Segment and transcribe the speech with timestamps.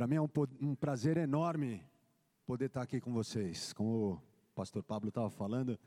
[0.00, 0.30] Para mim é um,
[0.62, 1.84] um, prazer enorme
[2.46, 3.74] poder estar aqui com vocês.
[3.74, 5.78] Como o pastor Pablo estava falando,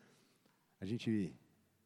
[0.80, 1.36] a gente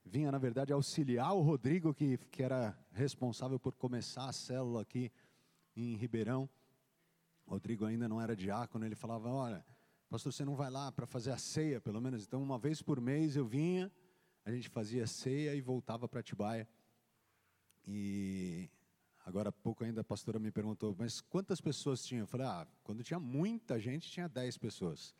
[0.03, 5.09] vinha, na verdade, auxiliar o Rodrigo, que, que era responsável por começar a célula aqui
[5.73, 6.49] em Ribeirão.
[7.47, 9.65] Rodrigo ainda não era diácono, ele falava: Olha,
[10.09, 12.25] pastor, você não vai lá para fazer a ceia, pelo menos?
[12.25, 13.89] Então, uma vez por mês eu vinha,
[14.43, 16.67] a gente fazia ceia e voltava para Atibaia.
[17.85, 18.69] E
[19.27, 22.21] Agora há pouco ainda a pastora me perguntou, mas quantas pessoas tinha?
[22.21, 25.13] Eu falei, ah, quando tinha muita gente, tinha 10 pessoas.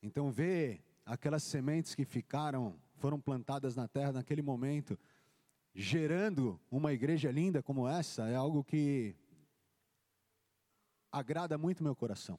[0.00, 4.96] Então ver aquelas sementes que ficaram, foram plantadas na terra naquele momento,
[5.74, 9.16] gerando uma igreja linda como essa, é algo que
[11.10, 12.38] agrada muito meu coração.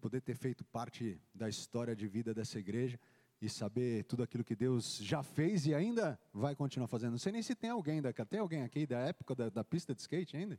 [0.00, 3.00] Poder ter feito parte da história de vida dessa igreja
[3.44, 7.10] e saber tudo aquilo que Deus já fez e ainda vai continuar fazendo.
[7.10, 9.94] Não sei nem se tem alguém daqui, tem alguém aqui da época da, da pista
[9.94, 10.58] de skate ainda?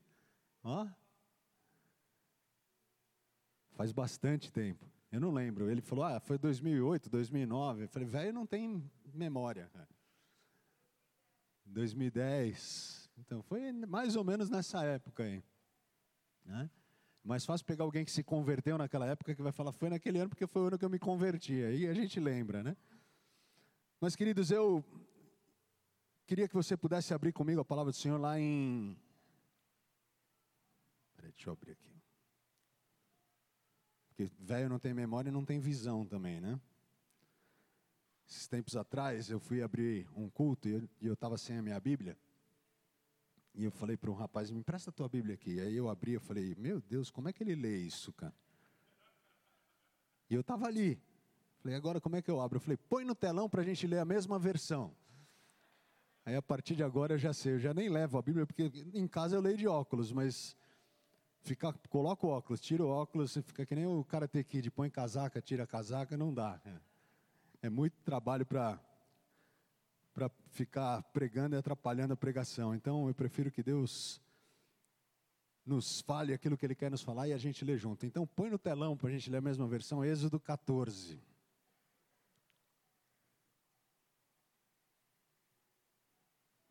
[0.63, 0.87] Ó.
[3.71, 4.85] Faz bastante tempo.
[5.11, 5.69] Eu não lembro.
[5.69, 7.83] Ele falou, ah, foi 2008, 2009.
[7.83, 9.71] Eu falei, velho, não tem memória.
[11.65, 13.09] 2010.
[13.17, 15.43] Então, foi mais ou menos nessa época aí.
[16.45, 16.69] Né?
[17.25, 20.29] Mais fácil pegar alguém que se converteu naquela época que vai falar, foi naquele ano
[20.29, 21.53] porque foi o ano que eu me converti.
[21.53, 22.77] Aí a gente lembra, né?
[23.99, 24.85] Mas, queridos, eu
[26.27, 28.95] queria que você pudesse abrir comigo a palavra do Senhor lá em.
[31.15, 31.95] Peraí, deixa eu abrir aqui.
[34.09, 36.61] Porque velho não tem memória e não tem visão também, né?
[38.29, 42.15] Esses tempos atrás eu fui abrir um culto e eu estava sem a minha Bíblia.
[43.57, 45.59] E eu falei para um rapaz, me empresta a tua Bíblia aqui.
[45.59, 48.33] Aí eu abri, eu falei, meu Deus, como é que ele lê isso, cara?
[50.29, 51.01] E eu estava ali.
[51.59, 52.57] Falei, agora como é que eu abro?
[52.57, 54.93] Eu falei, põe no telão para a gente ler a mesma versão.
[56.25, 58.71] Aí a partir de agora eu já sei, eu já nem levo a Bíblia, porque
[58.93, 60.55] em casa eu leio de óculos, mas
[61.43, 64.89] fica, coloca o óculos, tira o óculos, fica que nem o cara ter que põe
[64.89, 66.59] casaca, tira casaca, não dá.
[67.61, 68.79] É muito trabalho para
[70.15, 72.73] para ficar pregando e atrapalhando a pregação.
[72.73, 74.21] Então eu prefiro que Deus
[75.65, 78.05] nos fale aquilo que Ele quer nos falar e a gente lê junto.
[78.05, 81.21] Então põe no telão para a gente ler a mesma versão, Êxodo 14.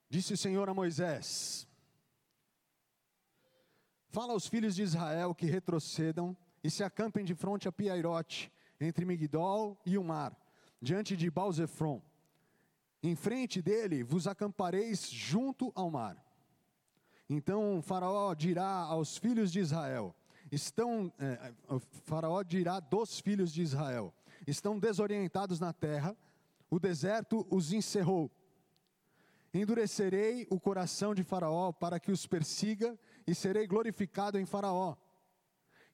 [0.08, 1.68] Disse o Senhor a Moisés:
[4.08, 8.50] Fala aos filhos de Israel que retrocedam e se acampem de frente a Piairote,
[8.80, 10.34] entre Migdol e o mar,
[10.80, 12.00] diante de Balzefron
[13.08, 16.16] em frente dele vos acampareis junto ao mar.
[17.28, 20.14] Então Faraó dirá aos filhos de Israel:
[20.50, 21.52] estão, é,
[22.04, 24.12] Faraó dirá dos filhos de Israel:
[24.46, 26.16] estão desorientados na terra,
[26.70, 28.30] o deserto os encerrou.
[29.52, 34.96] Endurecerei o coração de Faraó para que os persiga, e serei glorificado em Faraó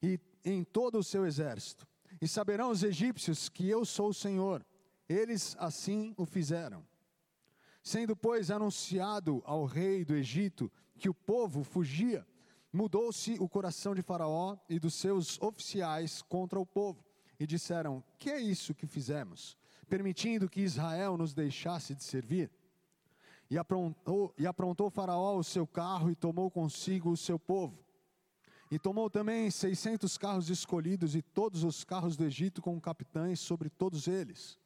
[0.03, 1.87] e em todo o seu exército.
[2.21, 4.65] E saberão os egípcios que eu sou o Senhor.
[5.09, 6.84] Eles assim o fizeram.
[7.82, 12.26] Sendo, pois, anunciado ao rei do Egito que o povo fugia,
[12.72, 17.02] mudou-se o coração de Faraó e dos seus oficiais contra o povo,
[17.38, 19.56] e disseram: Que é isso que fizemos,
[19.88, 22.50] permitindo que Israel nos deixasse de servir?
[23.48, 27.82] E aprontou, e aprontou Faraó o seu carro e tomou consigo o seu povo.
[28.70, 33.68] E tomou também seiscentos carros escolhidos e todos os carros do Egito com capitães sobre
[33.68, 34.59] todos eles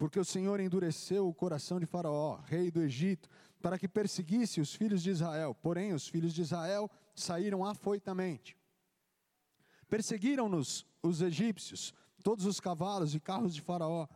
[0.00, 3.28] porque o Senhor endureceu o coração de Faraó, rei do Egito,
[3.60, 5.54] para que perseguisse os filhos de Israel.
[5.54, 8.56] Porém, os filhos de Israel saíram afoitamente.
[9.90, 11.92] Perseguiram-nos os egípcios,
[12.24, 14.08] todos os cavalos e carros de Faraó,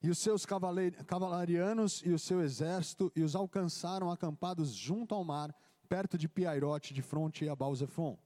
[0.00, 5.52] e os seus cavalarianos e o seu exército, e os alcançaram acampados junto ao mar,
[5.88, 8.16] perto de Piairote, de fronte a Balzefon.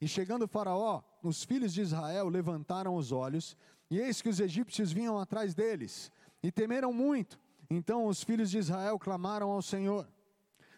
[0.00, 3.54] E chegando Faraó, os filhos de Israel levantaram os olhos,
[3.90, 6.12] e eis que os egípcios vinham atrás deles,
[6.42, 7.38] e temeram muito.
[7.70, 10.08] Então os filhos de Israel clamaram ao Senhor.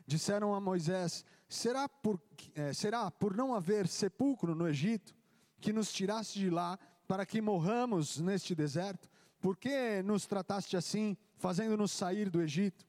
[0.06, 2.20] Disseram a Moisés: Será por,
[2.54, 5.14] é, será por não haver sepulcro no Egito,
[5.60, 9.10] que nos tiraste de lá, para que morramos neste deserto?
[9.40, 12.86] Por que nos trataste assim, fazendo-nos sair do Egito?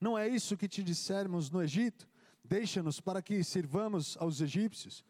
[0.00, 2.08] Não é isso que te dissermos no Egito?
[2.44, 5.04] Deixa-nos para que sirvamos aos egípcios,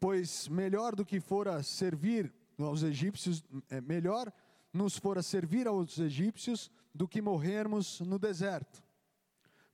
[0.00, 2.32] pois melhor do que fora servir
[2.64, 4.32] aos egípcios, é melhor
[4.72, 8.82] nos fora servir aos egípcios do que morrermos no deserto.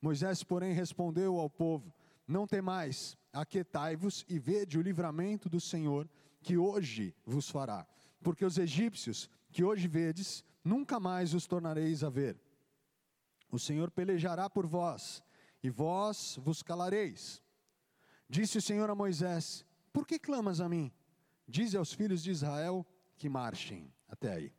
[0.00, 1.92] Moisés, porém, respondeu ao povo:
[2.26, 6.08] Não temais, aquietai-vos e vede o livramento do Senhor
[6.42, 7.86] que hoje vos fará,
[8.22, 12.40] porque os egípcios que hoje vedes, nunca mais os tornareis a ver.
[13.50, 15.22] O Senhor pelejará por vós,
[15.62, 17.42] e vós vos calareis.
[18.28, 20.92] Disse o Senhor a Moisés: Por que clamas a mim?
[21.48, 22.86] Dize aos filhos de Israel
[23.16, 23.90] que marchem.
[24.06, 24.52] Até aí.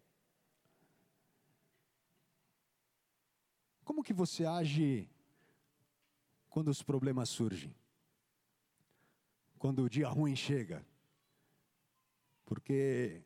[3.83, 5.09] Como que você age
[6.49, 7.75] quando os problemas surgem?
[9.57, 10.85] Quando o dia ruim chega?
[12.45, 13.23] Porque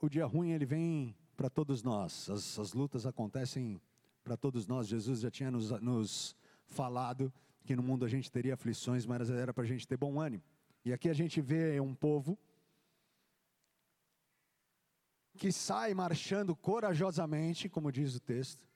[0.00, 3.80] o dia ruim ele vem para todos nós, as, as, lutas acontecem
[4.24, 4.88] para todos nós.
[4.88, 6.34] Jesus já tinha nos, nos
[6.64, 7.32] falado
[7.64, 10.42] que no mundo a gente teria aflições, mas era para a gente ter bom ânimo.
[10.84, 12.38] E aqui a gente vê um povo
[15.36, 18.66] que sai marchando corajosamente, como diz o texto,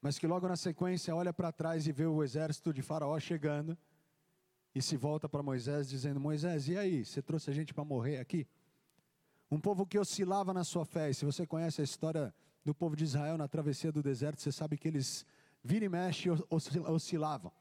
[0.00, 3.76] mas que logo na sequência olha para trás e vê o exército de Faraó chegando
[4.74, 8.18] e se volta para Moisés dizendo: Moisés, e aí, você trouxe a gente para morrer
[8.18, 8.46] aqui?
[9.50, 12.34] Um povo que oscilava na sua fé, e se você conhece a história
[12.64, 15.26] do povo de Israel na travessia do deserto, você sabe que eles
[15.62, 16.28] vira e mexe
[16.88, 17.52] oscilavam.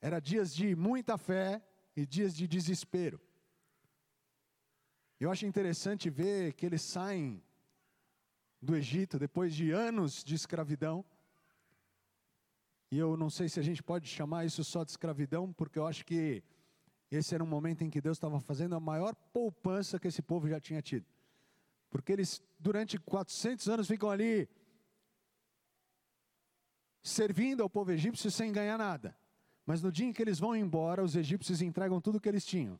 [0.00, 1.62] Era dias de muita fé
[1.96, 3.20] e dias de desespero.
[5.22, 7.40] Eu acho interessante ver que eles saem
[8.60, 11.04] do Egito depois de anos de escravidão.
[12.90, 15.86] E eu não sei se a gente pode chamar isso só de escravidão, porque eu
[15.86, 16.42] acho que
[17.08, 20.48] esse era um momento em que Deus estava fazendo a maior poupança que esse povo
[20.48, 21.06] já tinha tido.
[21.88, 24.48] Porque eles, durante 400 anos, ficam ali
[27.00, 29.16] servindo ao povo egípcio sem ganhar nada.
[29.64, 32.76] Mas no dia em que eles vão embora, os egípcios entregam tudo que eles tinham.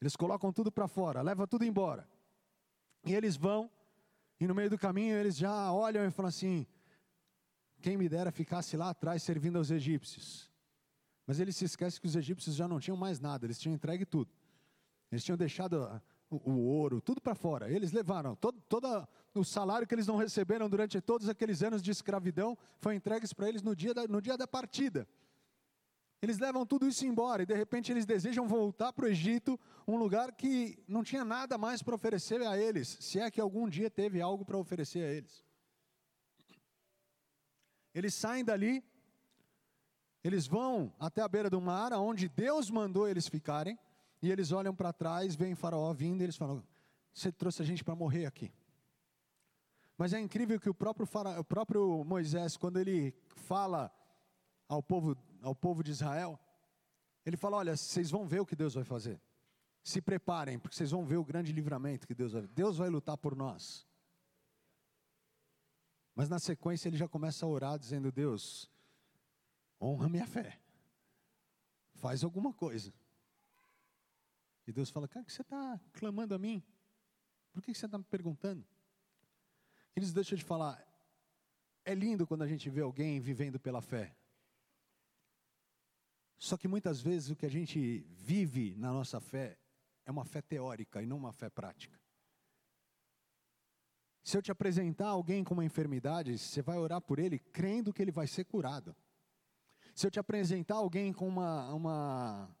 [0.00, 2.08] Eles colocam tudo para fora, levam tudo embora.
[3.04, 3.70] E eles vão
[4.40, 6.66] e no meio do caminho eles já olham e falam assim:
[7.82, 10.50] quem me dera ficasse lá atrás servindo aos egípcios.
[11.26, 14.06] Mas eles se esquecem que os egípcios já não tinham mais nada, eles tinham entregue
[14.06, 14.32] tudo.
[15.12, 17.70] Eles tinham deixado o, o ouro, tudo para fora.
[17.70, 21.90] Eles levaram todo, todo o salário que eles não receberam durante todos aqueles anos de
[21.90, 25.06] escravidão, foi entregue para eles no dia, da, no dia da partida.
[26.22, 29.96] Eles levam tudo isso embora e de repente eles desejam voltar para o Egito, um
[29.96, 33.90] lugar que não tinha nada mais para oferecer a eles, se é que algum dia
[33.90, 35.42] teve algo para oferecer a eles.
[37.94, 38.84] Eles saem dali,
[40.22, 43.78] eles vão até a beira do mar, onde Deus mandou eles ficarem,
[44.22, 46.62] e eles olham para trás, veem Faraó vindo e eles falam:
[47.12, 48.52] Você trouxe a gente para morrer aqui.
[49.96, 53.90] Mas é incrível que o próprio, Faraó, o próprio Moisés, quando ele fala
[54.68, 56.38] ao povo ao povo de Israel,
[57.24, 59.20] ele fala: Olha, vocês vão ver o que Deus vai fazer.
[59.82, 62.46] Se preparem, porque vocês vão ver o grande livramento que Deus vai.
[62.48, 63.86] Deus vai lutar por nós.
[66.14, 68.70] Mas na sequência ele já começa a orar, dizendo: Deus,
[69.80, 70.60] honra minha fé,
[71.94, 72.92] faz alguma coisa.
[74.66, 76.62] E Deus fala: Cara, que você está clamando a mim?
[77.52, 78.64] Por que você está me perguntando?
[79.96, 80.86] Eles deixam de falar.
[81.84, 84.14] É lindo quando a gente vê alguém vivendo pela fé.
[86.40, 89.58] Só que muitas vezes o que a gente vive na nossa fé
[90.06, 92.00] é uma fé teórica e não uma fé prática.
[94.24, 98.00] Se eu te apresentar alguém com uma enfermidade, você vai orar por ele crendo que
[98.00, 98.96] ele vai ser curado.
[99.94, 102.56] Se eu te apresentar alguém com uma, uma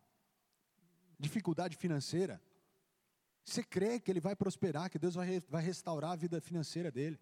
[1.18, 2.38] dificuldade financeira,
[3.42, 7.18] você crê que ele vai prosperar, que Deus vai, vai restaurar a vida financeira dele.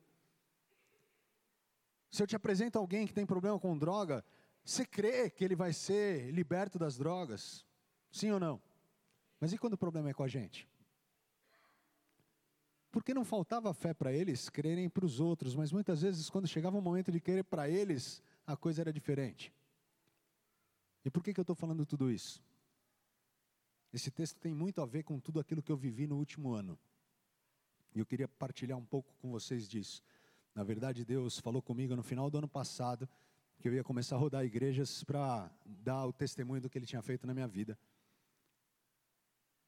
[2.10, 4.25] Se eu te apresento alguém que tem problema com droga,
[4.69, 7.65] você crê que ele vai ser liberto das drogas?
[8.12, 8.61] Sim ou não?
[9.41, 10.69] Mas e quando o problema é com a gente?
[12.91, 16.77] Porque não faltava fé para eles crerem para os outros, mas muitas vezes, quando chegava
[16.77, 19.55] o momento de querer para eles, a coisa era diferente.
[21.03, 22.44] E por que, que eu estou falando tudo isso?
[23.91, 26.79] Esse texto tem muito a ver com tudo aquilo que eu vivi no último ano.
[27.94, 30.03] E eu queria partilhar um pouco com vocês disso.
[30.55, 33.08] Na verdade, Deus falou comigo no final do ano passado
[33.58, 37.03] que eu ia começar a rodar igrejas para dar o testemunho do que ele tinha
[37.03, 37.77] feito na minha vida.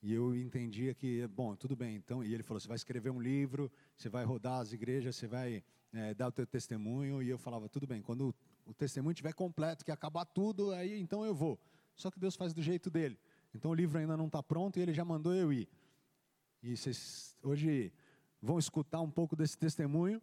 [0.02, 3.20] E eu entendia que, bom, tudo bem, então, e ele falou: você vai escrever um
[3.20, 7.22] livro, você vai rodar as igrejas, você vai é, dar o teu testemunho.
[7.22, 10.98] E eu falava: tudo bem, quando o, o testemunho estiver completo, que acabar tudo, aí
[10.98, 11.58] então eu vou.
[11.94, 13.18] Só que Deus faz do jeito dele.
[13.54, 15.68] Então o livro ainda não está pronto e ele já mandou eu ir.
[16.62, 17.92] E vocês hoje
[18.40, 20.22] vão escutar um pouco desse testemunho.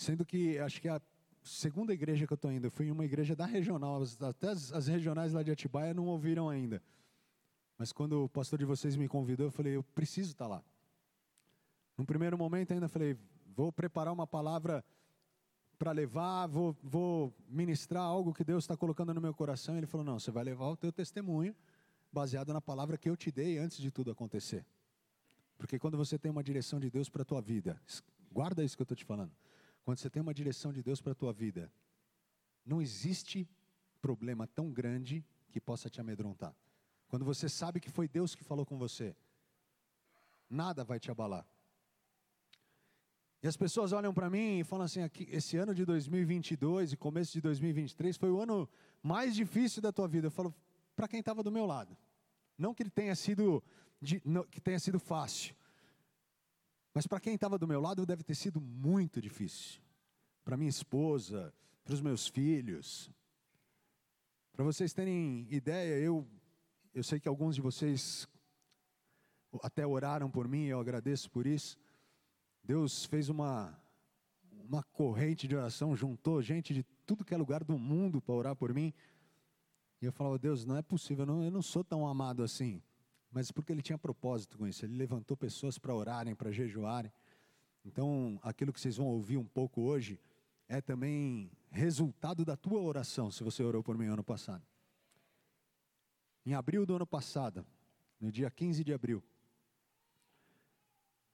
[0.00, 0.98] Sendo que acho que a
[1.42, 4.72] segunda igreja que eu estou indo, eu fui em uma igreja da regional, até as,
[4.72, 6.82] as, regionais lá de Atibaia não ouviram ainda.
[7.76, 10.64] Mas quando o pastor de vocês me convidou, eu falei, eu preciso estar tá lá.
[11.98, 13.14] Num primeiro momento ainda falei,
[13.54, 14.82] vou preparar uma palavra
[15.78, 19.76] para levar, vou, vou ministrar algo que Deus está colocando no meu coração.
[19.76, 21.54] Ele falou, não, você vai levar o teu testemunho
[22.10, 24.64] baseado na palavra que eu te dei antes de tudo acontecer.
[25.58, 27.78] Porque quando você tem uma direção de Deus para a tua vida,
[28.32, 29.30] guarda isso que eu estou te falando.
[29.90, 31.68] Quando você tem uma direção de Deus para a tua vida,
[32.64, 33.50] não existe
[34.00, 36.54] problema tão grande que possa te amedrontar.
[37.08, 39.16] Quando você sabe que foi Deus que falou com você,
[40.48, 41.44] nada vai te abalar.
[43.42, 46.96] E as pessoas olham para mim e falam assim: aqui, esse ano de 2022 e
[46.96, 48.68] começo de 2023 foi o ano
[49.02, 50.28] mais difícil da tua vida.
[50.28, 50.54] Eu falo
[50.94, 51.98] para quem estava do meu lado,
[52.56, 53.60] não que ele tenha sido
[54.52, 55.52] que tenha sido fácil,
[56.94, 59.80] mas para quem estava do meu lado deve ter sido muito difícil.
[60.44, 61.54] Para minha esposa,
[61.84, 63.10] para os meus filhos.
[64.52, 66.26] Para vocês terem ideia, eu
[66.92, 68.28] eu sei que alguns de vocês
[69.62, 71.78] até oraram por mim, eu agradeço por isso.
[72.64, 73.80] Deus fez uma,
[74.64, 78.56] uma corrente de oração, juntou gente de tudo que é lugar do mundo para orar
[78.56, 78.92] por mim.
[80.02, 82.82] E eu falava, Deus, não é possível, não, eu não sou tão amado assim.
[83.30, 87.12] Mas porque ele tinha propósito com isso, ele levantou pessoas para orarem, para jejuarem.
[87.84, 90.18] Então, aquilo que vocês vão ouvir um pouco hoje
[90.68, 94.64] é também resultado da tua oração, se você orou por mim ano passado.
[96.44, 97.64] Em abril do ano passado,
[98.20, 99.22] no dia 15 de abril,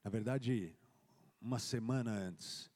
[0.05, 0.73] na verdade,
[1.41, 2.71] uma semana antes.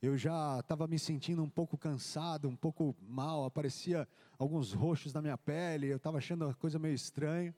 [0.00, 5.22] Eu já estava me sentindo um pouco cansado, um pouco mal, aparecia alguns roxos na
[5.22, 7.54] minha pele, eu estava achando a coisa meio estranha.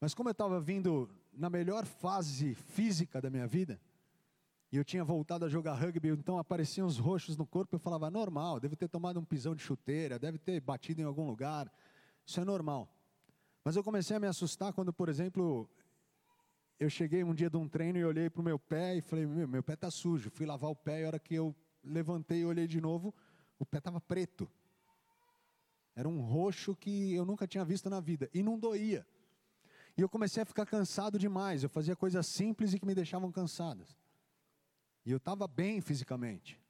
[0.00, 3.80] Mas como eu estava vindo na melhor fase física da minha vida,
[4.70, 8.10] e eu tinha voltado a jogar rugby, então apareciam os roxos no corpo, eu falava,
[8.10, 11.72] normal, deve ter tomado um pisão de chuteira, deve ter batido em algum lugar,
[12.26, 12.88] isso é normal.
[13.64, 15.68] Mas eu comecei a me assustar quando, por exemplo,
[16.78, 19.26] eu cheguei um dia de um treino e olhei para o meu pé e falei,
[19.26, 20.30] meu, meu pé está sujo.
[20.30, 23.14] Fui lavar o pé e a hora que eu levantei e olhei de novo,
[23.58, 24.48] o pé estava preto.
[25.94, 28.28] Era um roxo que eu nunca tinha visto na vida.
[28.34, 29.06] E não doía.
[29.96, 31.62] E eu comecei a ficar cansado demais.
[31.62, 33.96] Eu fazia coisas simples e que me deixavam cansadas.
[35.04, 36.60] E eu estava bem fisicamente.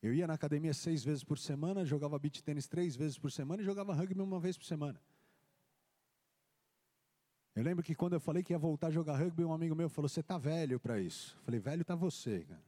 [0.00, 3.62] Eu ia na academia seis vezes por semana, jogava beach tênis três vezes por semana
[3.62, 5.00] e jogava rugby uma vez por semana.
[7.54, 9.88] Eu lembro que quando eu falei que ia voltar a jogar rugby, um amigo meu
[9.88, 11.36] falou: Você está velho para isso?
[11.38, 12.62] Eu falei: Velho está você, cara.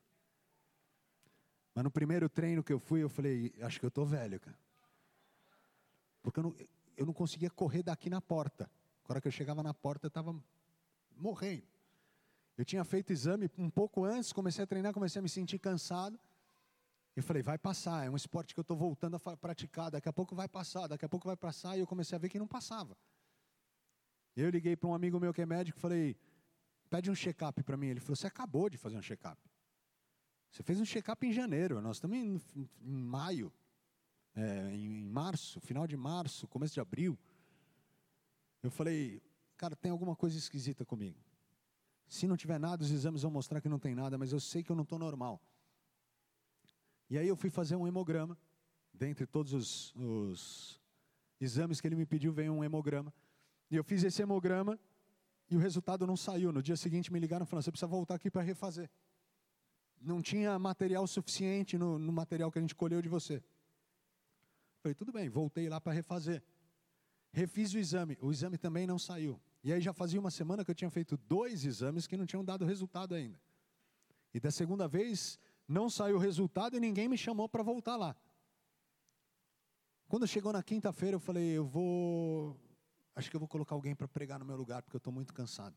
[1.72, 4.58] Mas no primeiro treino que eu fui, eu falei: Acho que eu estou velho, cara.
[6.20, 6.56] Porque eu não,
[6.96, 8.68] eu não conseguia correr daqui na porta.
[9.10, 10.32] Na hora que eu chegava na porta, eu estava
[11.16, 11.66] morrendo.
[12.56, 16.16] Eu tinha feito exame um pouco antes, comecei a treinar, comecei a me sentir cansado.
[17.16, 20.12] Eu falei, vai passar, é um esporte que eu estou voltando a praticar, daqui a
[20.12, 22.46] pouco vai passar, daqui a pouco vai passar, e eu comecei a ver que não
[22.46, 22.96] passava.
[24.36, 26.16] Eu liguei para um amigo meu que é médico e falei:
[26.88, 27.88] pede um check-up para mim.
[27.88, 29.42] Ele falou: você acabou de fazer um check-up.
[30.52, 33.52] Você fez um check-up em janeiro, nós estamos em, em maio,
[34.36, 37.18] é, em, em março, final de março, começo de abril.
[38.62, 39.22] Eu falei:
[39.56, 41.18] cara, tem alguma coisa esquisita comigo.
[42.06, 44.62] Se não tiver nada, os exames vão mostrar que não tem nada, mas eu sei
[44.62, 45.40] que eu não estou normal.
[47.08, 48.36] E aí eu fui fazer um hemograma.
[48.92, 50.80] Dentre todos os, os
[51.40, 53.14] exames que ele me pediu, veio um hemograma.
[53.70, 54.78] E eu fiz esse hemograma
[55.48, 56.52] e o resultado não saiu.
[56.52, 58.90] No dia seguinte me ligaram falando: você precisa voltar aqui para refazer.
[60.00, 63.42] Não tinha material suficiente no, no, material que a gente colheu de você.
[64.82, 66.42] Falei, tudo bem, voltei lá para refazer.
[67.32, 69.40] Refiz o exame, o exame também não saiu.
[69.62, 72.44] E aí já fazia uma semana que eu tinha feito dois exames que não tinham
[72.44, 73.40] dado resultado ainda.
[74.34, 78.16] E da segunda vez não saiu o resultado e ninguém me chamou para voltar lá.
[80.08, 82.58] Quando chegou na quinta-feira, eu falei, eu vou
[83.14, 85.32] acho que eu vou colocar alguém para pregar no meu lugar, porque eu estou muito
[85.32, 85.76] cansado.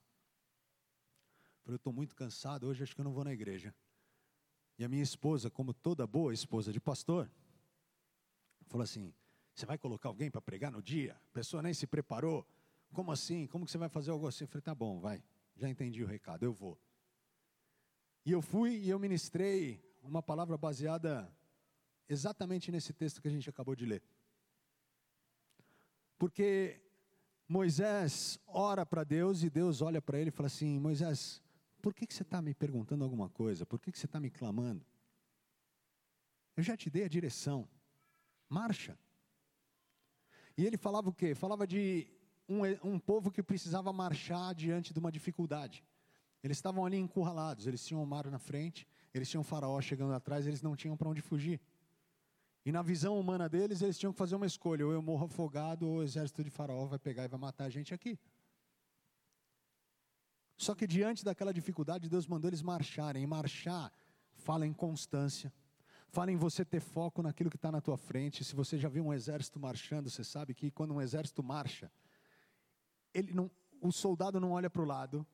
[1.65, 3.73] Eu estou muito cansado, hoje acho que eu não vou na igreja.
[4.77, 7.29] E a minha esposa, como toda boa esposa de pastor,
[8.67, 9.13] falou assim:
[9.53, 11.13] Você vai colocar alguém para pregar no dia?
[11.13, 12.45] A pessoa nem se preparou.
[12.91, 13.45] Como assim?
[13.47, 14.43] Como que você vai fazer algo assim?
[14.43, 15.23] Eu falei: Tá bom, vai.
[15.55, 16.79] Já entendi o recado, eu vou.
[18.25, 21.31] E eu fui e eu ministrei uma palavra baseada
[22.09, 24.03] exatamente nesse texto que a gente acabou de ler.
[26.17, 26.81] Porque
[27.47, 31.43] Moisés ora para Deus e Deus olha para ele e fala assim: Moisés,
[31.81, 33.65] por que, que você está me perguntando alguma coisa?
[33.65, 34.85] Por que, que você está me clamando?
[36.55, 37.67] Eu já te dei a direção,
[38.47, 38.97] marcha.
[40.57, 41.33] E ele falava o quê?
[41.33, 42.07] Falava de
[42.47, 45.83] um, um povo que precisava marchar diante de uma dificuldade.
[46.43, 50.13] Eles estavam ali encurralados, eles tinham o mar na frente, eles tinham o faraó chegando
[50.13, 51.61] atrás, eles não tinham para onde fugir.
[52.65, 55.87] E na visão humana deles, eles tinham que fazer uma escolha: ou eu morro afogado,
[55.87, 58.17] ou o exército de Faraó vai pegar e vai matar a gente aqui.
[60.55, 63.23] Só que diante daquela dificuldade, Deus mandou eles marcharem.
[63.23, 63.91] E marchar
[64.33, 65.51] fala em constância,
[66.13, 68.43] fala em você ter foco naquilo que está na tua frente.
[68.43, 71.91] Se você já viu um exército marchando, você sabe que quando um exército marcha,
[73.11, 73.49] ele não,
[73.81, 75.25] o soldado não olha para o lado.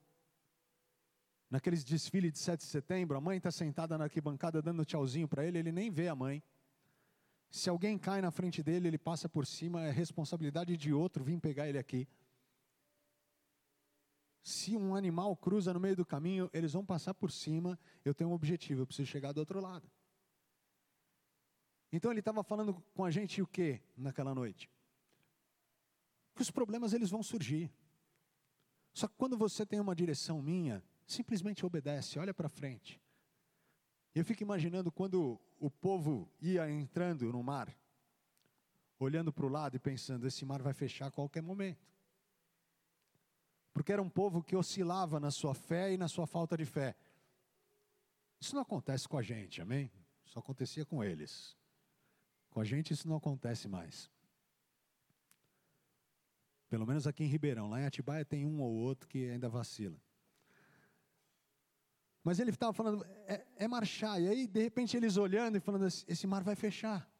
[1.50, 5.44] Naqueles desfiles de 7 de setembro, a mãe está sentada na arquibancada dando tchauzinho para
[5.44, 6.42] ele, ele nem vê a mãe.
[7.50, 11.38] Se alguém cai na frente dele, ele passa por cima, é responsabilidade de outro vir
[11.40, 12.08] pegar ele aqui.
[14.42, 17.78] Se um animal cruza no meio do caminho, eles vão passar por cima.
[18.02, 19.90] Eu tenho um objetivo, eu preciso chegar do outro lado.
[21.92, 24.70] Então ele estava falando com a gente o que naquela noite?
[26.34, 27.72] Que os problemas eles vão surgir.
[28.92, 33.00] Só que quando você tem uma direção minha, simplesmente obedece, olha para frente.
[34.14, 37.76] Eu fico imaginando quando o povo ia entrando no mar,
[38.98, 41.88] olhando para o lado e pensando: esse mar vai fechar a qualquer momento.
[43.72, 46.96] Porque era um povo que oscilava na sua fé e na sua falta de fé.
[48.40, 49.90] Isso não acontece com a gente, amém?
[50.24, 51.56] Isso acontecia com eles.
[52.50, 54.10] Com a gente isso não acontece mais.
[56.68, 57.68] Pelo menos aqui em Ribeirão.
[57.68, 59.98] Lá em Atibaia tem um ou outro que ainda vacila.
[62.22, 64.20] Mas ele estava falando, é, é, marchar.
[64.20, 67.10] E aí, de repente, eles olhando e falando, esse mar vai fechar.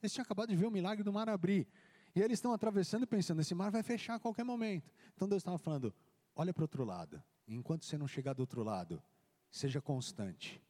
[0.00, 1.66] Eles tinham acabado de ver o milagre do mar abrir.
[2.14, 4.90] E eles estão atravessando e pensando, esse mar vai fechar a qualquer momento.
[5.14, 5.92] Então Deus estava falando,
[6.36, 7.22] olha para o outro lado.
[7.48, 9.02] Enquanto você não chegar do outro lado,
[9.50, 10.62] seja constante.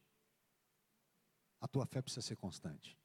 [1.61, 2.97] A tua fé precisa ser constante.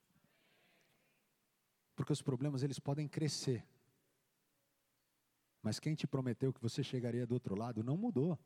[2.00, 3.62] Porque os problemas, eles podem crescer.
[5.60, 8.38] Mas quem te prometeu que você chegaria do outro lado não mudou.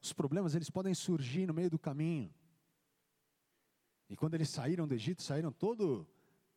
[0.00, 2.34] Os problemas eles podem surgir no meio do caminho.
[4.08, 6.08] E quando eles saíram do Egito, saíram todo,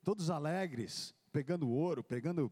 [0.05, 2.49] todos alegres, pegando ouro, pegando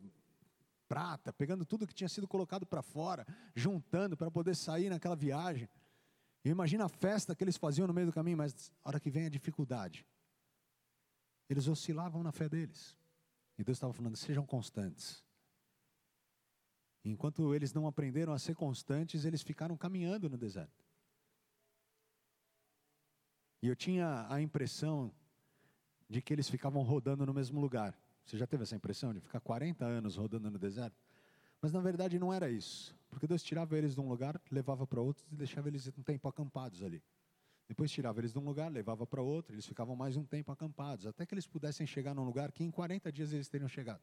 [0.90, 5.70] prata, pegando tudo que tinha sido colocado para fora, juntando para poder sair naquela viagem.
[6.44, 9.10] E imagina a festa que eles faziam no meio do caminho, mas a hora que
[9.10, 10.06] vem a dificuldade,
[11.50, 12.96] eles oscilavam na fé deles.
[13.58, 15.24] E Deus estava falando: sejam constantes.
[17.04, 20.86] Enquanto eles não aprenderam a ser constantes, eles ficaram caminhando no deserto.
[23.62, 25.12] E eu tinha a impressão
[26.10, 27.98] de que eles ficavam rodando no mesmo lugar.
[28.26, 30.96] Você já teve essa impressão de ficar 40 anos rodando no deserto?
[31.62, 32.96] Mas na verdade não era isso.
[33.10, 36.28] Porque Deus tirava eles de um lugar, levava para outro e deixava eles um tempo
[36.28, 37.02] acampados ali.
[37.70, 41.06] Depois tirava eles de um lugar, levava para outro, eles ficavam mais um tempo acampados,
[41.06, 44.02] até que eles pudessem chegar num lugar que em 40 dias eles teriam chegado.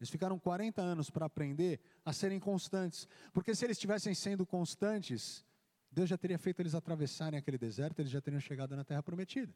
[0.00, 3.06] Eles ficaram 40 anos para aprender a serem constantes.
[3.32, 5.44] Porque se eles estivessem sendo constantes,
[5.92, 9.54] Deus já teria feito eles atravessarem aquele deserto, eles já teriam chegado na terra prometida.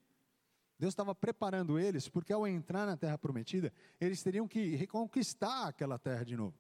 [0.78, 5.98] Deus estava preparando eles, porque ao entrar na terra prometida, eles teriam que reconquistar aquela
[5.98, 6.56] terra de novo.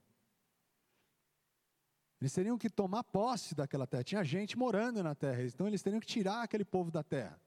[2.24, 4.02] Eles teriam que tomar posse daquela terra.
[4.02, 7.38] Tinha gente morando na terra, então eles teriam que tirar aquele povo da terra.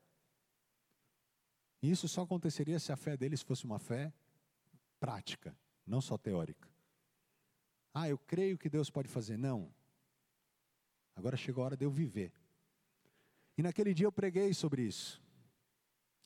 [1.82, 4.14] E isso só aconteceria se a fé deles fosse uma fé
[5.00, 6.70] prática não só teórica.
[7.92, 9.36] Ah, eu creio que Deus pode fazer.
[9.36, 9.74] Não.
[11.16, 12.32] Agora chegou a hora de eu viver.
[13.58, 15.20] E naquele dia eu preguei sobre isso.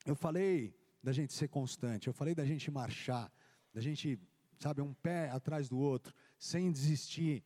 [0.05, 3.31] Eu falei da gente ser constante, eu falei da gente marchar,
[3.71, 4.19] da gente,
[4.59, 7.45] sabe, um pé atrás do outro, sem desistir.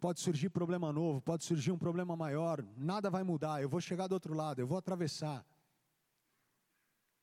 [0.00, 4.06] Pode surgir problema novo, pode surgir um problema maior, nada vai mudar, eu vou chegar
[4.06, 5.46] do outro lado, eu vou atravessar.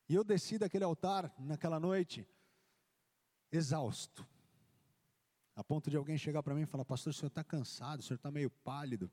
[0.08, 2.26] E eu desci daquele altar naquela noite,
[3.52, 4.26] exausto.
[5.56, 8.04] A ponto de alguém chegar para mim e falar: Pastor, o senhor está cansado, o
[8.04, 9.12] senhor está meio pálido.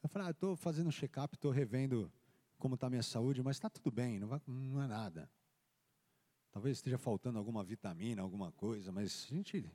[0.00, 2.10] Eu falei: ah, Estou fazendo um check-up, estou revendo
[2.56, 5.28] como está a minha saúde, mas está tudo bem, não, vai, não é nada.
[6.52, 9.70] Talvez esteja faltando alguma vitamina, alguma coisa, mas a gente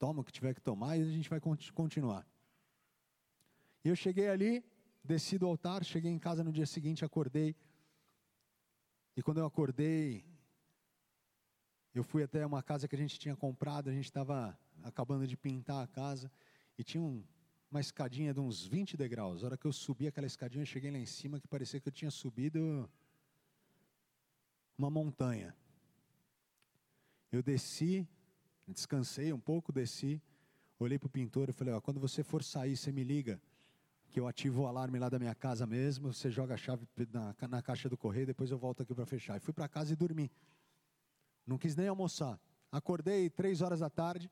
[0.00, 1.40] toma o que tiver que tomar e a gente vai
[1.74, 2.26] continuar.
[3.84, 4.64] E eu cheguei ali,
[5.04, 7.54] desci do altar, cheguei em casa no dia seguinte, acordei.
[9.14, 10.24] E quando eu acordei,
[11.94, 15.36] eu fui até uma casa que a gente tinha comprado, a gente estava acabando de
[15.36, 16.32] pintar a casa,
[16.78, 17.22] e tinha um,
[17.70, 19.42] uma escadinha de uns 20 degraus.
[19.42, 21.88] A hora que eu subi aquela escadinha, eu cheguei lá em cima, que parecia que
[21.88, 22.90] eu tinha subido
[24.78, 25.54] uma montanha.
[27.30, 28.08] Eu desci,
[28.72, 30.20] descansei um pouco, desci,
[30.78, 33.40] olhei para o pintor e falei: ó, quando você for sair, você me liga,
[34.10, 37.34] que eu ativo o alarme lá da minha casa mesmo, você joga a chave na,
[37.48, 39.36] na caixa do correio, depois eu volto aqui para fechar.
[39.36, 40.30] E fui para casa e dormi.
[41.46, 42.38] Não quis nem almoçar.
[42.72, 44.30] Acordei três horas da tarde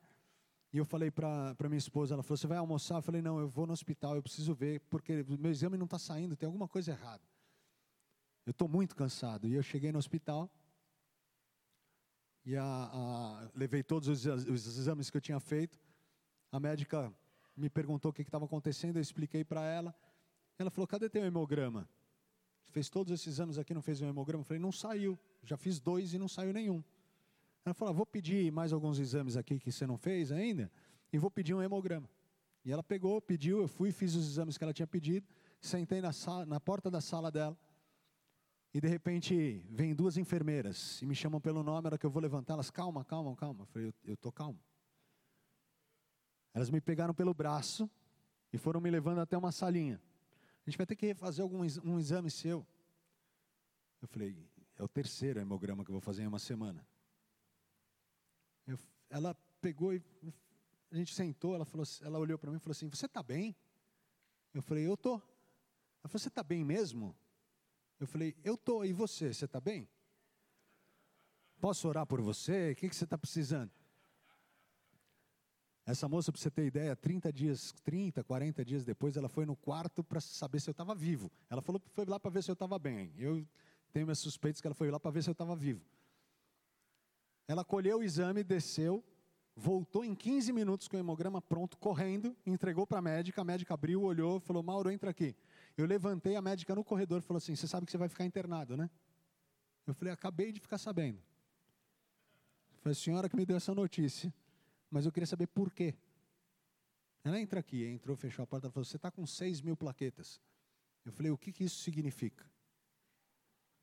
[0.72, 2.96] e eu falei para minha esposa, ela falou, você vai almoçar?
[2.96, 5.98] Eu falei, não, eu vou no hospital, eu preciso ver, porque meu exame não está
[5.98, 7.22] saindo, tem alguma coisa errada.
[8.44, 9.46] Eu estou muito cansado.
[9.46, 10.50] E eu cheguei no hospital
[12.48, 15.78] e a, a, levei todos os, os exames que eu tinha feito.
[16.50, 17.12] A médica
[17.54, 19.94] me perguntou o que estava acontecendo, eu expliquei para ela.
[20.58, 21.86] Ela falou, cadê teu hemograma?
[22.70, 24.40] Fez todos esses exames aqui, não fez um hemograma?
[24.40, 25.18] Eu falei, não saiu.
[25.42, 26.82] Já fiz dois e não saiu nenhum.
[27.66, 30.72] Ela falou: ah, vou pedir mais alguns exames aqui que você não fez ainda,
[31.12, 32.08] e vou pedir um hemograma.
[32.64, 35.26] E ela pegou, pediu, eu fui, fiz os exames que ela tinha pedido,
[35.60, 37.58] sentei na, sala, na porta da sala dela,
[38.78, 42.10] E de repente vem duas enfermeiras e me chamam pelo nome, a hora que eu
[42.10, 43.62] vou levantar, elas, calma, calma, calma.
[43.62, 44.56] Eu falei, eu estou calmo.
[46.54, 47.90] Elas me pegaram pelo braço
[48.52, 50.00] e foram me levando até uma salinha.
[50.64, 52.64] A gente vai ter que fazer algum um exame seu.
[54.00, 56.86] Eu falei, é o terceiro hemograma que eu vou fazer em uma semana.
[58.64, 58.78] Eu,
[59.10, 60.00] ela pegou e
[60.92, 63.56] a gente sentou, ela, falou, ela olhou para mim e falou assim: Você está bem?
[64.54, 65.14] Eu falei: Eu estou.
[65.14, 67.12] Ela falou: Você está bem mesmo?
[67.98, 68.84] Eu falei: Eu estou.
[68.84, 69.32] E você?
[69.32, 69.88] Você está bem?
[71.60, 72.72] Posso orar por você?
[72.72, 73.70] O que, que você está precisando?
[75.84, 79.56] Essa moça, para você ter ideia, 30 dias, 30, 40 dias depois, ela foi no
[79.56, 81.32] quarto para saber se eu estava vivo.
[81.48, 83.10] Ela falou que foi lá para ver se eu estava bem.
[83.16, 83.44] Eu
[83.90, 85.82] tenho minhas suspeitas que ela foi lá para ver se eu estava vivo.
[87.48, 89.02] Ela colheu o exame, desceu,
[89.56, 93.72] voltou em 15 minutos com o hemograma pronto, correndo, entregou para a médica, a médica
[93.72, 95.34] abriu, olhou, falou, Mauro, entra aqui.
[95.78, 98.76] Eu levantei a médica no corredor, falou assim, você sabe que você vai ficar internado,
[98.76, 98.90] né?
[99.86, 101.22] Eu falei, acabei de ficar sabendo.
[102.80, 104.34] Foi a senhora que me deu essa notícia,
[104.90, 105.94] mas eu queria saber por quê.
[107.24, 110.40] Ela entra aqui, entrou, fechou a porta, falou, você está com 6 mil plaquetas.
[111.04, 112.44] Eu falei, o que, que isso significa?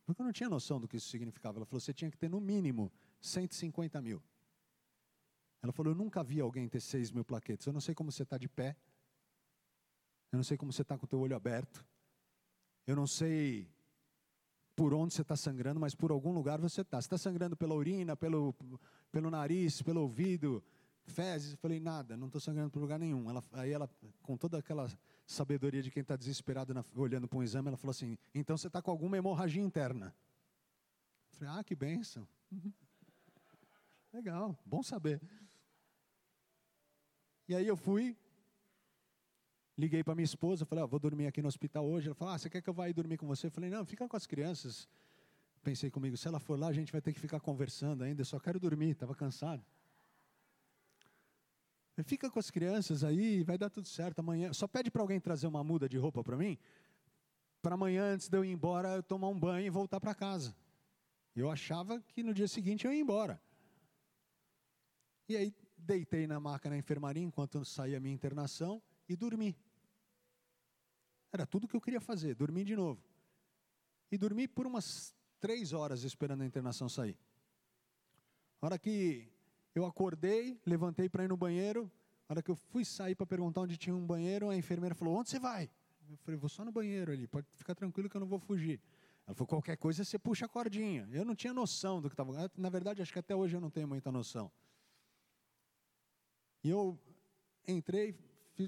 [0.06, 1.58] Porque eu não tinha noção do que isso significava.
[1.58, 4.22] Ela falou, você tinha que ter no mínimo 150 mil.
[5.66, 7.66] Ela falou: Eu nunca vi alguém ter 6 mil plaquetas.
[7.66, 8.76] Eu não sei como você está de pé.
[10.36, 11.86] Eu não sei como você está com o teu olho aberto.
[12.86, 13.70] Eu não sei
[14.76, 17.02] por onde você está sangrando, mas por algum lugar você está.
[17.02, 18.54] Você está sangrando pela urina, pelo,
[19.14, 20.62] pelo nariz, pelo ouvido,
[21.06, 21.54] fezes.
[21.54, 23.30] Eu falei, nada, não estou sangrando por lugar nenhum.
[23.30, 23.90] Ela, aí ela,
[24.22, 24.92] com toda aquela
[25.26, 28.68] sabedoria de quem está desesperado na, olhando para um exame, ela falou assim: então você
[28.68, 30.14] está com alguma hemorragia interna.
[31.32, 32.28] Eu falei, ah, que benção.
[34.12, 35.22] Legal, bom saber.
[37.48, 38.18] E aí eu fui,
[39.78, 42.08] liguei para minha esposa, falei, ah, vou dormir aqui no hospital hoje.
[42.08, 43.48] Ela falou, ah, você quer que eu vá aí dormir com você?
[43.48, 44.88] Eu falei, não, fica com as crianças.
[45.64, 48.26] Pensei comigo, se ela for lá, a gente vai ter que ficar conversando ainda, eu
[48.26, 49.66] só quero dormir, estava cansado.
[52.04, 54.20] Fica com as crianças aí, vai dar tudo certo.
[54.20, 56.58] Amanhã, só pede para alguém trazer uma muda de roupa para mim,
[57.62, 60.56] para amanhã, antes de eu ir embora, eu tomar um banho e voltar para casa.
[61.36, 63.42] Eu achava que no dia seguinte eu ia embora.
[65.28, 69.58] E aí deitei na maca na enfermaria enquanto saía a minha internação e dormi.
[71.36, 73.04] Era tudo que eu queria fazer, dormir de novo.
[74.10, 77.18] E dormi por umas três horas esperando a internação sair.
[78.62, 79.30] A hora que
[79.74, 81.92] eu acordei, levantei para ir no banheiro,
[82.30, 85.18] a hora que eu fui sair para perguntar onde tinha um banheiro, a enfermeira falou:
[85.18, 85.70] Onde você vai?
[86.10, 88.82] Eu falei: Vou só no banheiro ali, pode ficar tranquilo que eu não vou fugir.
[89.28, 91.06] Ela falou: Qualquer coisa você puxa a cordinha.
[91.12, 92.50] Eu não tinha noção do que estava.
[92.56, 94.50] Na verdade, acho que até hoje eu não tenho muita noção.
[96.64, 96.98] E eu
[97.68, 98.18] entrei,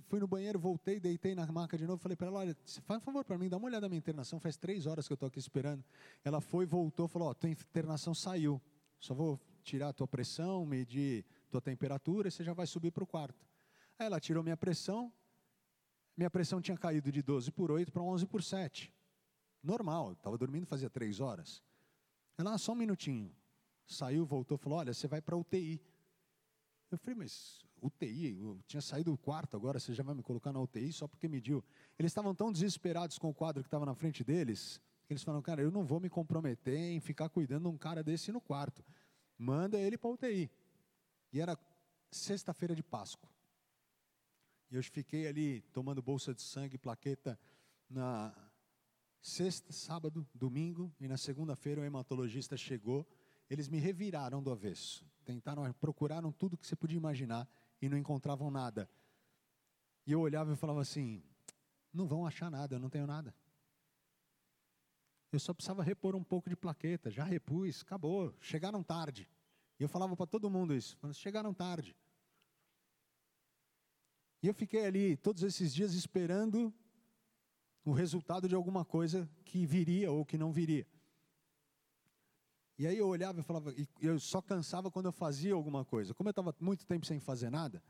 [0.07, 3.03] fui no banheiro, voltei, deitei na maca de novo, falei para ela, olha, faz um
[3.03, 5.27] favor para mim, dá uma olhada na minha internação, faz três horas que eu estou
[5.27, 5.83] aqui esperando.
[6.23, 8.61] Ela foi, voltou, falou, ó, tua internação saiu,
[8.99, 13.03] só vou tirar a tua pressão, medir tua temperatura e você já vai subir para
[13.03, 13.47] o quarto.
[13.97, 15.11] Aí ela tirou minha pressão,
[16.15, 18.93] minha pressão tinha caído de 12 por 8 para 11 por 7.
[19.63, 21.63] Normal, estava dormindo fazia três horas.
[22.37, 23.35] Ela, ah, só um minutinho.
[23.85, 25.81] Saiu, voltou, falou, olha, você vai para UTI.
[26.91, 30.51] Eu falei, mas UTI, eu tinha saído do quarto agora, você já vai me colocar
[30.51, 31.63] na UTI só porque mediu.
[31.97, 35.41] Eles estavam tão desesperados com o quadro que estava na frente deles, que eles falaram,
[35.41, 38.83] cara, eu não vou me comprometer em ficar cuidando de um cara desse no quarto.
[39.37, 40.51] Manda ele para a UTI.
[41.31, 41.57] E era
[42.11, 43.29] sexta-feira de Páscoa.
[44.69, 47.39] E eu fiquei ali tomando bolsa de sangue, plaqueta,
[47.89, 48.35] na
[49.21, 53.07] sexta, sábado, domingo, e na segunda-feira o hematologista chegou
[53.49, 55.05] eles me reviraram do avesso.
[55.23, 57.47] Tentaram, procuraram tudo que você podia imaginar
[57.81, 58.89] e não encontravam nada.
[60.05, 61.23] E eu olhava e falava assim:
[61.93, 63.33] não vão achar nada, eu não tenho nada.
[65.31, 69.29] Eu só precisava repor um pouco de plaqueta, já repus, acabou, chegaram tarde.
[69.79, 71.95] E eu falava para todo mundo isso: chegaram tarde.
[74.41, 76.73] E eu fiquei ali todos esses dias esperando
[77.83, 80.85] o resultado de alguma coisa que viria ou que não viria.
[82.77, 86.13] E aí eu olhava e falava, e eu só cansava quando eu fazia alguma coisa.
[86.13, 87.81] Como eu estava muito tempo sem fazer nada,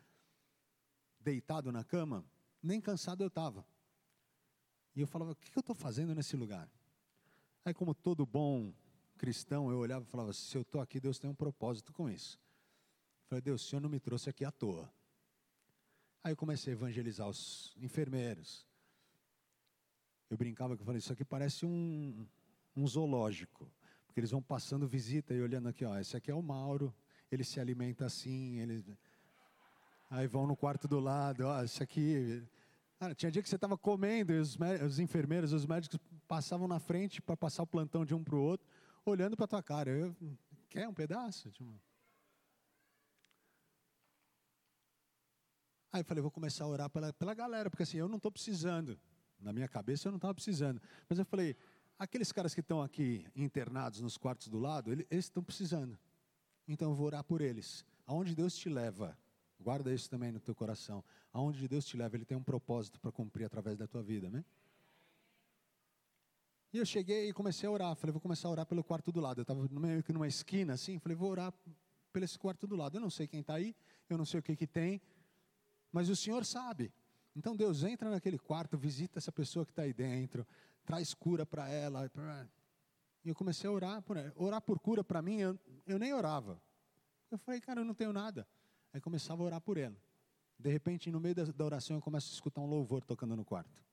[1.19, 2.23] deitado na cama,
[2.63, 3.65] nem cansado eu estava.
[4.95, 6.69] E eu falava, o que eu estou fazendo nesse lugar?
[7.65, 8.73] Aí, como todo bom
[9.17, 12.39] cristão, eu olhava e falava, se eu estou aqui, Deus tem um propósito com isso.
[13.23, 14.89] Eu falei, Deus, o Senhor não me trouxe aqui à toa.
[16.23, 18.65] Aí eu comecei a evangelizar os enfermeiros.
[20.29, 22.25] Eu brincava que eu falei, isso aqui parece um,
[22.75, 23.69] um zoológico.
[24.07, 26.93] Porque eles vão passando visita e olhando aqui, ó, esse aqui é o Mauro,
[27.31, 28.83] ele se alimenta assim, ele...
[30.09, 32.43] Aí vão no quarto do lado, ó, esse aqui
[32.99, 36.79] Cara, tinha dia que você estava comendo e os, os, enfermeiros, os médicos passavam na
[36.79, 38.67] frente para passar o plantão de um para o outro,
[39.05, 39.91] olhando para tua cara.
[39.91, 40.15] Eu,
[40.67, 41.51] quer um pedaço?
[41.51, 41.79] Tipo...
[45.91, 48.31] Aí eu falei, vou começar a orar pela, pela galera, porque assim, eu não estou
[48.31, 48.99] precisando.
[49.39, 50.81] Na minha cabeça eu não estava precisando.
[51.07, 51.55] Mas eu falei,
[51.97, 55.97] aqueles caras que estão aqui internados nos quartos do lado, eles estão precisando.
[56.67, 57.85] Então eu vou orar por eles.
[58.05, 59.17] Aonde Deus te leva,
[59.59, 61.03] guarda isso também no teu coração.
[61.33, 64.43] Aonde Deus te leva, Ele tem um propósito para cumprir através da tua vida, né?
[66.73, 67.95] E eu cheguei e comecei a orar.
[67.95, 69.39] Falei, vou começar a orar pelo quarto do lado.
[69.39, 70.99] Eu estava meio que numa esquina assim.
[70.99, 71.53] Falei, vou orar
[72.11, 72.97] pelo esse quarto do lado.
[72.97, 73.75] Eu não sei quem está aí,
[74.09, 75.01] eu não sei o que, que tem,
[75.91, 76.91] mas o Senhor sabe.
[77.35, 80.45] Então Deus entra naquele quarto, visita essa pessoa que está aí dentro,
[80.87, 82.09] traz cura para ela.
[83.23, 86.59] E eu comecei a orar por Orar por cura para mim, eu, eu nem orava.
[87.29, 88.47] Eu falei, cara, eu não tenho nada.
[88.93, 89.97] Aí começava a orar por ela.
[90.57, 93.43] De repente, no meio da, da oração, eu começo a escutar um louvor tocando no
[93.43, 93.83] quarto.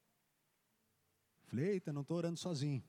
[1.46, 2.82] Falei, eita, não estou orando sozinho.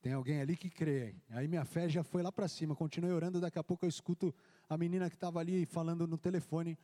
[0.00, 1.16] Tem alguém ali que crê.
[1.30, 2.76] Aí minha fé já foi lá para cima.
[2.76, 3.40] Continuei orando.
[3.40, 4.32] Daqui a pouco eu escuto
[4.68, 6.78] a menina que estava ali falando no telefone: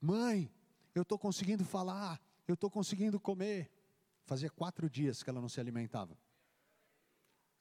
[0.00, 0.50] Mãe,
[0.92, 2.20] eu estou conseguindo falar.
[2.48, 3.70] Eu estou conseguindo comer.
[4.24, 6.16] Fazia quatro dias que ela não se alimentava.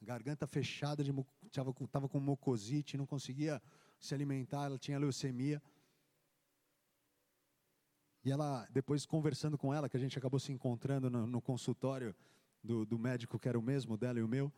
[0.01, 1.03] Garganta fechada,
[1.45, 3.61] estava com mucosite, não conseguia
[3.99, 5.61] se alimentar, ela tinha leucemia.
[8.23, 12.15] E ela, depois conversando com ela, que a gente acabou se encontrando no, no consultório
[12.63, 14.51] do, do, médico que era o mesmo dela e o meu,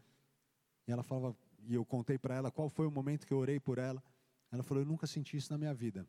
[0.88, 1.36] e ela falava,
[1.68, 4.04] e eu contei para ela qual foi o momento que eu orei por ela.
[4.52, 6.08] Ela falou: Eu nunca senti isso na minha vida.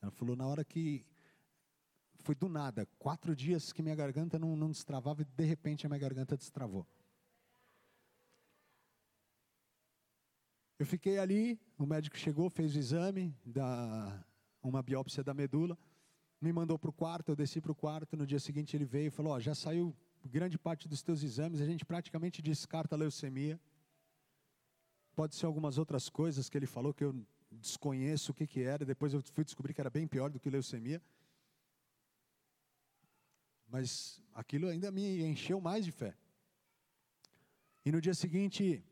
[0.00, 1.04] Ela falou: Na hora que.
[2.28, 5.88] Foi do nada, quatro dias que minha garganta não, não destravava e de repente a
[5.88, 6.86] minha garganta destravou.
[10.78, 14.22] Eu fiquei ali, o médico chegou, fez o exame, da,
[14.62, 15.78] uma biópsia da medula,
[16.38, 19.06] me mandou para o quarto, eu desci para o quarto, no dia seguinte ele veio
[19.06, 22.98] e falou, ó, já saiu grande parte dos teus exames, a gente praticamente descarta a
[22.98, 23.58] leucemia.
[25.16, 28.84] Pode ser algumas outras coisas que ele falou que eu desconheço o que, que era,
[28.84, 31.00] depois eu fui descobrir que era bem pior do que leucemia.
[33.68, 36.16] Mas aquilo ainda me encheu mais de fé.
[37.84, 38.84] E no dia seguinte,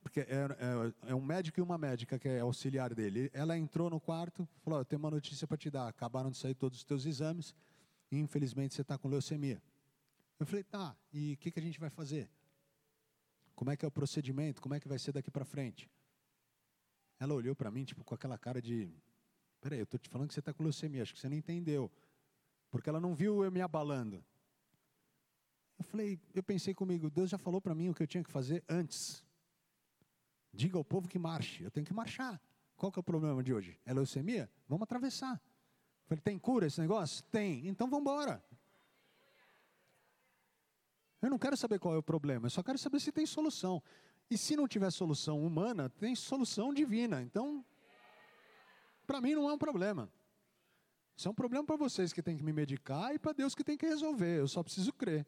[0.00, 3.30] porque é, é, é, um médico e uma médica que é auxiliar dele.
[3.32, 5.88] Ela entrou no quarto, falou: Eu tenho uma notícia para te dar.
[5.88, 7.54] Acabaram de sair todos os teus exames
[8.10, 9.62] e infelizmente você está com leucemia.
[10.38, 12.30] Eu falei: Tá, e o que, que a gente vai fazer?
[13.54, 14.62] Como é que é o procedimento?
[14.62, 15.90] Como é que vai ser daqui para frente?
[17.18, 18.88] Ela olhou para mim, tipo, com aquela cara de:
[19.60, 21.90] Peraí, eu estou te falando que você está com leucemia, acho que você não entendeu.
[22.70, 24.24] Porque ela não viu eu me abalando.
[25.78, 28.30] Eu falei, eu pensei comigo, Deus já falou para mim o que eu tinha que
[28.30, 29.24] fazer antes.
[30.52, 31.62] Diga ao povo que marche.
[31.62, 32.40] Eu tenho que marchar.
[32.76, 33.78] Qual que é o problema de hoje?
[33.84, 34.50] É leucemia?
[34.68, 35.40] Vamos atravessar.
[36.06, 37.22] Falei, tem cura esse negócio?
[37.24, 37.66] Tem.
[37.68, 38.42] Então vamos embora.
[41.20, 43.82] Eu não quero saber qual é o problema, eu só quero saber se tem solução.
[44.30, 47.22] E se não tiver solução humana, tem solução divina.
[47.22, 47.64] Então,
[49.06, 50.10] para mim não é um problema.
[51.18, 53.64] Isso é um problema para vocês que têm que me medicar e para Deus que
[53.64, 54.38] tem que resolver.
[54.38, 55.26] Eu só preciso crer.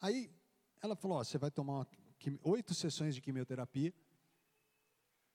[0.00, 0.28] Aí
[0.82, 1.86] ela falou: você vai tomar
[2.42, 3.94] oito sessões de quimioterapia.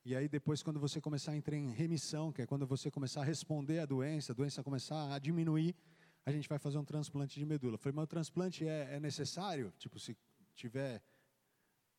[0.04, 3.22] E aí depois, quando você começar a entrar em remissão, que é quando você começar
[3.22, 5.74] a responder à doença, a doença começar a diminuir,
[6.26, 7.76] a gente vai fazer um transplante de medula.
[7.76, 9.74] Eu falei, mas o transplante é, é necessário?
[9.78, 10.13] Tipo, se
[10.54, 11.02] tiver,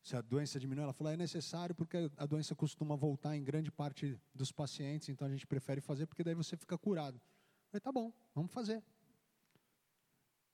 [0.08, 3.70] se a doença diminuir, ela falou, é necessário porque a doença costuma voltar em grande
[3.70, 7.16] parte dos pacientes, então a gente prefere fazer porque daí você fica curado.
[7.16, 8.82] Eu falei, tá bom, vamos fazer.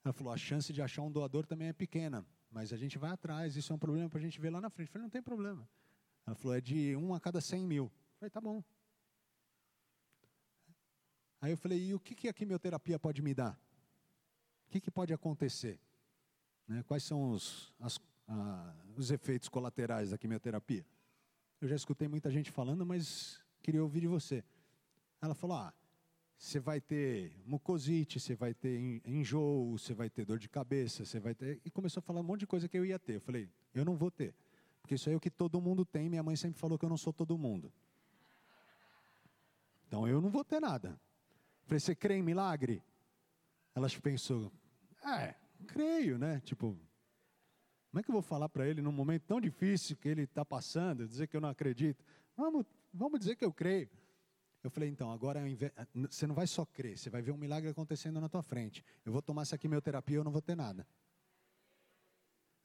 [0.04, 2.26] Ela falou, a chance de achar um doador também é pequena.
[2.50, 4.68] Mas a gente vai atrás, isso é um problema para a gente ver lá na
[4.68, 4.88] frente.
[4.88, 5.68] Eu falei, não tem problema.
[6.26, 7.84] Ela falou, é de um a cada cem mil.
[7.84, 8.62] Eu falei, tá bom.
[11.40, 13.56] Aí eu falei, e o que, que a quimioterapia pode me dar?
[14.66, 15.78] O que, que pode acontecer?
[16.66, 16.82] Né?
[16.82, 18.00] Quais são os, as,
[18.96, 20.84] os efeitos colaterais da quimioterapia?
[21.60, 24.44] Eu já escutei muita gente falando, mas queria ouvir de você.
[25.20, 25.72] Ela falou, ah,
[26.36, 31.18] você vai ter mucosite, você vai ter enjoo, você vai ter dor de cabeça, você
[31.18, 31.60] vai ter.
[31.64, 33.16] E começou a falar um monte de coisa que eu ia ter.
[33.16, 34.34] Eu falei, eu não vou ter.
[34.82, 36.10] Porque isso aí é o que todo mundo tem.
[36.10, 37.72] Minha mãe sempre falou que eu não sou todo mundo.
[39.86, 40.88] Então eu não vou ter nada.
[40.88, 42.82] Eu falei, você crê em milagre?
[43.74, 44.52] Ela pensou,
[45.02, 45.34] é,
[45.66, 46.40] creio, né?
[46.40, 46.78] Tipo,
[47.94, 50.44] como é que eu vou falar para ele num momento tão difícil que ele está
[50.44, 52.04] passando, dizer que eu não acredito?
[52.36, 53.88] Vamos, vamos dizer que eu creio.
[54.64, 55.40] Eu falei, então, agora
[55.94, 58.84] você não vai só crer, você vai ver um milagre acontecendo na tua frente.
[59.04, 60.84] Eu vou tomar essa quimioterapia, eu não vou ter nada.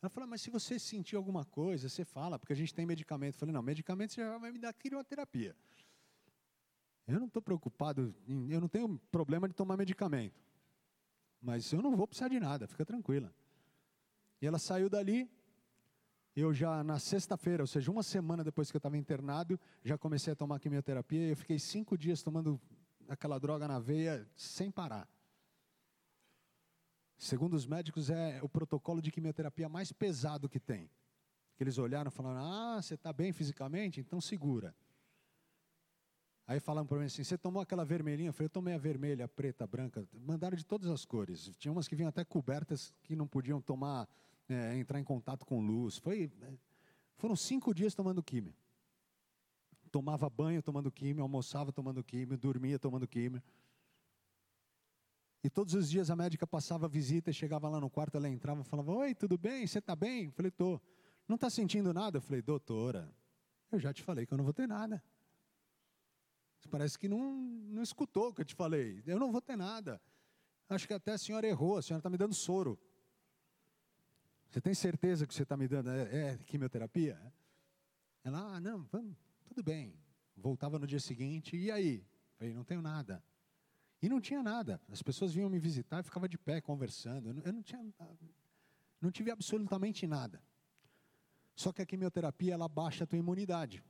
[0.02, 3.36] Ela falou, mas se você sentir alguma coisa, você fala, porque a gente tem medicamento.
[3.36, 5.56] Eu falei, não, medicamento você já vai me dar quimioterapia.
[7.06, 10.42] Eu não estou preocupado, eu não tenho problema de tomar medicamento.
[11.40, 13.32] Mas eu não vou precisar de nada, fica tranquila.
[14.42, 15.30] E ela saiu dali,
[16.36, 20.32] eu já na sexta-feira, ou seja, uma semana depois que eu estava internado, já comecei
[20.32, 22.60] a tomar quimioterapia e eu fiquei cinco dias tomando
[23.08, 25.08] aquela droga na veia sem parar.
[27.18, 30.90] Segundo os médicos, é o protocolo de quimioterapia mais pesado que tem.
[31.58, 34.00] Que eles olharam e falaram: Ah, você está bem fisicamente?
[34.00, 34.74] Então segura.
[36.48, 38.30] Aí falaram para mim assim: Você tomou aquela vermelhinha?
[38.30, 40.08] Eu falei: Eu tomei a vermelha, a preta, a branca.
[40.14, 41.52] Mandaram de todas as cores.
[41.58, 44.08] Tinha umas que vinham até cobertas que não podiam tomar,
[44.50, 45.98] é, entrar em contato com luz.
[45.98, 46.32] Foi,
[47.16, 48.54] foram cinco dias tomando químio.
[49.92, 53.42] Tomava banho tomando químio, almoçava tomando químio, dormia tomando químio.
[55.44, 58.64] E todos os dias a médica passava visita chegava lá no quarto, ela entrava e
[58.64, 59.66] falava: Oi, tudo bem?
[59.66, 60.26] Você está bem?
[60.26, 60.82] Eu falei: Tô.
[61.28, 62.18] Não está sentindo nada?
[62.18, 63.10] Eu falei: Doutora,
[63.72, 65.02] eu já te falei que eu não vou ter nada.
[66.70, 69.02] Parece que não, não escutou o que eu te falei.
[69.08, 70.00] Eu não vou ter nada.
[70.68, 72.78] Acho que até a senhora errou, a senhora está me dando soro.
[74.50, 75.92] Você tem certeza que você está me dando?
[75.92, 77.20] É, é quimioterapia?
[78.24, 79.94] Ela, ah, não, vamos, tudo bem.
[80.36, 81.98] Voltava no dia seguinte, e aí?
[81.98, 83.24] Eu falei, não tenho nada.
[84.02, 84.82] E não tinha nada.
[84.90, 87.30] As pessoas vinham me visitar e ficava de pé conversando.
[87.30, 87.94] Eu não, eu não tinha,
[89.00, 90.42] não tive absolutamente nada.
[91.56, 93.84] Só que a quimioterapia ela baixa a tua imunidade.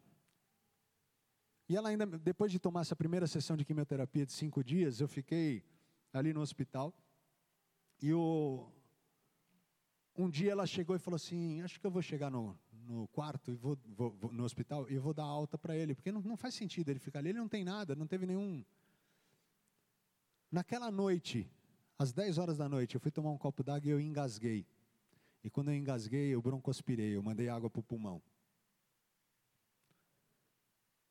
[1.69, 5.07] E ela ainda, depois de tomar essa primeira sessão de quimioterapia de cinco dias, eu
[5.07, 5.63] fiquei
[6.11, 6.91] ali no hospital.
[8.01, 8.71] E o,
[10.23, 13.51] um dia ela chegou e falou assim: Acho que eu vou chegar no, no quarto
[13.51, 16.37] e vou, vou, vou no hospital e vou dar alta para ele, porque não, não
[16.37, 17.29] faz sentido ele ficar ali.
[17.29, 18.63] Ele não tem nada, não teve nenhum
[20.51, 21.47] Naquela noite,
[21.97, 24.65] às 10 horas da noite, eu fui tomar um copo d'água e eu engasguei.
[25.43, 28.21] E quando eu engasguei, eu broncoaspirei, eu mandei água para o pulmão.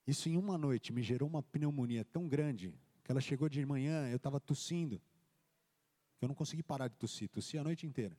[0.07, 4.09] Isso em uma noite me gerou uma pneumonia tão grande que ela chegou de manhã,
[4.09, 5.01] eu estava tossindo.
[6.21, 8.18] Eu não consegui parar de tossir, tossi a noite inteira.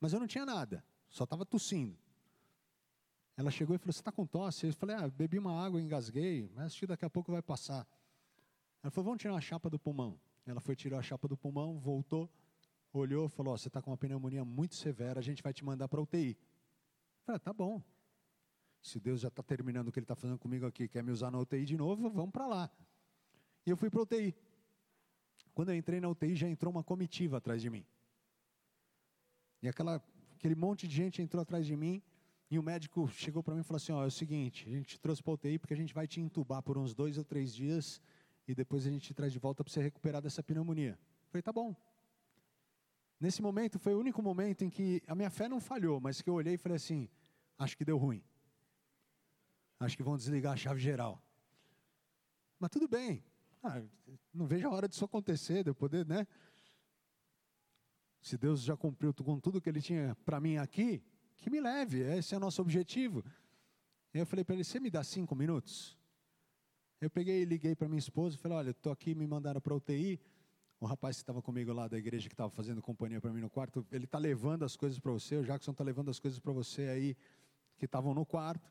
[0.00, 1.96] Mas eu não tinha nada, só estava tossindo.
[3.36, 4.66] Ela chegou e falou: Você está com tosse?
[4.66, 7.86] Eu falei: Ah, bebi uma água, engasguei, mas acho que daqui a pouco vai passar.
[8.82, 10.18] Ela falou: Vamos tirar a chapa do pulmão.
[10.46, 12.30] Ela foi, tirou a chapa do pulmão, voltou,
[12.92, 15.88] olhou, falou: oh, Você está com uma pneumonia muito severa, a gente vai te mandar
[15.88, 16.30] para UTI.
[16.30, 17.82] Eu falei: ah, Tá bom.
[18.80, 21.30] Se Deus já está terminando o que Ele está fazendo comigo aqui, quer me usar
[21.30, 22.70] na UTI de novo, vamos para lá.
[23.66, 24.34] E eu fui para a UTI.
[25.52, 27.84] Quando eu entrei na UTI, já entrou uma comitiva atrás de mim.
[29.66, 30.00] E aquela,
[30.36, 32.00] aquele monte de gente entrou atrás de mim.
[32.48, 35.00] E o médico chegou para mim e falou assim: Ó, é o seguinte, a gente
[35.00, 38.00] trouxe para UTI porque a gente vai te entubar por uns dois ou três dias
[38.46, 40.92] e depois a gente traz de volta para você recuperar dessa pneumonia.
[40.92, 41.74] Eu falei, tá bom.
[43.18, 46.30] Nesse momento foi o único momento em que a minha fé não falhou, mas que
[46.30, 47.08] eu olhei e falei assim:
[47.58, 48.22] acho que deu ruim.
[49.80, 51.20] Acho que vão desligar a chave geral.
[52.60, 53.24] Mas tudo bem.
[53.64, 53.82] Ah,
[54.32, 56.24] não vejo a hora disso acontecer, de eu poder, né?
[58.26, 61.00] Se Deus já cumpriu com tudo que Ele tinha para mim aqui,
[61.36, 63.24] que me leve, esse é o nosso objetivo.
[64.12, 65.96] E eu falei para ele: você me dá cinco minutos?
[67.00, 69.72] Eu peguei e liguei para minha esposa e falei: Olha, estou aqui, me mandaram para
[69.72, 70.20] UTI.
[70.80, 73.48] O rapaz que estava comigo lá da igreja, que estava fazendo companhia para mim no
[73.48, 75.36] quarto, ele está levando as coisas para você.
[75.36, 77.16] O Jackson está levando as coisas para você aí,
[77.76, 78.68] que estavam no quarto.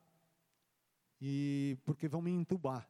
[1.22, 2.86] E porque vão me entubar.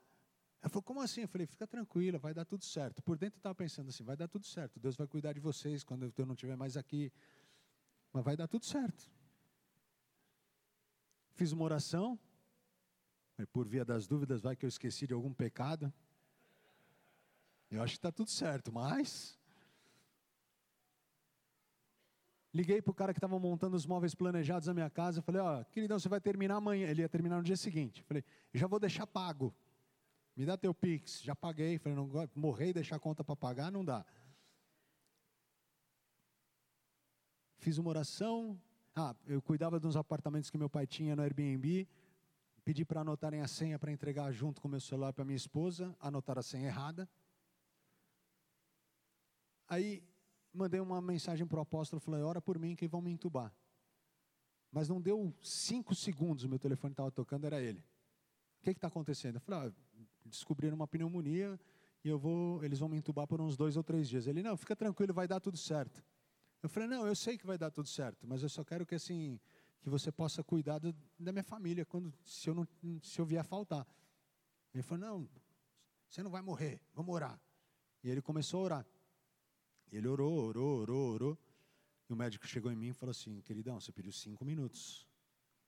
[0.65, 1.21] Ela falou: Como assim?
[1.21, 2.99] Eu falei: Fica tranquila, vai dar tudo certo.
[3.03, 4.79] Por dentro eu estava pensando assim: Vai dar tudo certo.
[4.79, 7.13] Deus vai cuidar de vocês quando eu não estiver mais aqui.
[8.11, 9.07] Mas vai dar tudo certo.
[11.35, 12.17] Fiz uma oração,
[13.53, 15.93] por via das dúvidas, vai que eu esqueci de algum pecado.
[17.69, 19.37] Eu acho que está tudo certo, mas.
[22.51, 25.21] Liguei para o cara que estava montando os móveis planejados na minha casa.
[25.21, 26.87] Falei: Ó, oh, queridão, você vai terminar amanhã.
[26.87, 28.01] Ele ia terminar no dia seguinte.
[28.01, 29.53] Falei: Já vou deixar pago.
[30.35, 31.21] Me dá teu Pix.
[31.21, 31.77] Já paguei.
[31.77, 34.05] Falei: Não morrer e deixar a conta para pagar, não dá.
[37.57, 38.61] Fiz uma oração.
[38.95, 41.87] Ah, eu cuidava de uns apartamentos que meu pai tinha no Airbnb.
[42.63, 46.39] Pedi para anotarem a senha para entregar junto com meu celular para minha esposa, anotaram
[46.39, 47.07] a senha errada.
[49.67, 50.03] Aí
[50.51, 53.53] mandei uma mensagem para o apóstolo, falei, ora por mim que vão me entubar.
[54.71, 57.79] Mas não deu cinco segundos, o meu telefone estava tocando, era ele.
[58.59, 59.35] O que está acontecendo?
[59.35, 59.84] Eu falei, ah,
[60.25, 61.59] descobriram uma pneumonia
[62.03, 64.27] e eu vou, eles vão me entubar por uns dois ou três dias.
[64.27, 66.03] Ele, não, fica tranquilo, vai dar tudo certo.
[66.61, 68.95] Eu falei, não, eu sei que vai dar tudo certo, mas eu só quero que
[68.95, 69.39] assim,
[69.85, 72.67] que você possa cuidar do, da minha família quando se eu não
[73.03, 73.85] se eu vier faltar.
[74.73, 75.29] Ele falou: "Não,
[76.09, 77.39] você não vai morrer, vamos orar".
[78.03, 78.87] E ele começou a orar.
[79.91, 81.39] Ele orou, orou, orou, orou.
[82.09, 85.07] E o médico chegou em mim e falou assim: "Queridão, você pediu cinco minutos.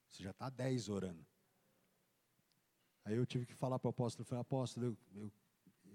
[0.08, 1.24] Você já está dez orando".
[3.08, 5.32] Aí eu tive que falar para o apóstolo, falei, apóstolo, eu, eu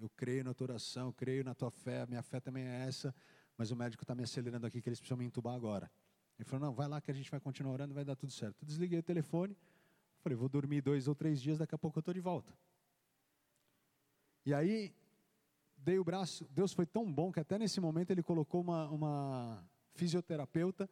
[0.01, 3.15] eu creio na tua oração, eu creio na tua fé, minha fé também é essa,
[3.57, 5.89] mas o médico está me acelerando aqui que eles precisam me entubar agora.
[6.37, 8.61] Ele falou, não, vai lá que a gente vai continuar orando, vai dar tudo certo.
[8.61, 9.55] Eu desliguei o telefone,
[10.19, 12.53] falei, vou dormir dois ou três dias, daqui a pouco eu estou de volta.
[14.45, 14.93] E aí,
[15.77, 19.63] dei o braço, Deus foi tão bom que até nesse momento ele colocou uma, uma
[19.93, 20.89] fisioterapeuta,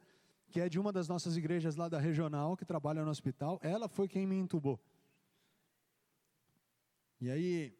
[0.48, 3.88] que é de uma das nossas igrejas lá da regional, que trabalha no hospital, ela
[3.88, 4.80] foi quem me entubou.
[7.22, 7.72] E aí,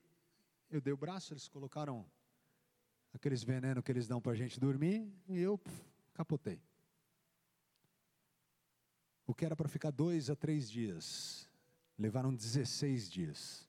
[0.70, 2.06] eu dei o braço, eles colocaram
[3.12, 5.82] aqueles venenos que eles dão para a gente dormir, e eu puf,
[6.14, 6.62] capotei.
[9.26, 11.50] O que era para ficar dois a três dias,
[11.98, 13.68] levaram 16 dias.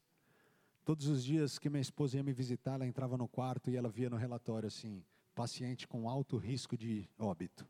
[0.85, 3.89] Todos os dias que minha esposa ia me visitar, ela entrava no quarto e ela
[3.89, 5.03] via no relatório assim:
[5.33, 7.67] paciente com alto risco de óbito.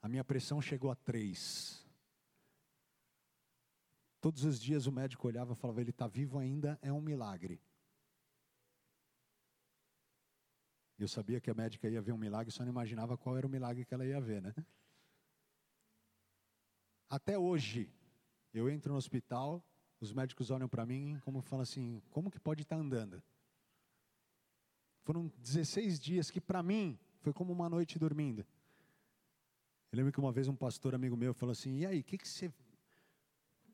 [0.00, 1.86] A minha pressão chegou a três.
[4.20, 7.60] Todos os dias o médico olhava e falava: ele está vivo ainda, é um milagre.
[10.98, 13.50] Eu sabia que a médica ia ver um milagre, só não imaginava qual era o
[13.50, 14.52] milagre que ela ia ver, né?
[17.08, 17.90] Até hoje,
[18.52, 19.64] eu entro no hospital,
[20.00, 23.22] os médicos olham para mim como falam assim: como que pode estar tá andando?
[25.04, 28.44] Foram 16 dias que para mim foi como uma noite dormindo.
[29.90, 32.18] Eu lembro que uma vez um pastor amigo meu falou assim: e aí, o que,
[32.18, 32.52] que você.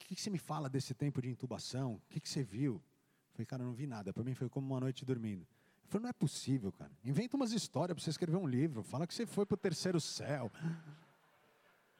[0.04, 1.94] Que, que você me fala desse tempo de intubação?
[1.94, 2.74] O que, que você viu?
[2.74, 4.12] Eu falei, cara, eu não vi nada.
[4.12, 5.42] Para mim foi como uma noite dormindo.
[5.84, 6.92] Eu falei, não é possível, cara.
[7.02, 8.82] Inventa umas histórias para você escrever um livro.
[8.82, 10.52] Fala que você foi para o terceiro céu.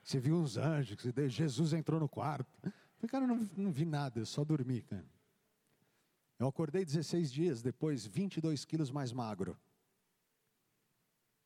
[0.02, 0.98] Você viu uns anjos,
[1.28, 2.46] Jesus entrou no quarto.
[2.62, 5.07] Eu falei, cara, eu não, não vi nada, eu só dormi, cara.
[6.38, 9.57] Eu acordei 16 dias depois, 22 quilos mais magro.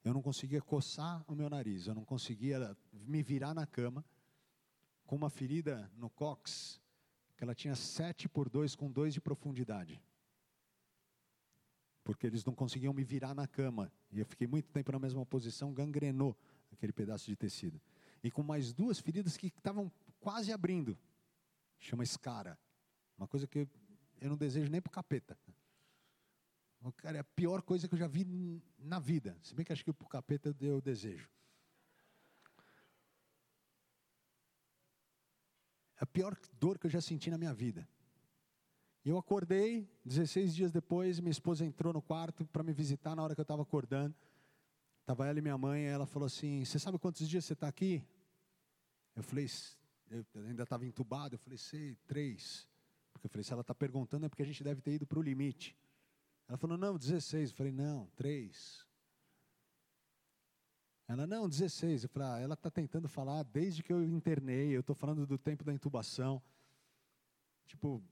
[0.05, 4.05] Eu não conseguia coçar o meu nariz, eu não conseguia me virar na cama,
[5.09, 6.79] com uma ferida no cox,
[7.35, 9.99] que ela tinha 7 por 2 com 2 de profundidade.
[12.05, 13.91] Porque eles não conseguiam me virar na cama.
[14.13, 16.37] E eu fiquei muito tempo na mesma posição, gangrenou
[16.71, 17.81] aquele pedaço de tecido.
[18.23, 19.91] E com mais duas feridas que estavam
[20.21, 20.97] quase abrindo.
[21.79, 22.59] Chama escara.
[23.17, 23.67] Uma coisa que
[24.21, 25.39] eu não desejo nem para o capeta.
[26.99, 28.27] Cara, é a pior coisa que eu já vi
[28.79, 29.39] na vida.
[29.43, 31.31] Se bem que acho que para o capeta eu desejo.
[35.99, 37.89] A pior dor que eu já senti na minha vida.
[39.05, 43.35] Eu acordei, 16 dias depois, minha esposa entrou no quarto para me visitar na hora
[43.35, 44.15] que eu estava acordando.
[45.01, 47.67] Estava ela e minha mãe, e ela falou assim: Você sabe quantos dias você está
[47.67, 48.05] aqui?
[49.17, 49.49] Eu falei:
[50.11, 51.35] Eu ainda estava entubado.
[51.35, 52.69] Eu falei: Sei, três.
[53.13, 55.19] Porque eu falei: Se ela está perguntando, é porque a gente deve ter ido para
[55.19, 55.75] o limite.
[56.47, 57.51] Ela falou: Não, 16.
[57.51, 58.87] Eu falei: Não, três.
[61.09, 62.05] Ela, não, 16.
[62.05, 64.77] Eu falei: ah, Ela está tentando falar desde que eu internei.
[64.77, 66.41] Eu estou falando do tempo da intubação.
[67.67, 68.03] Tipo,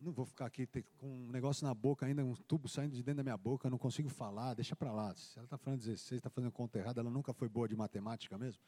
[0.00, 0.66] não vou ficar aqui
[0.98, 3.70] com um negócio na boca ainda, um tubo saindo de dentro da minha boca, eu
[3.70, 5.14] não consigo falar, deixa para lá.
[5.14, 8.38] Se ela está falando 16, está fazendo conta errada, ela nunca foi boa de matemática
[8.38, 8.62] mesmo.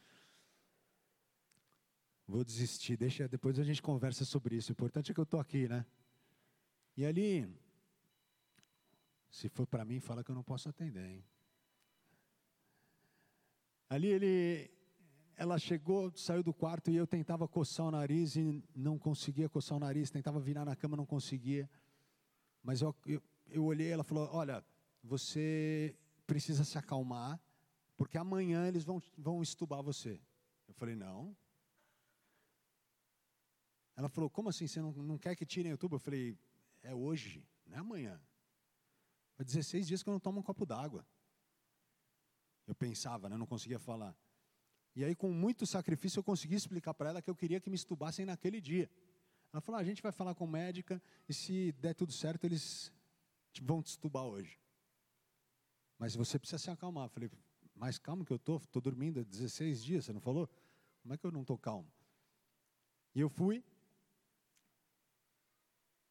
[2.27, 4.71] Vou desistir, deixa, depois a gente conversa sobre isso.
[4.71, 5.87] O importante é que eu estou aqui, né?
[6.97, 7.49] E ali,
[9.31, 11.25] se for para mim, fala que eu não posso atender, hein?
[13.93, 14.71] Ali ele
[15.37, 19.77] ela chegou, saiu do quarto e eu tentava coçar o nariz e não conseguia coçar
[19.77, 21.69] o nariz, tentava virar na cama, não conseguia.
[22.63, 24.65] Mas eu, eu, eu olhei, ela falou: Olha,
[25.05, 25.95] você
[26.27, 27.39] precisa se acalmar,
[27.95, 30.19] porque amanhã eles vão, vão estubar você.
[30.67, 31.37] Eu falei: Não.
[33.95, 34.67] Ela falou: Como assim?
[34.67, 35.97] Você não, não quer que tirem o tubo?
[35.97, 36.35] Eu falei:
[36.83, 38.19] É hoje, não é amanhã.
[39.39, 41.07] Há 16 dias que eu não tomo um copo d'água.
[42.73, 43.37] Eu pensava, né?
[43.37, 44.17] não conseguia falar.
[44.97, 47.77] E aí, com muito sacrifício, eu consegui explicar para ela que eu queria que me
[47.77, 48.91] estubassem naquele dia.
[49.53, 52.91] Ela falou: ah, a gente vai falar com médica e se der tudo certo, eles
[53.61, 54.59] vão te estubar hoje.
[55.99, 57.05] Mas você precisa se acalmar.
[57.05, 57.31] Eu falei:
[57.75, 60.49] mais calmo que eu estou, estou dormindo há 16 dias, você não falou?
[61.03, 61.93] Como é que eu não estou calmo?
[63.15, 63.63] E eu fui.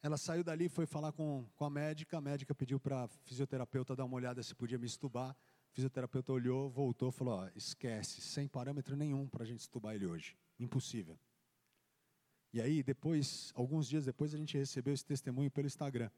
[0.03, 2.19] Ela saiu dali, foi falar com, com a médica.
[2.19, 5.35] A médica pediu para a fisioterapeuta dar uma olhada se podia me estubar.
[5.71, 10.05] O fisioterapeuta olhou, voltou, falou: ó, esquece, sem parâmetro nenhum para a gente estubar ele
[10.05, 10.37] hoje.
[10.59, 11.17] Impossível.
[12.53, 16.11] E aí, depois, alguns dias depois, a gente recebeu esse testemunho pelo Instagram.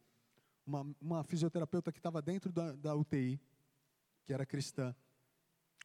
[0.66, 3.40] Uma, uma fisioterapeuta que estava dentro da, da UTI,
[4.26, 4.96] que era cristã,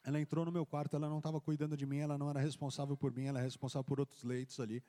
[0.03, 2.97] ela entrou no meu quarto, ela não estava cuidando de mim, ela não era responsável
[2.97, 4.83] por mim, ela era responsável por outros leitos ali.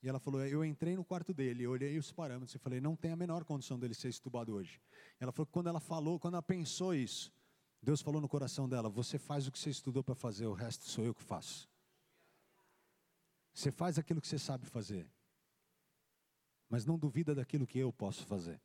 [0.00, 3.10] E ela falou: Eu entrei no quarto dele, olhei os parâmetros e falei: Não tem
[3.10, 4.80] a menor condição dele ser estubado hoje.
[5.18, 7.32] Ela falou que quando ela falou, quando ela pensou isso,
[7.86, 10.84] Deus falou no coração dela: Você faz o que você estudou para fazer, o resto
[10.86, 11.68] sou eu que faço.
[13.54, 15.08] Você faz aquilo que você sabe fazer,
[16.68, 18.60] mas não duvida daquilo que eu posso fazer.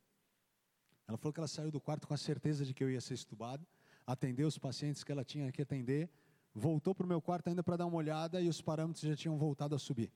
[1.08, 3.14] Ela falou que ela saiu do quarto com a certeza de que eu ia ser
[3.14, 3.64] estubado,
[4.08, 6.10] atendeu os pacientes que ela tinha que atender,
[6.52, 9.38] voltou para o meu quarto ainda para dar uma olhada e os parâmetros já tinham
[9.38, 10.12] voltado a subir.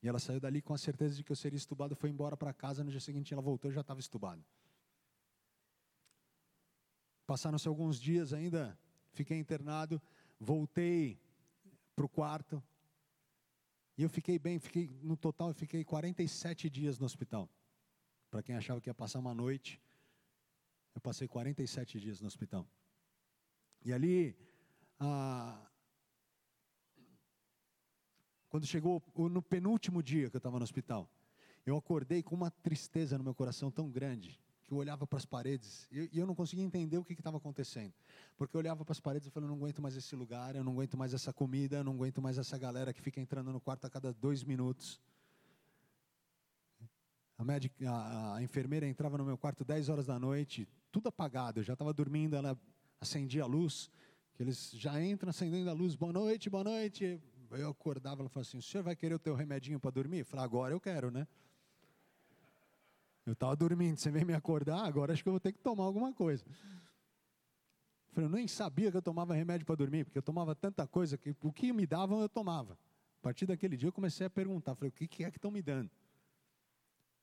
[0.00, 2.54] E ela saiu dali com a certeza de que eu seria estubado, foi embora para
[2.54, 4.44] casa, no dia seguinte ela voltou e já estava estubado.
[7.26, 8.78] Passaram-se alguns dias ainda,
[9.12, 10.00] fiquei internado,
[10.38, 11.18] voltei
[11.94, 12.62] para o quarto,
[13.96, 17.48] e eu fiquei bem, fiquei no total eu fiquei 47 dias no hospital.
[18.30, 19.80] Para quem achava que ia passar uma noite,
[20.94, 22.68] eu passei 47 dias no hospital.
[23.84, 24.36] E ali,
[24.98, 25.70] ah,
[28.48, 31.08] quando chegou no penúltimo dia que eu estava no hospital,
[31.64, 35.26] eu acordei com uma tristeza no meu coração tão grande que eu olhava para as
[35.26, 37.92] paredes e eu, não conseguia entender o que estava acontecendo.
[38.36, 40.72] Porque eu olhava para as paredes e eu não aguento mais esse lugar, eu não
[40.72, 43.86] aguento mais essa comida, eu não aguento mais essa galera que fica entrando no quarto
[43.86, 45.00] a cada dois minutos.
[47.36, 51.60] A, médica, a, a enfermeira entrava no meu quarto 10 horas da noite, tudo apagado,
[51.60, 52.56] eu já estava dormindo, ela
[53.00, 53.90] acendia a luz,
[54.34, 57.20] que eles já entram acendendo a luz, boa noite, boa noite.
[57.50, 60.20] Eu acordava, ela falou assim, o senhor vai querer o teu remedinho para dormir?
[60.20, 61.26] Eu falei, agora eu quero, né?
[63.26, 65.84] Eu estava dormindo, você vem me acordar, agora acho que eu vou ter que tomar
[65.84, 66.44] alguma coisa.
[66.46, 70.86] Eu falei, eu nem sabia que eu tomava remédio para dormir, porque eu tomava tanta
[70.86, 72.74] coisa que o que me davam eu tomava.
[73.18, 75.62] A partir daquele dia eu comecei a perguntar, falei, o que é que estão me
[75.62, 75.90] dando?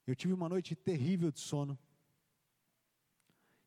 [0.04, 1.78] Eu tive uma noite terrível de sono.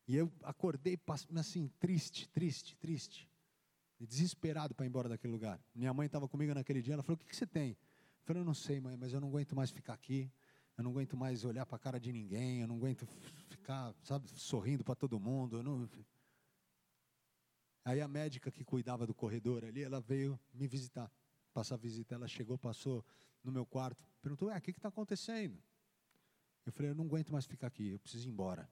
[0.06, 0.98] E eu acordei
[1.36, 3.30] assim, triste, triste, triste.
[3.98, 5.58] Desesperado para ir embora daquele lugar.
[5.74, 7.70] Minha mãe estava comigo naquele dia, ela falou, o que, que você tem?
[7.70, 10.30] Eu falei, eu não sei, mãe, mas eu não aguento mais ficar aqui
[10.76, 13.06] eu não aguento mais olhar para a cara de ninguém, eu não aguento
[13.48, 15.62] ficar, sabe, sorrindo para todo mundo.
[15.62, 15.88] Não...
[17.84, 21.10] Aí a médica que cuidava do corredor ali, ela veio me visitar,
[21.52, 22.14] passar visita.
[22.14, 23.04] Ela chegou, passou
[23.42, 25.56] no meu quarto, perguntou: o que está acontecendo?
[26.66, 28.68] Eu falei: eu não aguento mais ficar aqui, eu preciso ir embora.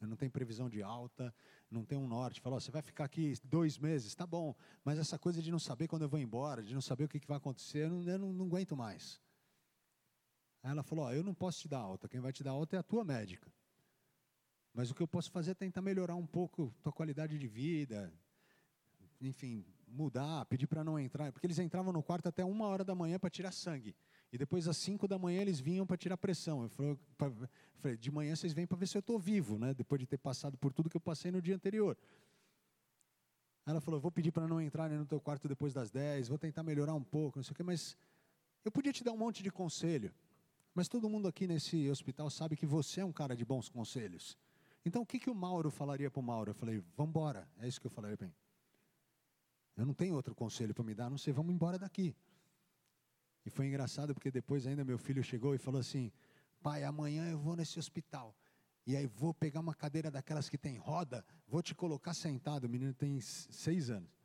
[0.00, 1.34] Eu não tenho previsão de alta,
[1.70, 2.40] não tenho um norte.
[2.40, 5.88] Falou: você vai ficar aqui dois meses, tá bom, mas essa coisa de não saber
[5.88, 8.18] quando eu vou embora, de não saber o que, que vai acontecer, eu não, eu
[8.18, 9.20] não, não aguento mais.
[10.62, 12.78] Aí ela falou: Eu não posso te dar alta, quem vai te dar alta é
[12.78, 13.50] a tua médica.
[14.72, 18.12] Mas o que eu posso fazer é tentar melhorar um pouco tua qualidade de vida,
[19.20, 22.94] enfim, mudar, pedir para não entrar, porque eles entravam no quarto até uma hora da
[22.94, 23.94] manhã para tirar sangue.
[24.32, 26.62] E depois às cinco da manhã eles vinham para tirar pressão.
[26.62, 29.74] Eu falei, de manhã vocês vêm para ver se eu estou vivo, né?
[29.74, 31.98] Depois de ter passado por tudo que eu passei no dia anterior.
[33.66, 36.62] Ela falou, vou pedir para não entrar no teu quarto depois das dez, vou tentar
[36.62, 37.96] melhorar um pouco, não sei o quê, mas
[38.64, 40.14] eu podia te dar um monte de conselho.
[40.74, 44.36] Mas todo mundo aqui nesse hospital sabe que você é um cara de bons conselhos.
[44.84, 46.50] Então o que, que o Mauro falaria para o Mauro?
[46.50, 47.48] Eu falei, vamos embora.
[47.58, 48.32] É isso que eu falei para.
[49.76, 52.14] Eu não tenho outro conselho para me dar, não sei, vamos embora daqui.
[53.44, 56.12] E foi engraçado porque depois ainda meu filho chegou e falou assim:
[56.62, 58.36] pai, amanhã eu vou nesse hospital.
[58.86, 62.64] E aí vou pegar uma cadeira daquelas que tem roda, vou te colocar sentado.
[62.64, 64.19] O menino tem seis anos.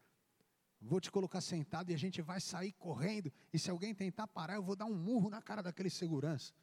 [0.87, 3.33] Vou te colocar sentado e a gente vai sair correndo.
[3.51, 6.53] E se alguém tentar parar, eu vou dar um murro na cara daquele segurança.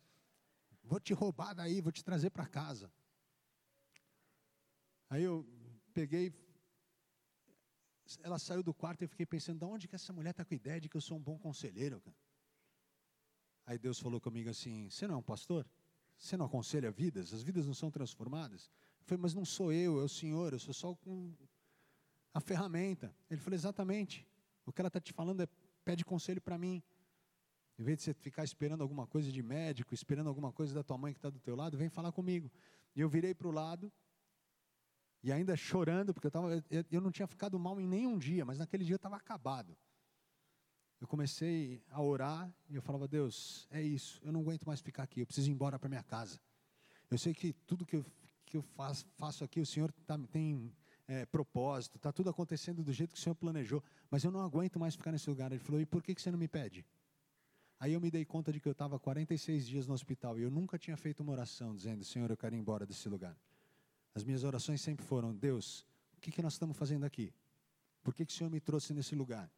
[0.85, 2.93] Vou te roubar daí, vou te trazer para casa.
[5.11, 5.45] Aí eu
[5.93, 6.33] peguei,
[8.23, 10.55] ela saiu do quarto e eu fiquei pensando, de onde que essa mulher está com
[10.55, 12.01] a ideia de que eu sou um bom conselheiro?
[12.01, 12.17] Cara?
[13.67, 15.69] Aí Deus falou comigo assim: Você não é um pastor?
[16.17, 17.35] Você não aconselha vidas?
[17.35, 18.71] As vidas não são transformadas?
[19.05, 21.35] Falei, mas não sou eu, é o Senhor, eu sou só um
[22.33, 23.15] a ferramenta.
[23.31, 24.27] Ele falou: exatamente.
[24.65, 25.49] O que ela está te falando é
[25.85, 26.83] pede conselho para mim.
[27.79, 30.99] Em vez de você ficar esperando alguma coisa de médico, esperando alguma coisa da tua
[30.99, 32.51] mãe que está do teu lado, vem falar comigo.
[32.95, 33.91] E eu virei para o lado,
[35.23, 38.45] e ainda chorando, porque eu, tava, eu, eu não tinha ficado mal em nenhum dia,
[38.45, 39.77] mas naquele dia eu estava acabado.
[41.01, 45.05] Eu comecei a orar e eu falava: Deus, é isso, eu não aguento mais ficar
[45.05, 46.41] aqui, eu preciso ir embora para minha casa.
[47.11, 48.07] Eu sei que tudo que eu,
[48.45, 50.73] que eu faço, faço aqui, o Senhor tá, tem
[51.13, 54.79] é, propósito, está tudo acontecendo do jeito que o Senhor planejou, mas eu não aguento
[54.79, 55.53] mais ficar nesse lugar.
[55.53, 56.87] Ele falou: e por que, que você não me pede?
[57.79, 60.51] Aí eu me dei conta de que eu estava 46 dias no hospital e eu
[60.51, 63.37] nunca tinha feito uma oração dizendo: Senhor, eu quero ir embora desse lugar.
[64.15, 65.85] As minhas orações sempre foram: Deus,
[66.17, 67.35] o que, que nós estamos fazendo aqui?
[68.03, 69.51] Por que, que o Senhor me trouxe nesse lugar?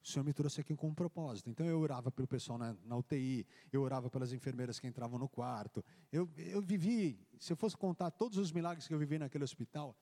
[0.00, 1.50] O Senhor me trouxe aqui com um propósito.
[1.50, 5.28] Então eu orava pelo pessoal na, na, UTI, eu orava pelas enfermeiras que entravam no
[5.28, 5.84] quarto.
[6.12, 9.96] Eu, eu vivi, se eu fosse contar todos os milagres que eu vivi naquele hospital,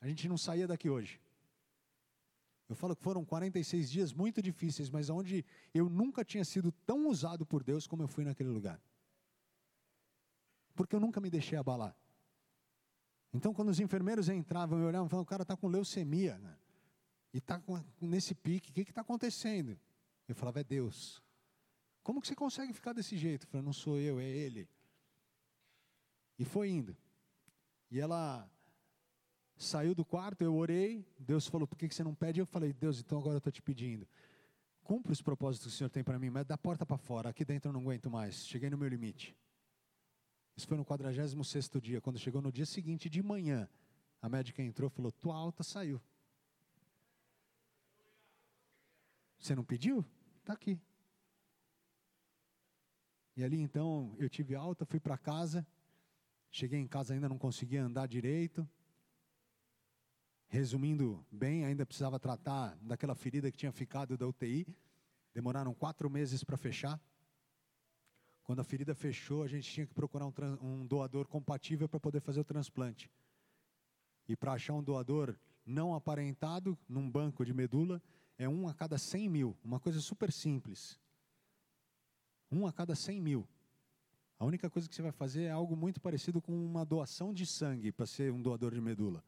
[0.00, 1.20] a gente não saía daqui hoje.
[2.68, 7.08] Eu falo que foram 46 dias muito difíceis, mas onde eu nunca tinha sido tão
[7.08, 8.80] usado por Deus como eu fui naquele lugar.
[10.74, 11.96] Porque eu nunca me deixei abalar.
[13.32, 16.56] Então, quando os enfermeiros entravam e olhavam, falavam: o cara está com leucemia, né?
[17.32, 17.62] e está
[18.00, 19.78] nesse pique, o que está acontecendo?
[20.26, 21.22] Eu falava: é Deus.
[22.02, 23.46] Como que você consegue ficar desse jeito?
[23.46, 24.68] Eu falei: não sou eu, é Ele.
[26.38, 26.96] E foi indo.
[27.90, 28.48] E ela
[29.58, 32.40] saiu do quarto, eu orei, Deus falou, por que você não pede?
[32.40, 34.06] Eu falei, Deus, então agora eu estou te pedindo.
[34.84, 37.44] Cumpre os propósitos que o Senhor tem para mim, mas da porta para fora, aqui
[37.44, 39.36] dentro eu não aguento mais, cheguei no meu limite.
[40.56, 43.68] Isso foi no 46 dia, quando chegou no dia seguinte de manhã,
[44.22, 46.00] a médica entrou e falou, tua alta saiu.
[49.38, 50.04] Você não pediu?
[50.40, 50.80] Está aqui.
[53.36, 55.66] E ali então eu tive alta, fui para casa,
[56.50, 58.68] cheguei em casa ainda não conseguia andar direito,
[60.48, 64.66] Resumindo bem, ainda precisava tratar daquela ferida que tinha ficado da UTI.
[65.34, 66.98] Demoraram quatro meses para fechar.
[68.42, 70.32] Quando a ferida fechou, a gente tinha que procurar um,
[70.62, 73.10] um doador compatível para poder fazer o transplante.
[74.26, 78.02] E para achar um doador não aparentado num banco de medula,
[78.38, 79.56] é um a cada 100 mil.
[79.62, 80.98] Uma coisa super simples.
[82.50, 83.46] Um a cada 100 mil.
[84.38, 87.44] A única coisa que você vai fazer é algo muito parecido com uma doação de
[87.44, 89.22] sangue para ser um doador de medula.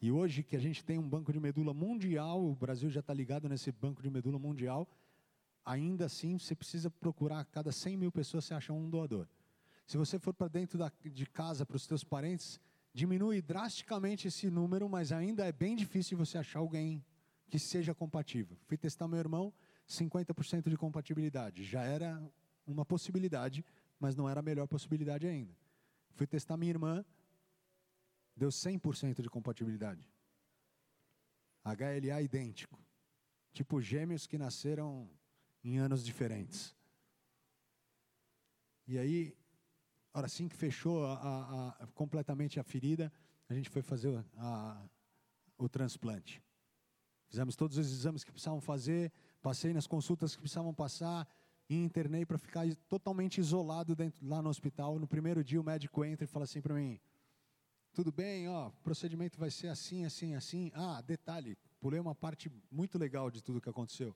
[0.00, 3.12] E hoje que a gente tem um banco de medula mundial, o Brasil já está
[3.12, 4.88] ligado nesse banco de medula mundial,
[5.64, 9.26] ainda assim você precisa procurar a cada 100 mil pessoas você acha um doador.
[9.86, 12.60] Se você for para dentro da, de casa para os seus parentes,
[12.94, 17.04] diminui drasticamente esse número, mas ainda é bem difícil você achar alguém
[17.48, 18.56] que seja compatível.
[18.66, 19.52] Fui testar meu irmão,
[19.88, 21.64] 50% de compatibilidade.
[21.64, 22.22] Já era
[22.66, 23.64] uma possibilidade,
[23.98, 25.56] mas não era a melhor possibilidade ainda.
[26.14, 27.04] Fui testar minha irmã,
[28.38, 30.08] deu 100% de compatibilidade.
[31.64, 32.78] HLA idêntico.
[33.52, 35.10] Tipo gêmeos que nasceram
[35.62, 36.74] em anos diferentes.
[38.86, 39.36] E aí,
[40.14, 43.12] hora assim que fechou a, a, a, completamente a ferida,
[43.48, 44.24] a gente foi fazer
[45.58, 46.42] o transplante.
[47.28, 49.12] Fizemos todos os exames que precisavam fazer,
[49.42, 51.28] passei nas consultas que precisavam passar
[51.68, 54.98] e internei para ficar totalmente isolado dentro, lá no hospital.
[54.98, 56.98] No primeiro dia o médico entra e fala assim para mim:
[57.98, 60.70] tudo bem, ó, procedimento vai ser assim, assim, assim.
[60.72, 64.14] Ah, detalhe, pulei uma parte muito legal de tudo que aconteceu.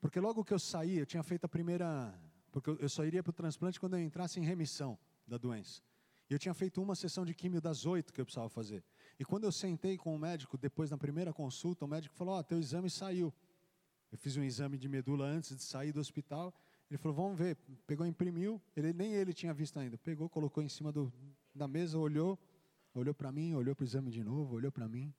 [0.00, 2.12] Porque logo que eu saí, eu tinha feito a primeira.
[2.50, 4.98] Porque eu só iria para o transplante quando eu entrasse em remissão
[5.28, 5.80] da doença.
[6.28, 8.82] E eu tinha feito uma sessão de químio das oito que eu precisava fazer.
[9.16, 12.40] E quando eu sentei com o médico, depois da primeira consulta, o médico falou: Ó,
[12.40, 13.32] oh, teu exame saiu.
[14.10, 16.52] Eu fiz um exame de medula antes de sair do hospital.
[16.90, 17.56] Ele falou: Vamos ver.
[17.86, 18.60] Pegou, imprimiu.
[18.74, 19.96] Ele, nem ele tinha visto ainda.
[19.96, 21.12] Pegou, colocou em cima do,
[21.58, 22.38] da mesa, olhou,
[22.94, 25.12] olhou para mim, olhou para o exame de novo, olhou para mim.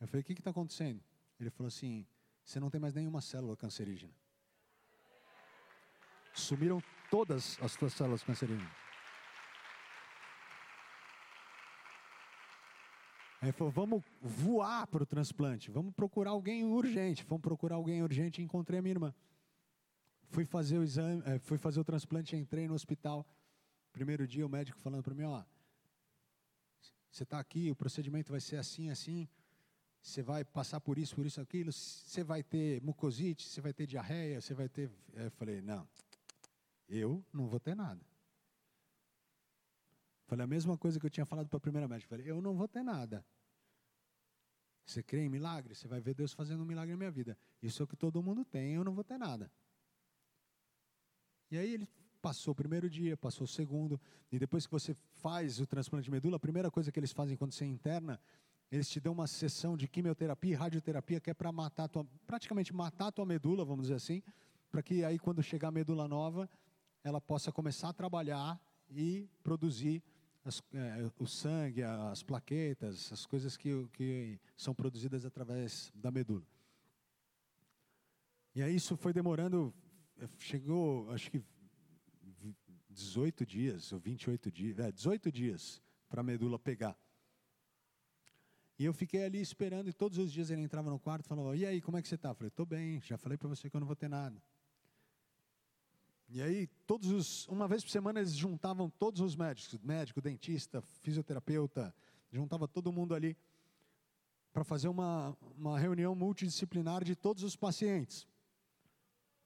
[0.00, 1.02] Eu falei, o que está acontecendo?
[1.38, 2.06] Ele falou assim,
[2.44, 4.12] você não tem mais nenhuma célula cancerígena.
[6.32, 8.70] Sumiram todas as tuas células cancerígenas.
[13.42, 17.24] Aí falou, vamos voar para o transplante, vamos procurar alguém urgente.
[17.24, 19.14] Vamos procurar alguém urgente e encontrei a minha irmã.
[20.28, 23.26] Fui fazer o exame, eh, fui fazer o transplante, entrei no hospital.
[23.92, 25.42] Primeiro dia o médico falando para mim, ó,
[27.10, 29.28] você está aqui, o procedimento vai ser assim, assim.
[30.02, 31.72] Você vai passar por isso, por isso, aquilo.
[31.72, 34.90] Você vai ter mucosite, você vai ter diarreia, você vai ter.
[35.12, 35.88] Eu falei, não,
[36.88, 38.00] eu não vou ter nada.
[40.26, 42.08] Falei a mesma coisa que eu tinha falado para a primeira médica.
[42.08, 43.24] Falei, eu não vou ter nada.
[44.86, 45.74] Você crê em milagre?
[45.74, 47.36] Você vai ver Deus fazendo um milagre na minha vida.
[47.60, 49.50] Isso é o que todo mundo tem, eu não vou ter nada.
[51.50, 51.88] E aí ele
[52.20, 54.00] Passou o primeiro dia, passou o segundo,
[54.30, 57.36] e depois que você faz o transplante de medula, a primeira coisa que eles fazem
[57.36, 58.20] quando você interna,
[58.70, 62.74] eles te dão uma sessão de quimioterapia e radioterapia que é para matar tua, praticamente
[62.74, 64.22] matar a tua medula, vamos dizer assim,
[64.70, 66.48] para que aí quando chegar a medula nova,
[67.02, 70.02] ela possa começar a trabalhar e produzir
[70.44, 76.46] as, é, o sangue, as plaquetas, as coisas que, que são produzidas através da medula.
[78.54, 79.72] E aí isso foi demorando,
[80.38, 81.42] chegou, acho que
[82.90, 86.96] 18 dias, ou 28 dias, é, 18 dias para a medula pegar.
[88.78, 91.56] E eu fiquei ali esperando, e todos os dias ele entrava no quarto e falava:
[91.56, 92.30] E aí, como é que você está?
[92.30, 94.42] Eu falei: Estou bem, já falei para você que eu não vou ter nada.
[96.28, 100.80] E aí, todos os, uma vez por semana, eles juntavam todos os médicos: médico, dentista,
[100.80, 101.94] fisioterapeuta,
[102.32, 103.36] juntava todo mundo ali
[104.52, 108.26] para fazer uma, uma reunião multidisciplinar de todos os pacientes.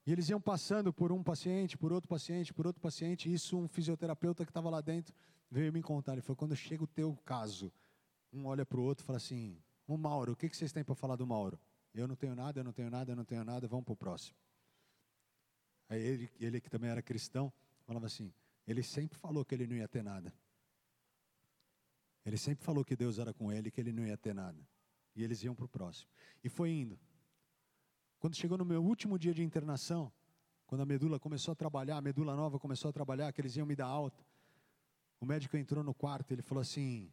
[0.07, 3.28] E eles iam passando por um paciente, por outro paciente, por outro paciente.
[3.28, 5.14] E isso, um fisioterapeuta que estava lá dentro
[5.50, 6.12] veio me contar.
[6.12, 7.72] Ele falou: quando chega o teu caso,
[8.32, 10.84] um olha para o outro e fala assim: O Mauro, o que, que vocês têm
[10.84, 11.59] para falar do Mauro?
[11.94, 13.96] Eu não tenho nada, eu não tenho nada, eu não tenho nada, vamos para o
[13.96, 14.36] próximo.
[15.88, 17.52] Aí ele, ele, que também era cristão,
[17.86, 18.32] falava assim:
[18.66, 20.32] Ele sempre falou que ele não ia ter nada.
[22.26, 24.66] Ele sempre falou que Deus era com ele, que ele não ia ter nada.
[25.14, 26.11] E eles iam para o próximo.
[26.42, 26.98] E foi indo.
[28.25, 30.11] Quando chegou no meu último dia de internação,
[30.66, 33.66] quando a medula começou a trabalhar, a medula nova começou a trabalhar, que eles iam
[33.66, 34.25] me dar alta,
[35.20, 37.12] o médico entrou no quarto, ele falou assim: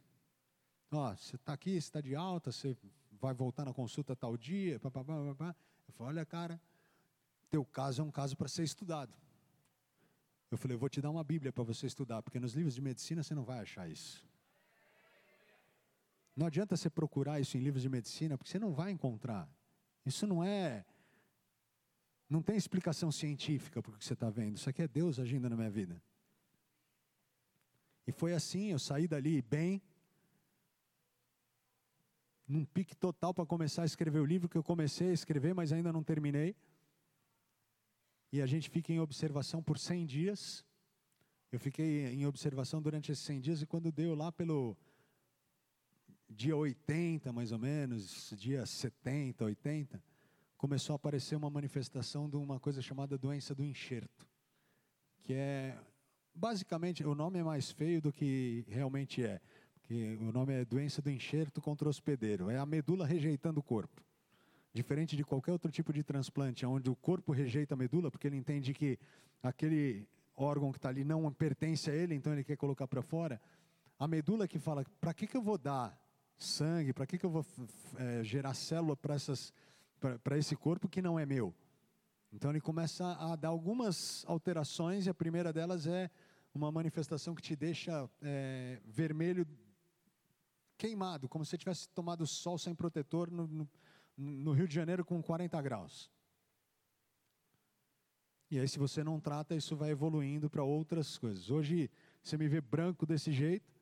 [0.90, 2.74] Ó, oh, você está aqui, você está de alta, você
[3.20, 5.56] vai voltar na consulta tal dia, papapá, papapá.
[5.86, 6.58] Eu falei: Olha, cara,
[7.50, 9.14] teu caso é um caso para ser estudado.
[10.50, 12.80] Eu falei: Eu vou te dar uma Bíblia para você estudar, porque nos livros de
[12.80, 14.26] medicina você não vai achar isso.
[16.34, 19.46] Não adianta você procurar isso em livros de medicina, porque você não vai encontrar.
[20.06, 20.86] Isso não é.
[22.32, 24.56] Não tem explicação científica para o que você está vendo.
[24.56, 26.02] Isso aqui é Deus agindo na minha vida.
[28.06, 29.82] E foi assim, eu saí dali bem,
[32.48, 35.74] num pique total para começar a escrever o livro que eu comecei a escrever, mas
[35.74, 36.56] ainda não terminei.
[38.32, 40.64] E a gente fica em observação por 100 dias.
[41.52, 44.74] Eu fiquei em observação durante esses 100 dias e quando deu lá pelo
[46.30, 50.02] dia 80, mais ou menos, dia 70, 80,
[50.62, 54.24] começou a aparecer uma manifestação de uma coisa chamada doença do enxerto,
[55.20, 55.76] que é
[56.32, 59.40] basicamente o nome é mais feio do que realmente é,
[59.72, 64.04] porque o nome é doença do enxerto contra hospedeiro, é a medula rejeitando o corpo.
[64.72, 68.36] Diferente de qualquer outro tipo de transplante, onde o corpo rejeita a medula, porque ele
[68.36, 69.00] entende que
[69.42, 70.06] aquele
[70.36, 73.42] órgão que está ali não pertence a ele, então ele quer colocar para fora.
[73.98, 76.00] A medula que fala, para que, que eu vou dar
[76.36, 77.44] sangue, para que, que eu vou
[77.96, 79.16] é, gerar célula para
[80.36, 81.54] esse corpo que não é meu?
[82.32, 86.10] Então ele começa a dar algumas alterações, e a primeira delas é
[86.54, 89.46] uma manifestação que te deixa é, vermelho
[90.76, 93.68] queimado, como se tivesse tomado sol sem protetor no, no,
[94.16, 96.10] no Rio de Janeiro com 40 graus.
[98.50, 101.50] E aí, se você não trata, isso vai evoluindo para outras coisas.
[101.50, 101.90] Hoje,
[102.22, 103.72] você me vê branco desse jeito,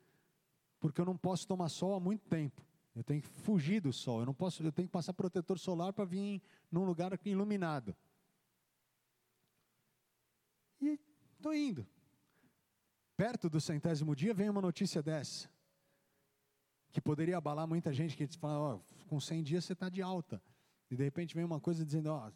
[0.79, 2.63] porque eu não posso tomar sol há muito tempo.
[2.95, 4.21] Eu tenho que fugir do sol.
[4.21, 7.97] Eu não posso, eu tenho que passar protetor solar para vir num lugar iluminado.
[10.81, 10.99] E
[11.37, 11.87] estou indo.
[13.17, 15.49] Perto do centésimo dia vem uma notícia dessa,
[16.91, 20.43] que poderia abalar muita gente que fala, oh, com 100 dias você está de alta.
[20.91, 22.33] E de repente vem uma coisa dizendo, ó, oh,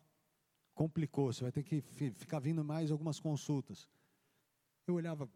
[0.74, 3.88] complicou, você vai ter que ficar vindo mais algumas consultas.
[4.86, 5.28] Eu olhava,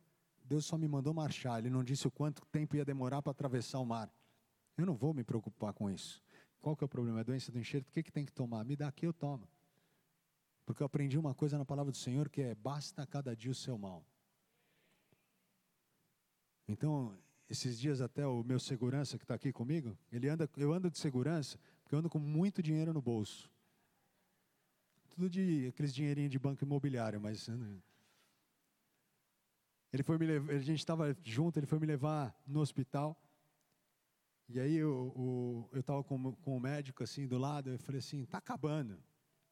[0.45, 3.79] Deus só me mandou marchar, Ele não disse o quanto tempo ia demorar para atravessar
[3.81, 4.13] o mar.
[4.79, 6.23] Eu não vou me preocupar com isso.
[6.61, 7.21] Qual que é o problema?
[7.21, 8.65] É doença do enxerto, o que, que tem que tomar?
[8.65, 9.47] Me dá aqui, eu tomo.
[10.65, 13.55] Porque eu aprendi uma coisa na palavra do Senhor que é: basta cada dia o
[13.55, 14.07] seu mal.
[16.69, 17.19] Então,
[17.49, 20.99] esses dias até o meu segurança que está aqui comigo, ele anda, eu ando de
[20.99, 23.51] segurança porque eu ando com muito dinheiro no bolso.
[25.09, 27.81] Tudo de aqueles dinheirinhos de banco imobiliário, mas né,
[29.91, 33.19] ele foi me levar, a gente estava junto, ele foi me levar no hospital.
[34.49, 38.39] E aí eu estava com, com o médico assim do lado, eu falei assim, está
[38.39, 39.03] acabando.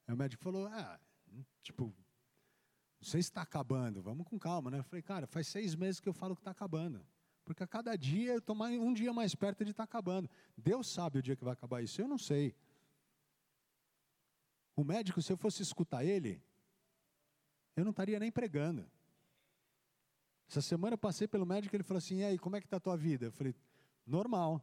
[0.07, 0.99] Aí o médico falou, ah,
[1.63, 1.95] tipo,
[3.01, 4.79] não sei se está acabando, vamos com calma, né?
[4.79, 7.07] Eu falei, cara, faz seis meses que eu falo que está acabando.
[7.45, 10.31] Porque a cada dia eu estou um dia mais perto de estar tá acabando.
[10.57, 12.55] Deus sabe o dia que vai acabar isso, eu não sei.
[14.75, 16.43] O médico, se eu fosse escutar ele,
[17.77, 18.91] eu não estaria nem pregando.
[20.49, 22.67] Essa semana eu passei pelo médico e ele falou assim: e aí, como é que
[22.67, 23.27] está a tua vida?
[23.27, 23.55] Eu falei:
[24.07, 24.63] normal.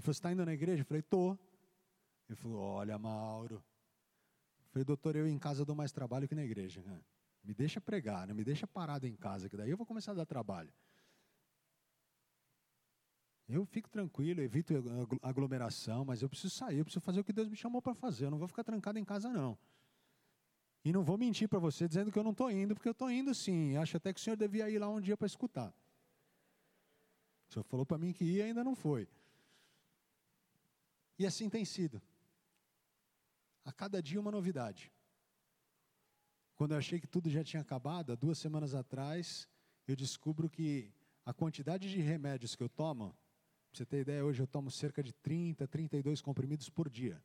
[0.00, 0.80] Eu falei: você está indo na igreja?
[0.80, 1.38] Eu falei: estou.
[2.26, 3.56] Ele falou: olha, Mauro.
[3.56, 6.82] Eu falei: doutor, eu em casa dou mais trabalho que na igreja.
[7.44, 10.14] Me deixa pregar, não me deixa parado em casa, que daí eu vou começar a
[10.14, 10.72] dar trabalho.
[13.46, 14.72] Eu fico tranquilo, evito
[15.22, 18.26] aglomeração, mas eu preciso sair, eu preciso fazer o que Deus me chamou para fazer.
[18.26, 19.58] Eu não vou ficar trancado em casa, não.
[20.82, 23.10] E não vou mentir para você dizendo que eu não estou indo, porque eu estou
[23.10, 23.76] indo sim.
[23.76, 25.74] Acho até que o senhor devia ir lá um dia para escutar.
[27.48, 29.08] O senhor falou para mim que ia e ainda não foi.
[31.20, 32.00] E assim tem sido.
[33.62, 34.90] A cada dia uma novidade.
[36.54, 39.46] Quando eu achei que tudo já tinha acabado, há duas semanas atrás,
[39.86, 40.90] eu descubro que
[41.26, 43.14] a quantidade de remédios que eu tomo,
[43.70, 47.22] para você ter ideia, hoje eu tomo cerca de 30, 32 comprimidos por dia.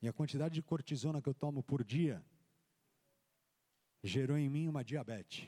[0.00, 2.24] E a quantidade de cortisona que eu tomo por dia
[4.02, 5.46] gerou em mim uma diabetes.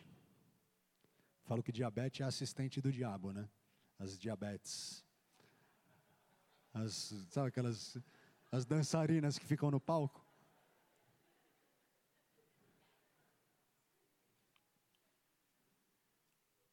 [1.44, 3.48] Falo que diabetes é assistente do diabo, né?
[3.98, 5.08] As diabetes.
[6.72, 7.98] As, sabe aquelas
[8.52, 10.24] as dançarinas que ficam no palco?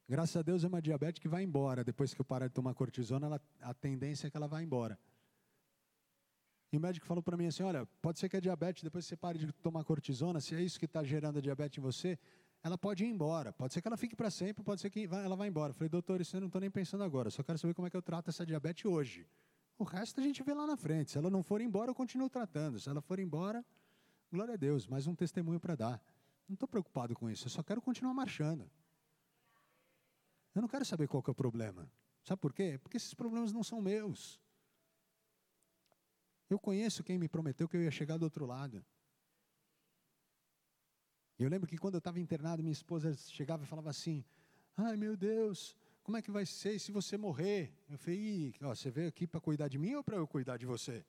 [0.10, 1.84] Graças a Deus é uma diabetes que vai embora.
[1.84, 4.98] Depois que eu parar de tomar cortisona, ela, a tendência é que ela vá embora.
[6.72, 9.10] E o médico falou para mim assim: olha, pode ser que a diabetes, depois que
[9.10, 12.18] você pare de tomar cortisona, se é isso que está gerando a diabetes em você,
[12.64, 13.52] ela pode ir embora.
[13.52, 15.72] Pode ser que ela fique para sempre, pode ser que ela vá embora.
[15.72, 17.90] Eu falei, doutor, isso eu não estou nem pensando agora, só quero saber como é
[17.90, 19.28] que eu trato essa diabetes hoje.
[19.78, 21.12] O resto a gente vê lá na frente.
[21.12, 22.80] Se ela não for embora, eu continuo tratando.
[22.80, 23.64] Se ela for embora,
[24.32, 26.04] glória a Deus, mais um testemunho para dar.
[26.48, 28.70] Não estou preocupado com isso, eu só quero continuar marchando.
[30.56, 31.92] Eu não quero saber qual que é o problema.
[32.24, 32.80] Sabe por quê?
[32.82, 34.42] Porque esses problemas não são meus.
[36.50, 38.84] Eu conheço quem me prometeu que eu ia chegar do outro lado.
[41.38, 44.26] Eu lembro que quando eu estava internado, minha esposa chegava e falava assim:
[44.76, 45.76] Ai meu Deus,
[46.08, 47.70] como é que vai ser se você morrer?
[47.90, 50.66] Eu falei: ó, Você veio aqui para cuidar de mim ou para eu cuidar de
[50.66, 51.06] você?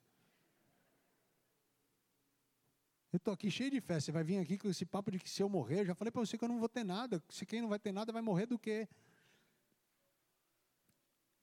[3.09, 3.97] Eu estou aqui cheio de fé.
[3.97, 6.11] Você vai vir aqui com esse papo de que se eu morrer, eu já falei
[6.11, 7.23] para você que eu não vou ter nada.
[7.29, 8.89] Se quem não vai ter nada vai morrer do quê?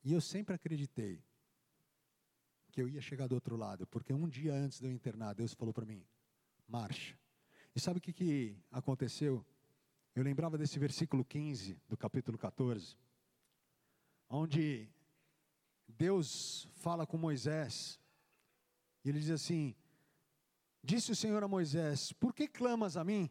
[0.04, 1.24] E eu sempre acreditei
[2.70, 5.72] que eu ia chegar do outro lado, porque um dia antes eu internar, Deus falou
[5.72, 6.04] para mim:
[6.68, 7.18] marcha.
[7.74, 9.42] E sabe o que, que aconteceu?
[10.14, 12.98] Eu lembrava desse versículo 15 do capítulo 14,
[14.28, 14.88] onde
[15.88, 18.00] Deus fala com Moisés,
[19.04, 19.74] e ele diz assim:
[20.82, 23.30] Disse o Senhor a Moisés: Por que clamas a mim?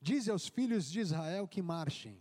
[0.00, 2.20] Dize aos filhos de Israel que marchem.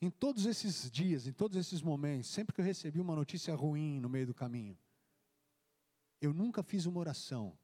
[0.00, 4.00] Em todos esses dias, em todos esses momentos, sempre que eu recebi uma notícia ruim
[4.00, 4.78] no meio do caminho,
[6.20, 7.58] eu nunca fiz uma oração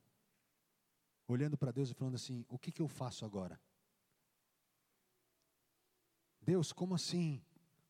[1.27, 3.61] olhando para Deus e falando assim: o que, que eu faço agora?
[6.43, 7.43] Deus, como assim?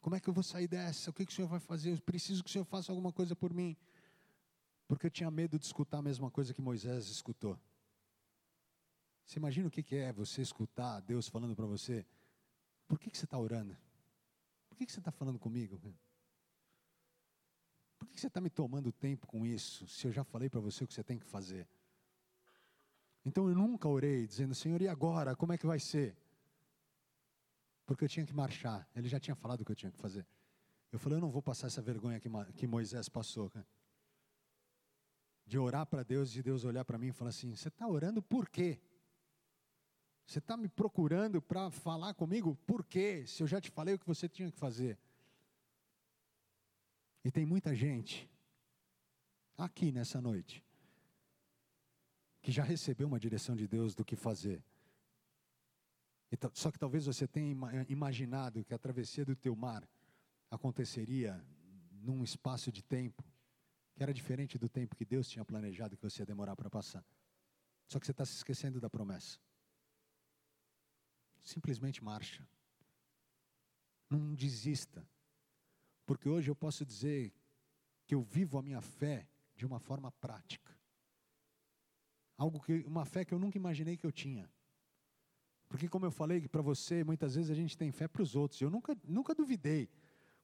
[0.06, 1.10] Como é que eu vou sair dessa?
[1.10, 1.92] O que, que o Senhor vai fazer?
[1.92, 3.76] Eu preciso que o Senhor faça alguma coisa por mim.
[4.86, 7.58] Porque eu tinha medo de escutar a mesma coisa que Moisés escutou.
[9.24, 12.06] Você imagina o que, que é você escutar Deus falando para você?
[12.86, 13.76] Por que, que você está orando?
[14.68, 15.76] Por que, que você está falando comigo?
[17.98, 20.60] Por que, que você está me tomando tempo com isso, se eu já falei para
[20.60, 21.66] você o que você tem que fazer?
[23.24, 25.34] Então eu nunca orei dizendo, Senhor, e agora?
[25.34, 26.16] Como é que vai ser?
[27.86, 28.86] Porque eu tinha que marchar.
[28.94, 30.26] Ele já tinha falado o que eu tinha que fazer.
[30.92, 33.50] Eu falei, eu não vou passar essa vergonha que, Moisés passou.
[35.46, 38.20] De orar para Deus e Deus olhar para mim e falar assim: Você está orando
[38.20, 38.80] por quê?
[40.26, 43.24] Você está me procurando para falar comigo por quê?
[43.26, 44.98] Se eu já te falei o que você tinha que fazer.
[47.24, 48.28] E tem muita gente
[49.56, 50.64] aqui nessa noite
[52.42, 54.64] que já recebeu uma direção de Deus do que fazer.
[56.54, 57.54] Só que talvez você tenha
[57.88, 59.88] imaginado que a travessia do teu mar
[60.50, 61.44] aconteceria
[61.90, 63.24] num espaço de tempo
[63.96, 67.04] que era diferente do tempo que Deus tinha planejado que você ia demorar para passar.
[67.88, 69.38] Só que você está se esquecendo da promessa.
[71.42, 72.46] Simplesmente marcha.
[74.10, 75.08] Não desista.
[76.04, 77.32] Porque hoje eu posso dizer
[78.04, 80.78] que eu vivo a minha fé de uma forma prática.
[82.36, 84.52] Algo que uma fé que eu nunca imaginei que eu tinha.
[85.68, 88.60] Porque como eu falei para você, muitas vezes a gente tem fé para os outros.
[88.60, 89.88] Eu nunca nunca duvidei.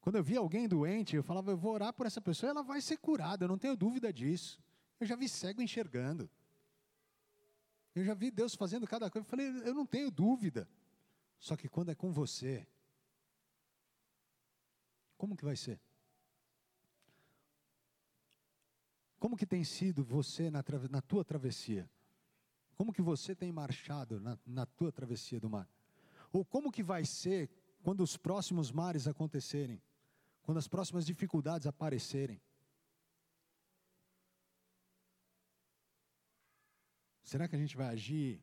[0.01, 2.81] Quando eu via alguém doente, eu falava, eu vou orar por essa pessoa, ela vai
[2.81, 4.61] ser curada, eu não tenho dúvida disso.
[4.99, 6.29] Eu já vi cego enxergando.
[7.95, 9.25] Eu já vi Deus fazendo cada coisa.
[9.25, 10.69] Eu falei, eu não tenho dúvida.
[11.39, 12.67] Só que quando é com você,
[15.17, 15.81] como que vai ser?
[19.21, 21.89] Como que tem sido você na, na tua travessia?
[22.83, 25.71] Como que você tem marchado na, na tua travessia do mar?
[26.33, 27.49] Ou como que vai ser
[27.81, 29.81] quando os próximos mares acontecerem?
[30.43, 32.43] Quando as próximas dificuldades aparecerem?
[37.23, 38.43] Será que a gente vai agir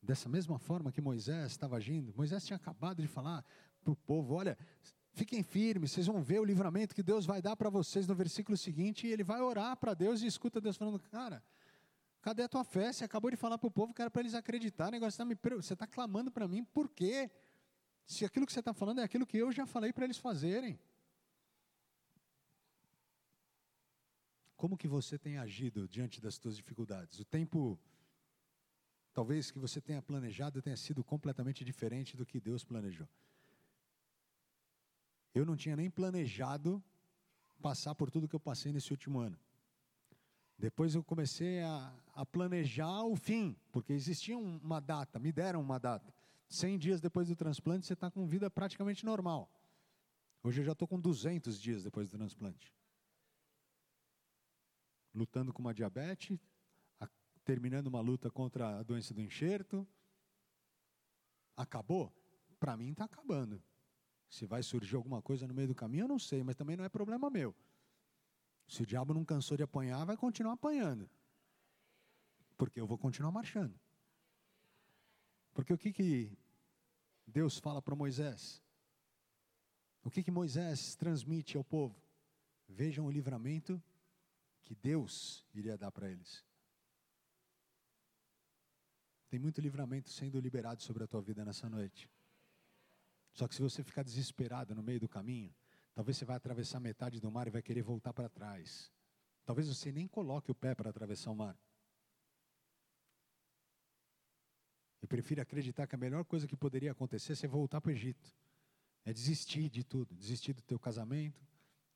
[0.00, 2.14] dessa mesma forma que Moisés estava agindo?
[2.16, 3.44] Moisés tinha acabado de falar
[3.82, 4.56] para o povo: olha,
[5.12, 8.56] Fiquem firmes, vocês vão ver o livramento que Deus vai dar para vocês no versículo
[8.56, 9.04] seguinte.
[9.04, 11.42] E ele vai orar para Deus e escuta Deus falando: Cara,
[12.20, 12.92] cadê a tua fé?
[12.92, 14.90] Você acabou de falar para o povo que era para eles acreditar.
[14.90, 17.30] Negócio tá me, você está clamando para mim, por quê?
[18.04, 20.78] Se aquilo que você está falando é aquilo que eu já falei para eles fazerem.
[24.56, 27.20] Como que você tem agido diante das suas dificuldades?
[27.20, 27.78] O tempo,
[29.12, 33.08] talvez que você tenha planejado, tenha sido completamente diferente do que Deus planejou.
[35.32, 36.82] Eu não tinha nem planejado
[37.60, 39.38] passar por tudo que eu passei nesse último ano.
[40.58, 45.78] Depois eu comecei a, a planejar o fim, porque existia uma data, me deram uma
[45.78, 46.12] data.
[46.48, 49.48] 100 dias depois do transplante, você está com vida praticamente normal.
[50.42, 52.74] Hoje eu já estou com 200 dias depois do transplante.
[55.14, 56.40] Lutando com uma diabetes,
[56.98, 57.08] a,
[57.44, 59.86] terminando uma luta contra a doença do enxerto.
[61.56, 62.12] Acabou?
[62.58, 63.62] Para mim está acabando.
[64.28, 66.84] Se vai surgir alguma coisa no meio do caminho, eu não sei, mas também não
[66.84, 67.54] é problema meu.
[68.68, 71.10] Se o diabo não cansou de apanhar, vai continuar apanhando.
[72.56, 73.74] Porque eu vou continuar marchando.
[75.54, 76.38] Porque o que, que
[77.26, 78.62] Deus fala para Moisés?
[80.04, 82.00] O que, que Moisés transmite ao povo?
[82.68, 83.82] Vejam o livramento
[84.62, 86.44] que Deus iria dar para eles.
[89.30, 92.08] Tem muito livramento sendo liberado sobre a tua vida nessa noite
[93.34, 95.54] Só que se você ficar desesperado no meio do caminho,
[95.98, 98.88] talvez você vai atravessar metade do mar e vai querer voltar para trás.
[99.44, 101.58] Talvez você nem coloque o pé para atravessar o mar.
[105.02, 107.92] E prefiro acreditar que a melhor coisa que poderia acontecer é você voltar para o
[107.92, 108.32] Egito.
[109.04, 111.44] É desistir de tudo, desistir do teu casamento,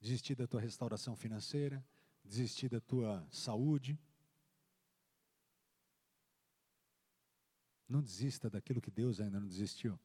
[0.00, 1.80] desistir da tua restauração financeira,
[2.24, 3.96] desistir da tua saúde.
[7.88, 9.96] Não desista daquilo que Deus ainda não desistiu.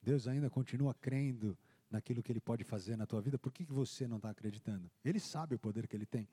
[0.00, 1.58] Deus ainda continua crendo
[1.90, 3.38] naquilo que Ele pode fazer na tua vida.
[3.38, 4.90] Por que, que você não está acreditando?
[5.04, 6.28] Ele sabe o poder que Ele tem.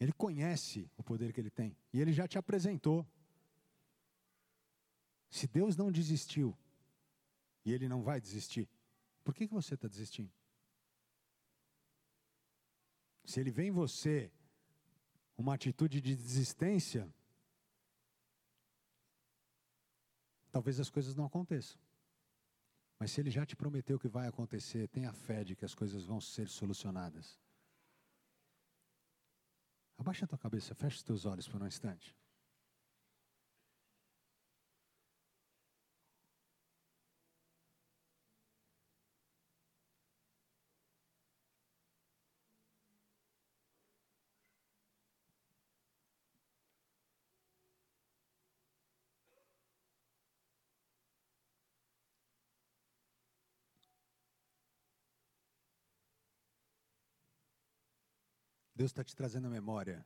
[0.00, 1.76] Ele conhece o poder que Ele tem.
[1.92, 3.06] E Ele já te apresentou.
[5.28, 6.56] Se Deus não desistiu,
[7.64, 8.68] e Ele não vai desistir,
[9.22, 10.32] por que, que você está desistindo?
[13.24, 14.32] Se Ele vê em você
[15.36, 17.08] uma atitude de desistência,
[20.50, 21.80] talvez as coisas não aconteçam.
[23.02, 26.04] Mas se ele já te prometeu que vai acontecer, tenha fé de que as coisas
[26.04, 27.36] vão ser solucionadas.
[29.98, 32.16] Abaixa a tua cabeça, fecha os teus olhos por um instante.
[58.82, 60.04] Deus está te trazendo à memória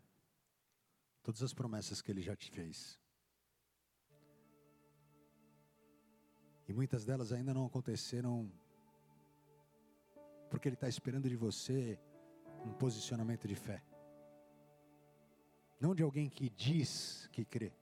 [1.22, 3.00] todas as promessas que Ele já te fez.
[6.68, 8.52] E muitas delas ainda não aconteceram,
[10.50, 11.98] porque Ele está esperando de você
[12.66, 13.82] um posicionamento de fé.
[15.80, 17.72] Não de alguém que diz que crê,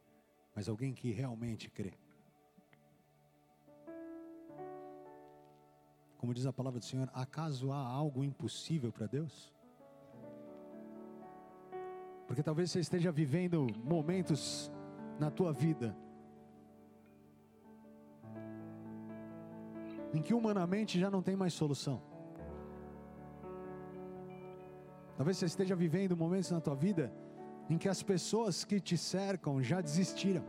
[0.54, 1.98] mas alguém que realmente crê.
[6.18, 9.53] Como diz a palavra do Senhor, acaso há algo impossível para Deus?
[12.26, 14.72] Porque talvez você esteja vivendo momentos
[15.18, 15.96] na tua vida
[20.12, 22.00] em que humanamente já não tem mais solução.
[25.16, 27.12] Talvez você esteja vivendo momentos na tua vida
[27.68, 30.44] em que as pessoas que te cercam já desistiram.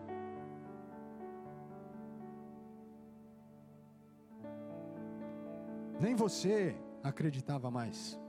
[6.00, 8.20] Nem você acreditava mais.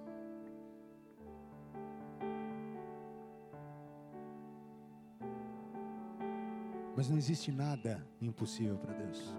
[6.96, 9.36] Mas não existe nada impossível para Deus.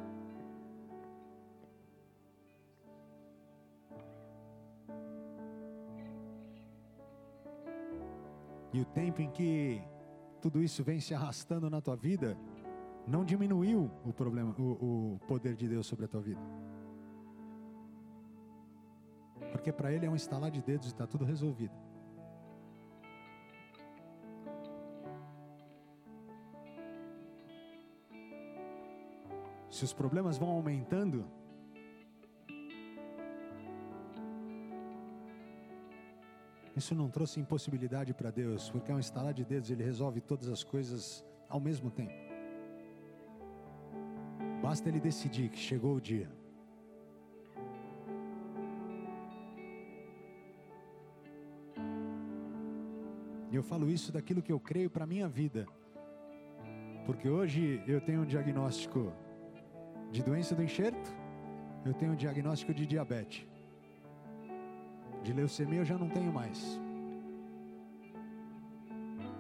[8.72, 9.82] E o tempo em que
[10.40, 12.38] tudo isso vem se arrastando na tua vida,
[13.08, 16.42] não diminuiu o problema, o, o poder de Deus sobre a tua vida.
[19.52, 21.87] Porque para Ele é um estalar de dedos e está tudo resolvido.
[29.78, 31.24] Se os problemas vão aumentando,
[36.76, 40.64] isso não trouxe impossibilidade para Deus, porque ao instalar de dedos ele resolve todas as
[40.64, 42.14] coisas ao mesmo tempo.
[44.64, 46.28] Basta ele decidir que chegou o dia.
[53.52, 55.68] E eu falo isso daquilo que eu creio para a minha vida.
[57.06, 59.14] Porque hoje eu tenho um diagnóstico
[60.12, 61.16] de doença do enxerto,
[61.86, 63.46] eu tenho um diagnóstico de diabetes.
[65.24, 66.80] De leucemia eu já não tenho mais.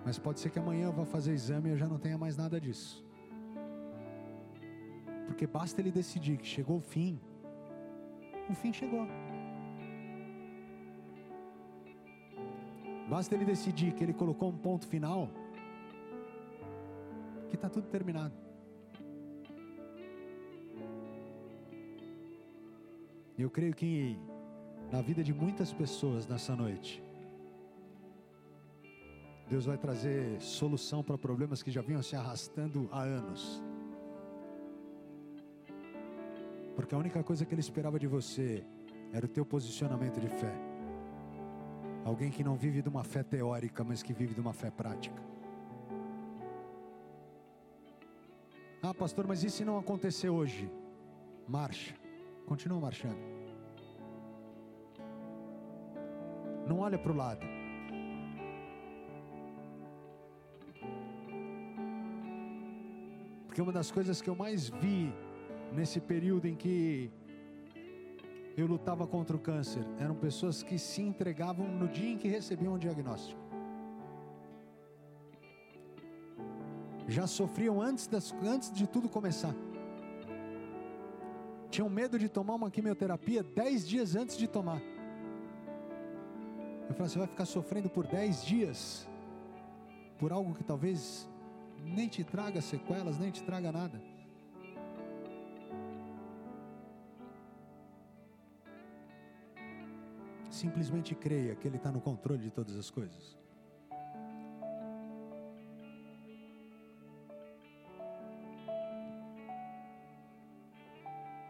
[0.05, 2.37] Mas pode ser que amanhã eu vá fazer exame e eu já não tenha mais
[2.37, 3.05] nada disso.
[5.25, 7.19] Porque basta ele decidir que chegou o fim.
[8.49, 9.05] O fim chegou.
[13.09, 15.29] Basta ele decidir que ele colocou um ponto final.
[17.49, 18.46] Que está tudo terminado.
[23.37, 24.19] Eu creio que
[24.91, 27.03] na vida de muitas pessoas nessa noite,
[29.47, 33.61] Deus vai trazer solução para problemas que já vinham se arrastando há anos.
[36.75, 38.65] Porque a única coisa que Ele esperava de você
[39.13, 40.53] era o teu posicionamento de fé.
[42.03, 45.21] Alguém que não vive de uma fé teórica, mas que vive de uma fé prática.
[48.81, 50.71] Ah, pastor, mas e se não acontecer hoje?
[51.47, 52.06] Marcha.
[52.47, 53.19] Continua marchando.
[56.65, 57.45] Não olha para o lado.
[63.45, 65.13] Porque uma das coisas que eu mais vi
[65.73, 67.11] nesse período em que
[68.55, 72.75] eu lutava contra o câncer, eram pessoas que se entregavam no dia em que recebiam
[72.75, 73.39] o diagnóstico.
[77.07, 79.53] Já sofriam antes, das, antes de tudo começar.
[81.77, 84.81] Tinham medo de tomar uma quimioterapia dez dias antes de tomar.
[86.89, 89.07] Eu falei, você vai ficar sofrendo por dez dias
[90.17, 91.29] por algo que talvez
[91.83, 94.01] nem te traga sequelas, nem te traga nada.
[100.49, 103.37] Simplesmente creia que Ele está no controle de todas as coisas.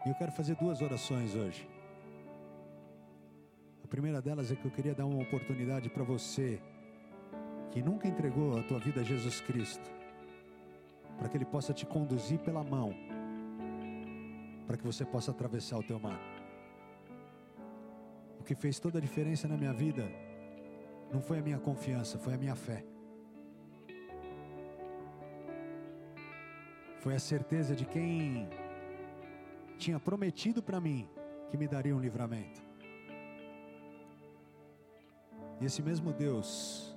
[0.08, 1.68] E eu quero fazer duas orações hoje.
[3.84, 6.62] A primeira delas é que eu queria dar uma oportunidade para você
[7.72, 9.92] que nunca entregou a tua vida a Jesus Cristo,
[11.18, 12.96] para que Ele possa te conduzir pela mão,
[14.66, 16.22] para que você possa atravessar o teu mar.
[18.40, 20.10] O que fez toda a diferença na minha vida
[21.12, 22.82] não foi a minha confiança, foi a minha fé.
[27.02, 28.48] Foi a certeza de quem
[29.78, 31.08] tinha prometido para mim
[31.50, 32.62] que me daria um livramento.
[35.62, 36.96] E esse mesmo Deus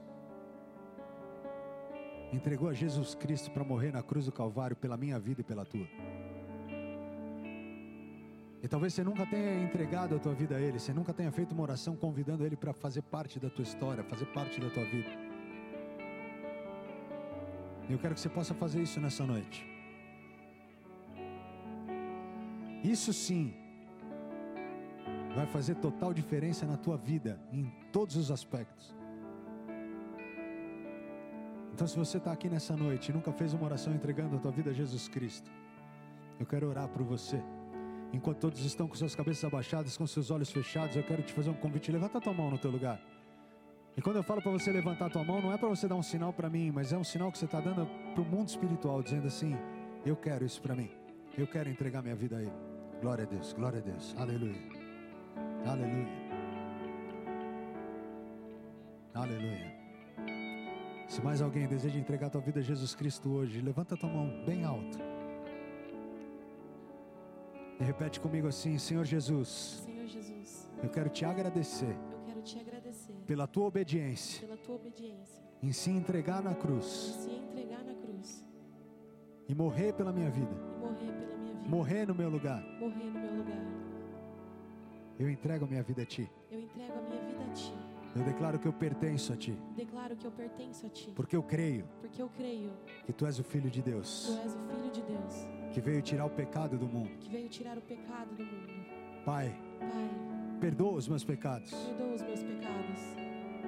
[2.32, 5.64] entregou a Jesus Cristo para morrer na cruz do Calvário pela minha vida e pela
[5.64, 5.86] tua.
[8.62, 11.52] E talvez você nunca tenha entregado a tua vida a Ele, você nunca tenha feito
[11.52, 15.08] uma oração convidando Ele para fazer parte da tua história, fazer parte da tua vida.
[17.88, 19.79] Eu quero que você possa fazer isso nessa noite.
[22.82, 23.54] Isso sim
[25.34, 28.94] vai fazer total diferença na tua vida, em todos os aspectos.
[31.72, 34.50] Então, se você está aqui nessa noite e nunca fez uma oração entregando a tua
[34.50, 35.50] vida a Jesus Cristo,
[36.38, 37.42] eu quero orar por você.
[38.12, 41.50] Enquanto todos estão com suas cabeças abaixadas, com seus olhos fechados, eu quero te fazer
[41.50, 41.92] um convite.
[41.92, 43.00] Levanta a tua mão no teu lugar.
[43.96, 45.96] E quando eu falo para você levantar a tua mão, não é para você dar
[45.96, 48.48] um sinal para mim, mas é um sinal que você está dando para o mundo
[48.48, 49.56] espiritual, dizendo assim:
[50.04, 50.90] Eu quero isso para mim.
[51.36, 52.69] Eu quero entregar minha vida a Ele.
[53.00, 54.14] Glória a Deus, glória a Deus.
[54.18, 54.60] Aleluia.
[55.64, 56.30] Aleluia.
[59.14, 59.80] Aleluia.
[61.08, 64.08] Se mais alguém deseja entregar a tua vida a Jesus Cristo hoje, levanta a tua
[64.08, 64.98] mão bem alto.
[67.80, 69.82] E repete comigo assim: Senhor Jesus.
[69.84, 70.68] Senhor Jesus.
[70.82, 71.96] Eu quero te agradecer.
[72.12, 74.46] Eu quero te agradecer pela tua obediência.
[74.46, 75.42] Pela tua obediência.
[75.62, 77.16] Em se entregar na cruz.
[77.16, 78.44] Em se entregar na cruz.
[79.48, 80.52] E morrer pela minha vida.
[80.52, 81.39] E morrer pela minha vida.
[81.70, 82.60] Morrer no meu lugar.
[82.80, 83.64] Morrer no meu lugar.
[85.20, 86.28] Eu entrego a minha vida a ti.
[86.50, 87.72] Eu entrego a minha vida a ti.
[88.16, 89.56] Eu declaro que eu pertenço a ti.
[89.76, 91.12] Declaro que eu pertenço a ti.
[91.14, 91.84] Porque eu creio.
[92.00, 92.72] Porque eu creio.
[93.06, 94.26] Que tu és o filho de Deus.
[94.26, 95.34] Tu és o filho de Deus.
[95.72, 97.10] Que veio tirar o pecado do mundo.
[97.20, 98.72] Que veio tirar o pecado do mundo.
[99.24, 99.56] Pai.
[99.78, 100.58] Pai.
[100.60, 101.70] Perdoa os meus pecados.
[101.70, 103.19] Perdoa os meus pecados.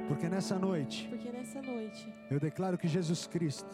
[0.09, 1.09] Porque nessa noite.
[1.09, 2.13] Porque nessa noite.
[2.31, 3.69] Eu declaro que Jesus Cristo.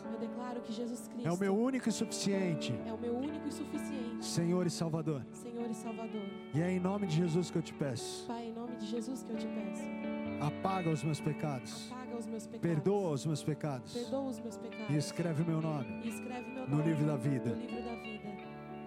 [0.65, 1.27] Que Jesus Cristo.
[1.27, 2.75] É o meu único e suficiente.
[2.87, 4.25] É o meu único e suficiente.
[4.25, 5.25] Senhor e Salvador.
[5.33, 6.29] Senhor e Salvador.
[6.55, 8.27] E é em nome de Jesus que eu te peço.
[8.27, 9.83] Pai, em nome de Jesus que eu te peço.
[10.41, 11.93] Apaga os meus pecados.
[12.19, 12.61] Os meus pecados.
[12.61, 13.93] Perdoa os meus pecados.
[13.93, 14.91] Perdoa os meus pecados.
[14.91, 16.07] E escreve o meu nome.
[16.07, 17.51] Escreve meu no nome livro da vida.
[17.51, 18.29] No livro da vida.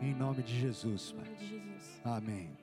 [0.01, 1.23] Em nome de Jesus, Pai.
[1.23, 2.01] Em nome de Jesus.
[2.03, 2.60] Amém.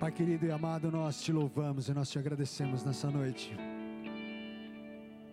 [0.00, 3.56] Pai querido e amado, nós te louvamos e nós te agradecemos nessa noite.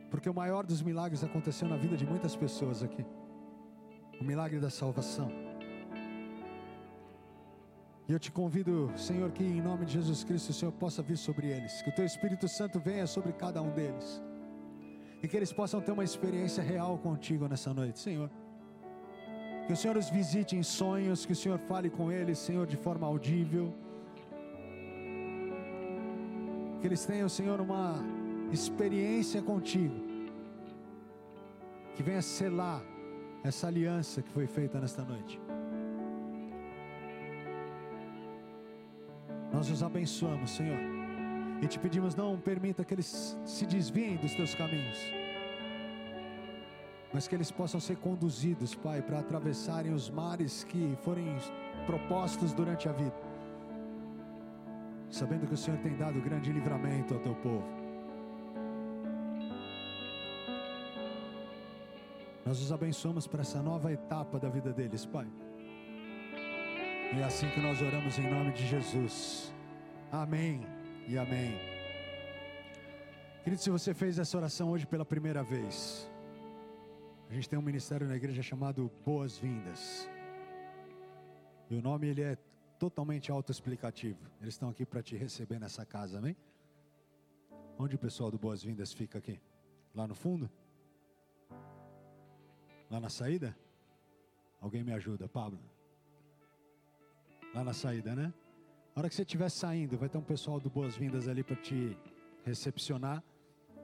[0.09, 3.05] Porque o maior dos milagres aconteceu na vida de muitas pessoas aqui.
[4.19, 5.29] O milagre da salvação.
[8.07, 11.17] E eu te convido, Senhor, que em nome de Jesus Cristo o Senhor possa vir
[11.17, 14.19] sobre eles, que o teu Espírito Santo venha sobre cada um deles,
[15.21, 18.31] e que eles possam ter uma experiência real contigo nessa noite, Senhor.
[19.67, 22.77] Que o Senhor os visite em sonhos, que o Senhor fale com eles, Senhor, de
[22.77, 23.84] forma audível.
[26.85, 27.95] Que eles tenham, Senhor, uma
[28.51, 29.95] experiência contigo,
[31.95, 32.79] que venha selar
[33.43, 35.41] essa aliança que foi feita nesta noite.
[39.51, 40.77] Nós os abençoamos, Senhor,
[41.59, 44.99] e te pedimos: não permita que eles se desviem dos teus caminhos,
[47.11, 51.35] mas que eles possam ser conduzidos, Pai, para atravessarem os mares que forem
[51.87, 53.24] propostos durante a vida,
[55.15, 57.65] sabendo que o Senhor tem dado grande livramento ao teu povo.
[62.45, 65.25] Nós os abençoamos para essa nova etapa da vida deles, Pai.
[67.13, 69.53] E é assim que nós oramos em nome de Jesus.
[70.11, 70.67] Amém
[71.07, 71.57] e amém.
[73.41, 76.11] Querido, se você fez essa oração hoje pela primeira vez,
[77.29, 80.09] a gente tem um ministério na igreja chamado Boas-Vindas.
[81.69, 82.37] E o nome ele é
[82.79, 84.19] totalmente autoexplicativo.
[84.41, 86.35] Eles estão aqui para te receber nessa casa, amém?
[87.77, 89.39] Onde o pessoal do Boas-Vindas fica aqui?
[89.93, 90.49] Lá no fundo?
[92.89, 93.57] Lá na saída?
[94.61, 95.59] Alguém me ajuda, Pablo?
[97.53, 98.33] Lá na saída, né?
[98.95, 101.97] Na hora que você estiver saindo, vai ter um pessoal do Boas-Vindas ali para te
[102.43, 103.23] recepcionar.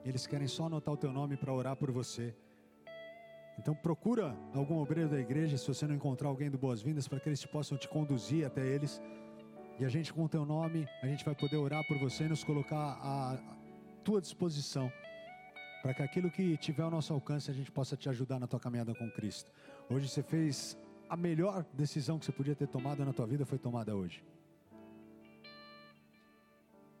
[0.04, 2.34] Eles querem só anotar o teu nome para orar por você.
[3.58, 7.28] Então procura algum obreiro da igreja, se você não encontrar alguém do Boas-Vindas, para que
[7.28, 9.00] eles possam te conduzir até eles.
[9.78, 12.28] E a gente com o teu nome, a gente vai poder orar por você e
[12.28, 13.38] nos colocar à
[14.04, 14.90] tua disposição.
[15.82, 18.60] Para que aquilo que tiver ao nosso alcance, a gente possa te ajudar na tua
[18.60, 19.50] caminhada com Cristo.
[19.90, 23.58] Hoje você fez a melhor decisão que você podia ter tomado na tua vida, foi
[23.58, 24.24] tomada hoje.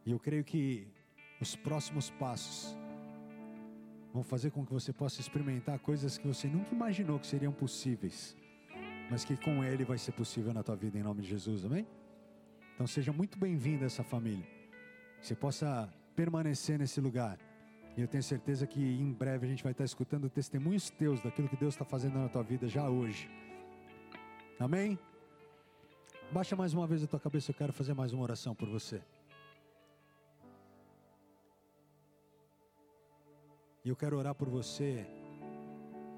[0.04, 0.88] E eu creio que
[1.40, 2.76] os próximos passos
[4.12, 8.36] vão fazer com que você possa experimentar coisas que você nunca imaginou que seriam possíveis,
[9.10, 11.86] mas que com Ele vai ser possível na tua vida, em nome de Jesus, amém?
[12.74, 14.46] Então seja muito bem-vindo a essa família,
[15.20, 17.38] que você possa permanecer nesse lugar.
[17.96, 21.48] E eu tenho certeza que em breve a gente vai estar escutando testemunhos teus daquilo
[21.48, 23.30] que Deus está fazendo na tua vida já hoje.
[24.58, 24.98] Amém?
[26.30, 29.02] Baixa mais uma vez a tua cabeça, eu quero fazer mais uma oração por você.
[33.84, 35.04] E eu quero orar por você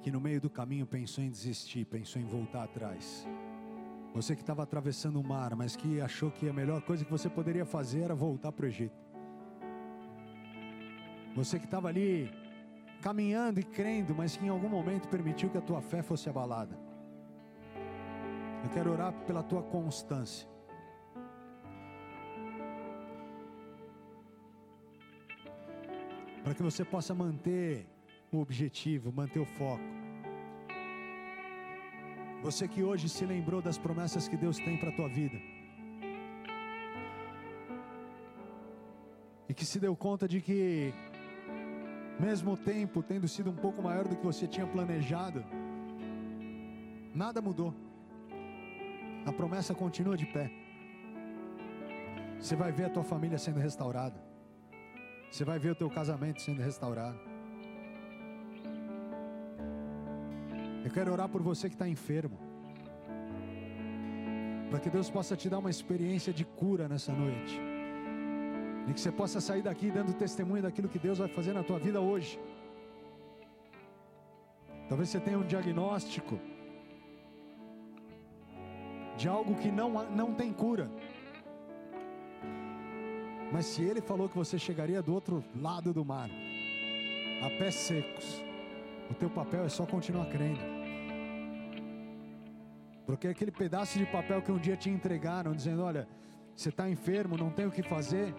[0.03, 3.27] que no meio do caminho pensou em desistir, pensou em voltar atrás.
[4.13, 7.29] Você que estava atravessando o mar, mas que achou que a melhor coisa que você
[7.29, 9.03] poderia fazer era voltar para o Egito.
[11.35, 12.31] Você que estava ali
[13.01, 16.79] caminhando e crendo, mas que em algum momento permitiu que a tua fé fosse abalada.
[18.63, 20.54] Eu quero orar pela tua constância.
[26.45, 27.87] Para que você possa manter
[28.31, 29.83] o objetivo, manter o foco.
[32.43, 35.39] Você que hoje se lembrou das promessas que Deus tem para a tua vida.
[39.49, 40.93] E que se deu conta de que,
[42.21, 45.43] mesmo o tempo tendo sido um pouco maior do que você tinha planejado,
[47.15, 47.75] nada mudou.
[49.25, 50.51] A promessa continua de pé.
[52.39, 54.34] Você vai ver a tua família sendo restaurada.
[55.35, 57.19] Você vai ver o teu casamento sendo restaurado.
[60.85, 62.39] Eu quero orar por você que está enfermo.
[64.71, 67.61] Para que Deus possa te dar uma experiência de cura nessa noite.
[68.87, 71.81] E que você possa sair daqui dando testemunho daquilo que Deus vai fazer na tua
[71.81, 72.39] vida hoje.
[74.89, 76.39] Talvez você tenha um diagnóstico
[79.17, 80.89] de algo que não, não tem cura.
[83.55, 86.29] Mas se ele falou que você chegaria do outro lado do mar,
[87.41, 88.43] a pés secos,
[89.09, 90.59] o teu papel é só continuar crendo.
[93.07, 96.09] Porque aquele pedaço de papel que um dia te entregaram, dizendo: Olha,
[96.57, 98.35] você está enfermo, não tem o que fazer.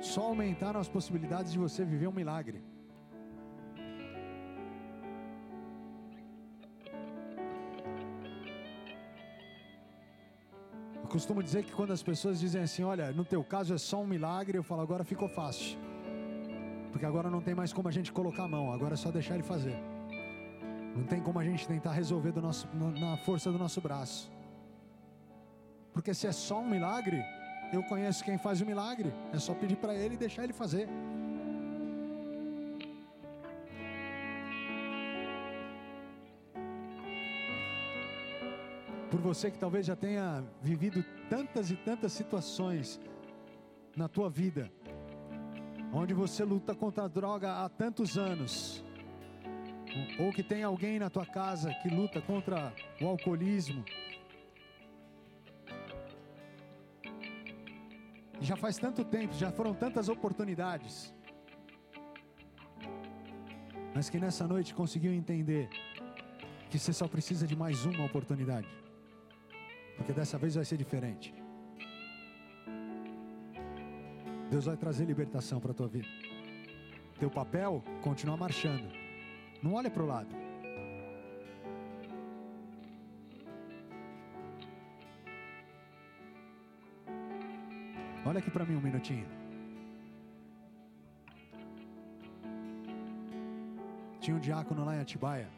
[0.00, 2.62] Só aumentaram as possibilidades de você viver um milagre.
[11.08, 14.02] Eu costumo dizer que quando as pessoas dizem assim, olha, no teu caso é só
[14.02, 15.78] um milagre, eu falo, agora ficou fácil.
[16.92, 19.32] Porque agora não tem mais como a gente colocar a mão, agora é só deixar
[19.32, 19.74] ele fazer.
[20.94, 22.68] Não tem como a gente tentar resolver nosso,
[23.00, 24.30] na força do nosso braço.
[25.94, 27.24] Porque se é só um milagre,
[27.72, 30.90] eu conheço quem faz o milagre, é só pedir para ele e deixar ele fazer.
[39.18, 43.00] Por você que talvez já tenha vivido tantas e tantas situações
[43.96, 44.70] na tua vida,
[45.92, 48.84] onde você luta contra a droga há tantos anos,
[50.20, 53.84] ou que tem alguém na tua casa que luta contra o alcoolismo.
[58.40, 61.12] Já faz tanto tempo, já foram tantas oportunidades,
[63.92, 65.68] mas que nessa noite conseguiu entender
[66.70, 68.87] que você só precisa de mais uma oportunidade.
[69.98, 71.34] Porque dessa vez vai ser diferente.
[74.50, 76.08] Deus vai trazer libertação para a tua vida.
[77.18, 78.88] Teu papel continua marchando.
[79.62, 80.34] Não olha para o lado.
[88.24, 89.26] Olha aqui para mim um minutinho.
[94.20, 95.57] Tinha um diácono lá em Atibaia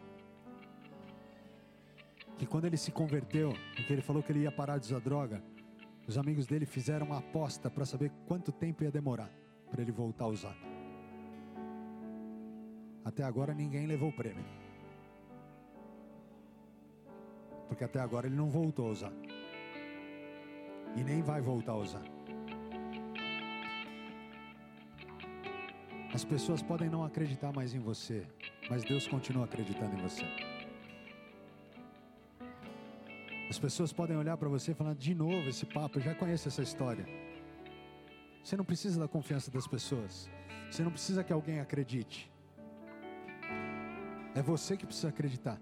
[2.40, 4.98] que quando ele se converteu, e que ele falou que ele ia parar de usar
[4.98, 5.44] droga,
[6.08, 9.30] os amigos dele fizeram uma aposta para saber quanto tempo ia demorar
[9.70, 10.56] para ele voltar a usar.
[13.04, 14.42] Até agora ninguém levou o prêmio.
[17.68, 19.12] Porque até agora ele não voltou a usar.
[20.96, 22.04] E nem vai voltar a usar.
[26.14, 28.26] As pessoas podem não acreditar mais em você,
[28.70, 30.24] mas Deus continua acreditando em você.
[33.50, 36.46] As pessoas podem olhar para você e falar: de novo esse papo, eu já conheço
[36.46, 37.04] essa história.
[38.44, 40.30] Você não precisa da confiança das pessoas.
[40.70, 42.30] Você não precisa que alguém acredite.
[44.36, 45.60] É você que precisa acreditar.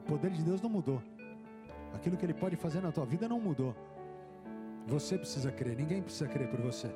[0.00, 1.00] O poder de Deus não mudou.
[1.94, 3.74] Aquilo que Ele pode fazer na tua vida não mudou.
[4.88, 6.88] Você precisa crer, ninguém precisa crer por você.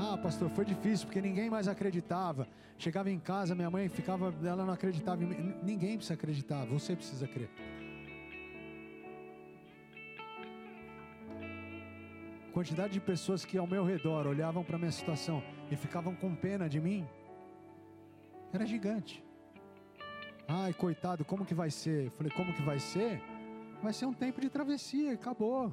[0.00, 2.46] Ah, pastor, foi difícil porque ninguém mais acreditava.
[2.78, 5.22] Chegava em casa, minha mãe ficava, ela não acreditava.
[5.24, 5.54] em mim.
[5.62, 7.50] Ninguém precisa acreditar, você precisa crer.
[12.52, 16.68] Quantidade de pessoas que ao meu redor olhavam para minha situação e ficavam com pena
[16.68, 17.06] de mim
[18.52, 19.22] era gigante.
[20.46, 22.06] Ai, coitado, como que vai ser?
[22.06, 23.20] Eu falei, como que vai ser?
[23.82, 25.72] Vai ser um tempo de travessia, acabou.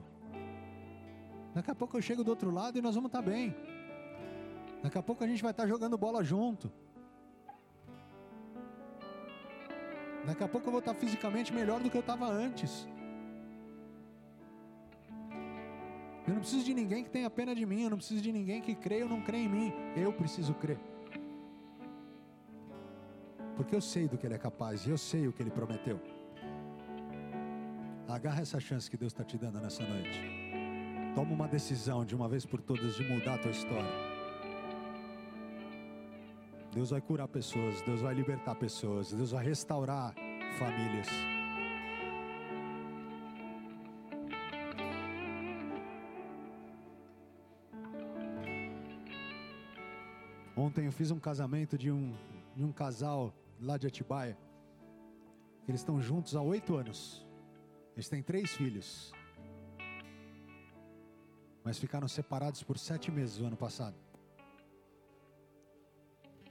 [1.54, 3.56] Daqui a pouco eu chego do outro lado e nós vamos estar bem.
[4.86, 6.72] Daqui a pouco a gente vai estar jogando bola junto.
[10.28, 12.88] Daqui a pouco eu vou estar fisicamente melhor do que eu estava antes.
[16.28, 18.62] Eu não preciso de ninguém que tenha pena de mim, eu não preciso de ninguém
[18.62, 19.74] que creia ou não creia em mim.
[19.96, 20.80] Eu preciso crer.
[23.56, 26.00] Porque eu sei do que Ele é capaz e eu sei o que Ele prometeu.
[28.08, 30.22] Agarra essa chance que Deus está te dando nessa noite.
[31.16, 34.05] Toma uma decisão de uma vez por todas de mudar a tua história.
[36.76, 40.14] Deus vai curar pessoas, Deus vai libertar pessoas, Deus vai restaurar
[40.60, 41.08] famílias.
[50.58, 52.14] Ontem eu fiz um casamento de um,
[52.54, 54.38] de um casal lá de Atibaia.
[55.70, 57.26] Eles estão juntos há oito anos.
[57.96, 59.14] Eles têm três filhos.
[61.64, 64.05] Mas ficaram separados por sete meses o ano passado.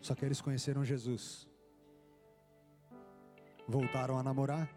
[0.07, 1.49] Só que eles conheceram Jesus.
[3.67, 4.69] Voltaram a namorar.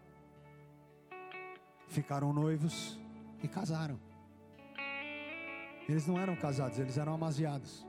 [1.86, 2.98] Ficaram noivos
[3.42, 4.00] e casaram.
[5.86, 7.86] Eles não eram casados, eles eram amaziados.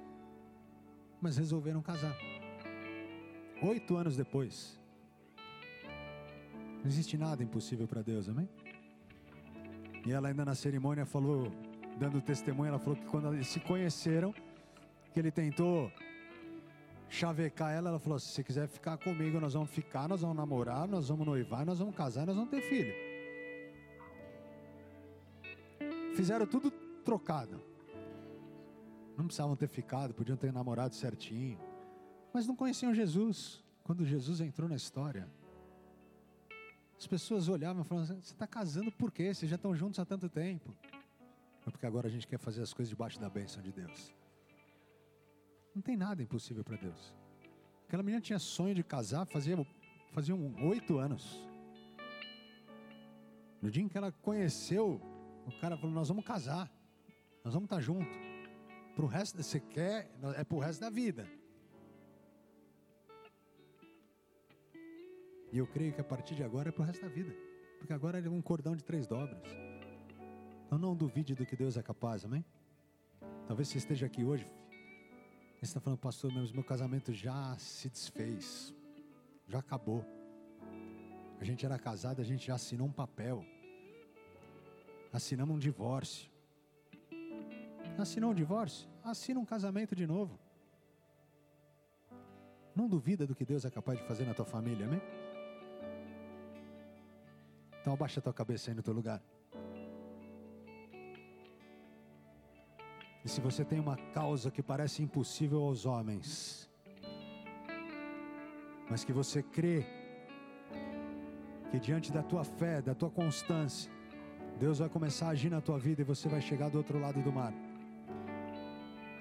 [1.21, 2.13] Mas resolveram casar.
[3.61, 4.77] Oito anos depois.
[6.79, 8.49] Não existe nada impossível para Deus, amém?
[10.05, 11.49] E ela ainda na cerimônia falou,
[11.97, 14.33] dando testemunho, ela falou que quando eles se conheceram,
[15.13, 15.89] que ele tentou
[17.09, 20.87] chavecar ela, ela falou: se você quiser ficar comigo, nós vamos ficar, nós vamos namorar,
[20.87, 22.93] nós vamos noivar, nós vamos casar, nós vamos ter filho.
[26.15, 26.71] Fizeram tudo
[27.03, 27.61] trocado.
[29.17, 31.59] Não precisavam ter ficado, podiam ter namorado certinho.
[32.31, 33.63] Mas não conheciam Jesus.
[33.83, 35.27] Quando Jesus entrou na história,
[36.97, 39.33] as pessoas olhavam e falavam: Você está casando por quê?
[39.33, 40.75] Vocês já estão juntos há tanto tempo.
[41.65, 44.13] É porque agora a gente quer fazer as coisas debaixo da bênção de Deus.
[45.79, 47.15] Não tem nada impossível para Deus.
[47.87, 49.55] Aquela menina tinha sonho de casar, fazia,
[50.11, 51.47] fazia oito anos.
[53.61, 55.01] No dia em que ela conheceu,
[55.47, 56.69] o cara falou: Nós vamos casar,
[57.45, 58.13] nós vamos estar juntos.
[58.93, 61.25] Para o resto, você quer, é para o resto da vida.
[65.53, 67.33] E eu creio que a partir de agora é para o resto da vida.
[67.77, 69.47] Porque agora é um cordão de três dobras.
[70.65, 72.43] Então não duvide do que Deus é capaz, amém?
[73.47, 74.45] Talvez você esteja aqui hoje.
[75.59, 78.73] Você está falando, pastor, meu, meu casamento já se desfez.
[79.45, 80.05] Já acabou.
[81.37, 83.45] A gente era casado, a gente já assinou um papel.
[85.11, 86.31] Assinamos um divórcio.
[87.97, 88.87] Assinou um divórcio?
[89.03, 90.39] Assina um casamento de novo.
[92.73, 95.01] Não duvida do que Deus é capaz de fazer na tua família, amém?
[97.81, 99.21] Então abaixa a tua cabeça aí no teu lugar.
[103.23, 106.69] E se você tem uma causa que parece impossível aos homens,
[108.89, 109.85] mas que você crê
[111.69, 113.91] que diante da tua fé, da tua constância,
[114.59, 117.21] Deus vai começar a agir na tua vida e você vai chegar do outro lado
[117.21, 117.53] do mar.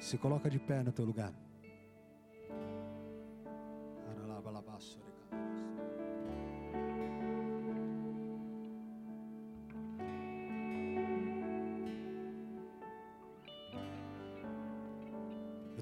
[0.01, 1.33] Se coloca de pé no teu lugar.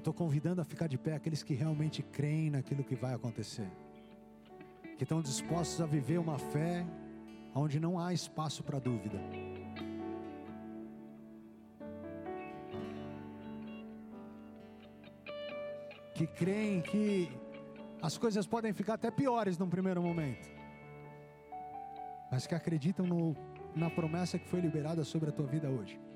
[0.07, 3.69] Estou convidando a ficar de pé aqueles que realmente creem naquilo que vai acontecer,
[4.97, 6.85] que estão dispostos a viver uma fé
[7.53, 9.19] onde não há espaço para dúvida.
[16.13, 17.29] que creem que
[18.01, 20.49] as coisas podem ficar até piores num primeiro momento,
[22.31, 23.35] mas que acreditam no,
[23.75, 26.06] na promessa que foi liberada sobre a tua vida hoje.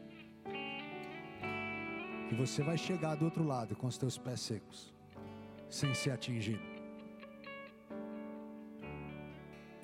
[2.32, 4.94] Que você vai chegar do outro lado com os teus pés secos,
[5.70, 6.64] sem ser atingido.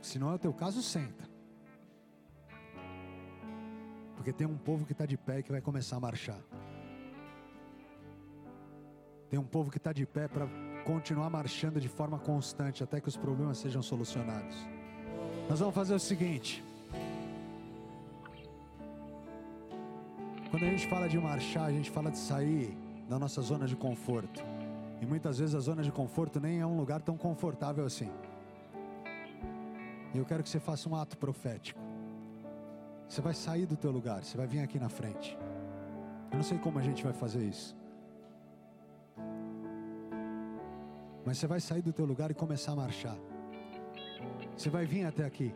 [0.01, 1.29] Se não é o teu caso, senta.
[4.15, 6.39] Porque tem um povo que está de pé e que vai começar a marchar.
[9.29, 10.47] Tem um povo que está de pé para
[10.85, 14.55] continuar marchando de forma constante até que os problemas sejam solucionados.
[15.49, 16.63] Nós vamos fazer o seguinte.
[20.57, 22.75] Quando a gente fala de marchar, a gente fala de sair
[23.07, 24.43] da nossa zona de conforto.
[24.99, 28.09] E muitas vezes a zona de conforto nem é um lugar tão confortável assim.
[30.15, 31.79] E eu quero que você faça um ato profético.
[33.07, 35.37] Você vai sair do teu lugar, você vai vir aqui na frente.
[36.31, 37.77] Eu não sei como a gente vai fazer isso.
[41.23, 43.17] Mas você vai sair do teu lugar e começar a marchar.
[44.57, 45.53] Você vai vir até aqui.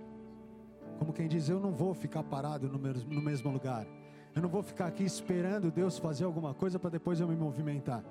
[0.99, 3.87] Como quem diz, eu não vou ficar parado no mesmo, lugar.
[4.33, 8.03] Eu não vou ficar aqui esperando Deus fazer alguma coisa para depois eu me movimentar.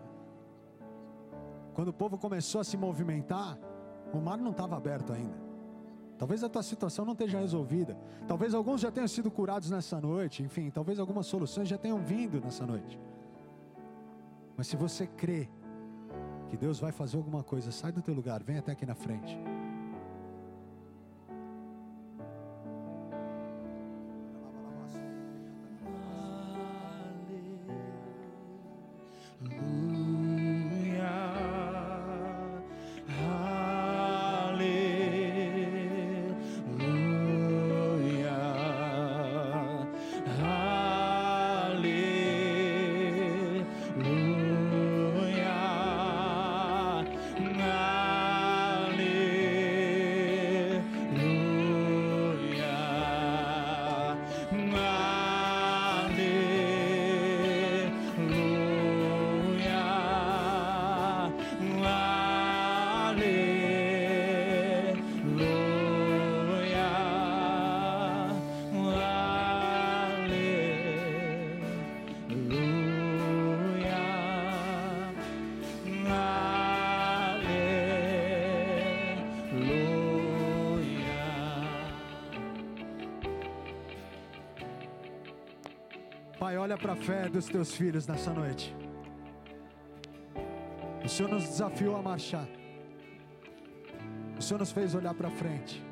[1.75, 3.59] Quando o povo começou a se movimentar,
[4.13, 5.51] o mar não estava aberto ainda.
[6.19, 7.97] Talvez a tua situação não esteja resolvida.
[8.29, 10.43] Talvez alguns já tenham sido curados nessa noite.
[10.43, 13.01] Enfim, talvez algumas soluções já tenham vindo nessa noite.
[14.55, 15.49] Mas se você crê
[16.51, 19.39] que Deus vai fazer alguma coisa, sai do teu lugar, vem até aqui na frente.
[86.81, 88.75] Para a fé dos teus filhos nessa noite.
[91.05, 92.49] O Senhor nos desafiou a marchar.
[94.39, 95.83] O Senhor nos fez olhar para frente.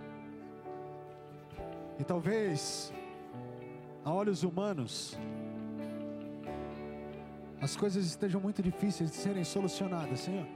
[1.98, 2.92] E talvez,
[4.04, 5.18] a olhos humanos,
[7.60, 10.46] as coisas estejam muito difíceis de serem solucionadas, Senhor.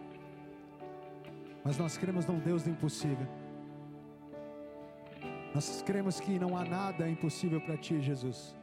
[1.64, 3.26] Mas nós cremos num Deus do impossível.
[5.54, 8.61] Nós cremos que não há nada impossível para Ti, Jesus.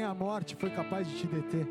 [0.00, 1.66] Nem a morte foi capaz de te deter.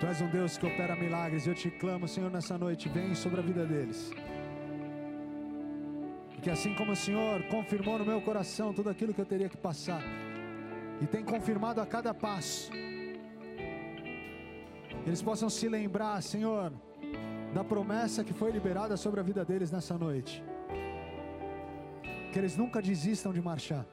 [0.00, 1.46] Tu és um Deus que opera milagres.
[1.46, 2.88] Eu te clamo, Senhor, nessa noite.
[2.88, 4.10] Vem sobre a vida deles.
[6.40, 9.58] Que assim como o Senhor confirmou no meu coração tudo aquilo que eu teria que
[9.58, 10.02] passar,
[11.02, 12.72] e tem confirmado a cada passo,
[15.06, 16.72] eles possam se lembrar, Senhor,
[17.52, 20.42] da promessa que foi liberada sobre a vida deles nessa noite.
[22.32, 23.84] Que eles nunca desistam de marchar.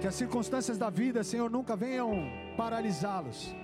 [0.00, 2.10] Que as circunstâncias da vida, Senhor, nunca venham
[2.56, 3.54] paralisá-los.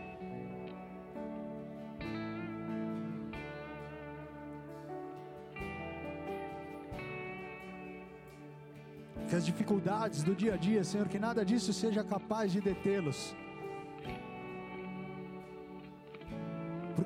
[9.28, 13.34] Que as dificuldades do dia a dia, Senhor, que nada disso seja capaz de detê-los.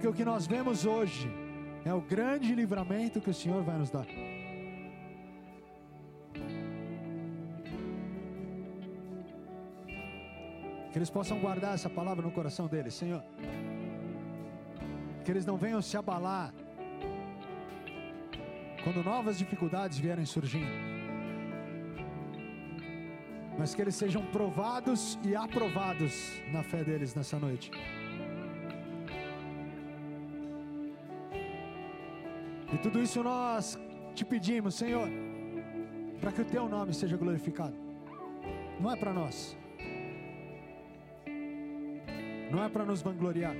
[0.05, 1.31] Porque o que nós vemos hoje
[1.83, 4.05] é o grande livramento que o Senhor vai nos dar.
[10.91, 13.23] Que eles possam guardar essa palavra no coração deles, Senhor.
[15.25, 16.53] Que eles não venham se abalar
[18.83, 20.77] quando novas dificuldades vierem surgindo.
[23.59, 27.71] Mas que eles sejam provados e aprovados na fé deles nessa noite.
[32.85, 33.79] Tudo isso nós
[34.15, 35.09] te pedimos, Senhor,
[36.21, 37.75] para que o teu nome seja glorificado.
[38.79, 39.57] Não é para nós.
[42.51, 43.57] Não é para nos vangloriar.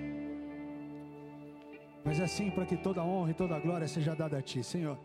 [2.05, 4.99] Mas é assim para que toda honra e toda glória seja dada a Ti, Senhor.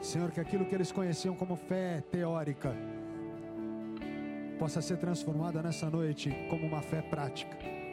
[0.00, 2.74] Senhor, que aquilo que eles conheciam como fé teórica
[4.58, 7.83] possa ser transformada nessa noite como uma fé prática.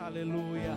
[0.00, 0.74] Aleluia.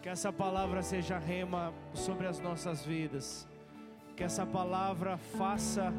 [0.00, 3.48] Que essa palavra seja rema sobre as nossas vidas.
[4.16, 5.92] Que essa palavra faça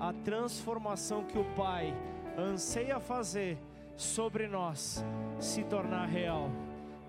[0.00, 1.94] a transformação que o Pai
[2.36, 3.58] anseia fazer
[3.94, 5.04] sobre nós
[5.38, 6.50] se tornar real.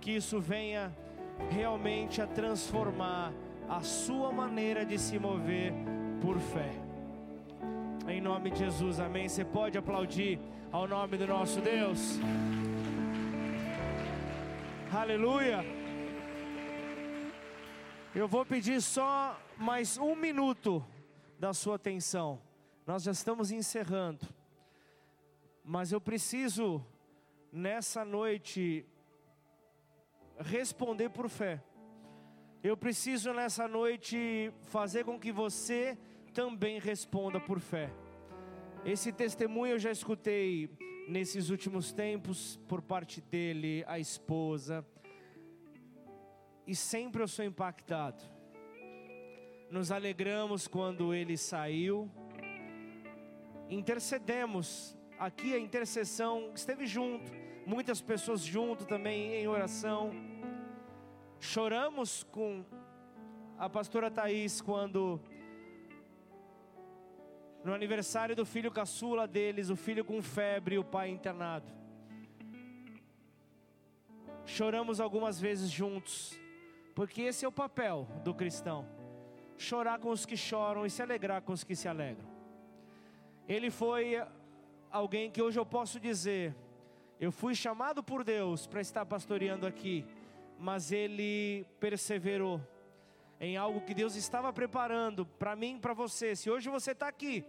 [0.01, 0.91] Que isso venha
[1.49, 3.31] realmente a transformar
[3.69, 5.73] a sua maneira de se mover
[6.21, 6.73] por fé.
[8.07, 9.29] Em nome de Jesus, amém.
[9.29, 10.39] Você pode aplaudir
[10.71, 12.19] ao nome do nosso Deus.
[14.91, 15.65] Aleluia.
[18.13, 20.85] Eu vou pedir só mais um minuto
[21.39, 22.39] da sua atenção.
[22.85, 24.25] Nós já estamos encerrando.
[25.63, 26.85] Mas eu preciso,
[27.51, 28.85] nessa noite,
[30.39, 31.61] responder por fé.
[32.63, 35.97] Eu preciso, nessa noite, fazer com que você
[36.33, 37.91] também responda por fé.
[38.85, 40.69] Esse testemunho eu já escutei
[41.09, 44.85] nesses últimos tempos por parte dele, a esposa,
[46.67, 48.23] e sempre eu sou impactado.
[49.71, 52.11] Nos alegramos quando ele saiu,
[53.71, 57.31] intercedemos, aqui a intercessão esteve junto,
[57.65, 60.11] muitas pessoas junto também em oração.
[61.39, 62.63] Choramos com
[63.57, 65.19] a pastora Thaís quando
[67.65, 71.73] no aniversário do filho caçula deles, o filho com febre e o pai internado.
[74.45, 76.39] Choramos algumas vezes juntos,
[76.93, 78.87] porque esse é o papel do cristão:
[79.57, 82.27] chorar com os que choram e se alegrar com os que se alegram.
[83.49, 84.23] Ele foi
[84.91, 86.55] alguém que hoje eu posso dizer,
[87.19, 90.05] eu fui chamado por Deus para estar pastoreando aqui,
[90.59, 92.61] mas ele perseverou
[93.39, 96.35] em algo que Deus estava preparando para mim e para você.
[96.35, 97.43] Se hoje você está aqui,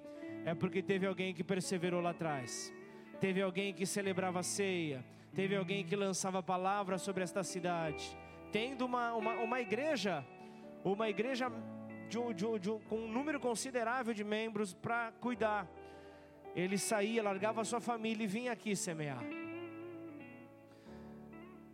[0.45, 2.73] é porque teve alguém que perseverou lá atrás,
[3.21, 5.05] teve alguém que celebrava a ceia,
[5.35, 8.17] teve alguém que lançava palavras sobre esta cidade,
[8.51, 10.25] tendo uma, uma, uma igreja,
[10.85, 11.51] uma igreja
[12.09, 15.69] de um, de um, de um, com um número considerável de membros para cuidar.
[16.55, 19.46] Ele saía, largava sua família e vinha aqui semear.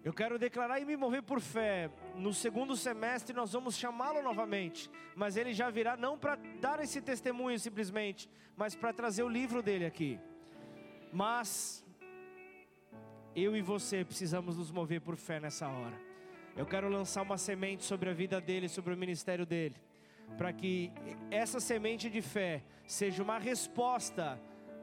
[0.05, 1.89] Eu quero declarar e me mover por fé.
[2.17, 7.01] No segundo semestre nós vamos chamá-lo novamente, mas ele já virá não para dar esse
[7.01, 10.19] testemunho simplesmente, mas para trazer o livro dele aqui.
[11.13, 11.85] Mas
[13.37, 15.99] eu e você precisamos nos mover por fé nessa hora.
[16.57, 19.77] Eu quero lançar uma semente sobre a vida dele, sobre o ministério dele,
[20.37, 20.91] para que
[21.31, 24.39] essa semente de fé seja uma resposta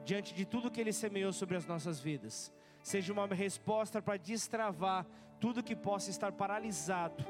[0.06, 5.06] diante de tudo que ele semeou sobre as nossas vidas seja uma resposta para destravar
[5.40, 7.26] tudo que possa estar paralisado,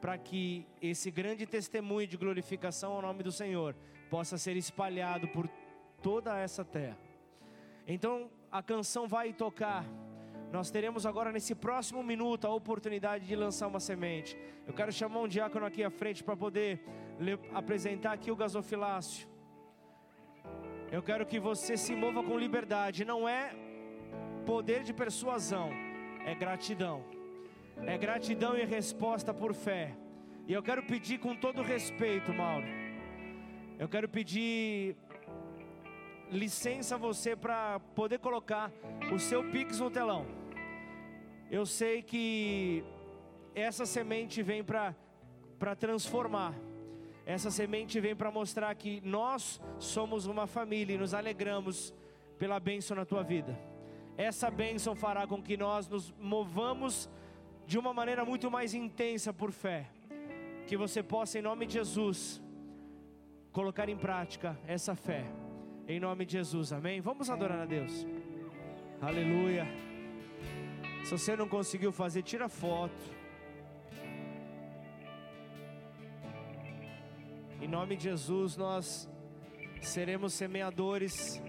[0.00, 3.74] para que esse grande testemunho de glorificação ao nome do Senhor
[4.10, 5.48] possa ser espalhado por
[6.02, 6.98] toda essa terra.
[7.86, 9.84] Então a canção vai tocar.
[10.52, 14.36] Nós teremos agora nesse próximo minuto a oportunidade de lançar uma semente.
[14.66, 16.84] Eu quero chamar um diácono aqui à frente para poder
[17.52, 19.28] apresentar aqui o gasofilácio.
[20.90, 23.04] Eu quero que você se mova com liberdade.
[23.04, 23.54] Não é
[24.46, 25.70] poder de persuasão
[26.24, 27.04] é gratidão.
[27.84, 29.94] É gratidão e resposta por fé.
[30.46, 32.66] E eu quero pedir com todo respeito, Mauro.
[33.78, 34.96] Eu quero pedir
[36.30, 38.72] licença a você para poder colocar
[39.12, 40.24] o seu Pix no telão.
[41.50, 42.84] Eu sei que
[43.54, 46.54] essa semente vem para transformar.
[47.26, 51.92] Essa semente vem para mostrar que nós somos uma família e nos alegramos
[52.38, 53.75] pela bênção na tua vida
[54.16, 57.08] essa bênção fará com que nós nos movamos
[57.66, 59.86] de uma maneira muito mais intensa por fé.
[60.66, 62.42] Que você possa, em nome de Jesus,
[63.52, 65.24] colocar em prática essa fé.
[65.86, 67.00] Em nome de Jesus, amém?
[67.00, 68.06] Vamos adorar a Deus.
[69.00, 69.66] Aleluia.
[71.04, 73.16] Se você não conseguiu fazer, tira foto.
[77.60, 79.08] Em nome de Jesus, nós
[79.80, 81.40] seremos semeadores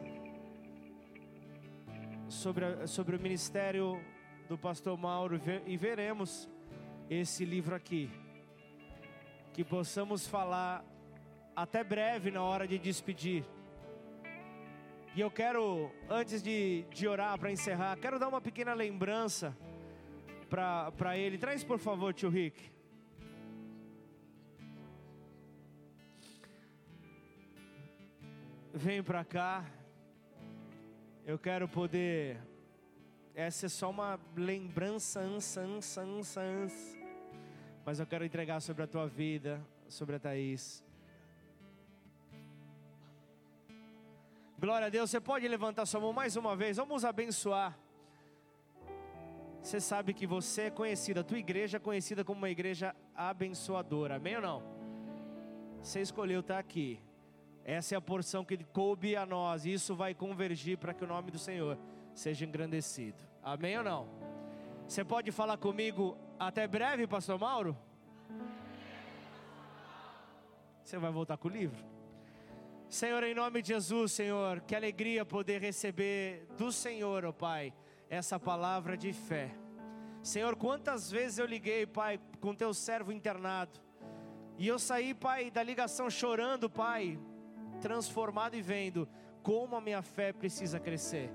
[2.30, 4.02] sobre, a, sobre o ministério
[4.48, 6.50] do pastor Mauro e veremos
[7.10, 8.10] esse livro aqui.
[9.54, 10.84] Que possamos falar
[11.56, 13.44] até breve na hora de despedir.
[15.16, 19.58] E eu quero, antes de, de orar para encerrar, quero dar uma pequena lembrança
[20.50, 21.38] para ele.
[21.38, 22.72] Traz por favor, tio Rick.
[28.74, 29.66] Vem para cá.
[31.28, 32.42] Eu quero poder.
[33.36, 36.98] Essa é só uma lembrança, ansa, ansa, ansa, ansa.
[37.86, 40.82] Mas eu quero entregar sobre a tua vida, sobre a Thaís.
[44.58, 45.10] Glória a Deus.
[45.10, 46.78] Você pode levantar sua mão mais uma vez.
[46.78, 47.78] Vamos abençoar.
[49.62, 54.16] Você sabe que você é conhecida, a tua igreja é conhecida como uma igreja abençoadora.
[54.16, 54.64] Amém ou não?
[55.84, 57.02] Você escolheu estar aqui.
[57.68, 59.66] Essa é a porção que coube a nós.
[59.66, 61.78] E isso vai convergir para que o nome do Senhor
[62.16, 63.22] seja engrandecido.
[63.44, 64.08] Amém ou não?
[64.88, 67.78] Você pode falar comigo até breve, Pastor Mauro?
[70.82, 71.84] Você vai voltar com o livro?
[72.88, 77.74] Senhor, em nome de Jesus, Senhor, que alegria poder receber do Senhor, ó oh Pai,
[78.10, 79.54] essa palavra de fé.
[80.24, 83.78] Senhor, quantas vezes eu liguei, Pai, com teu servo internado,
[84.58, 87.20] e eu saí, Pai, da ligação chorando, Pai,
[87.78, 89.08] transformado e vendo
[89.42, 91.32] como a minha fé precisa crescer.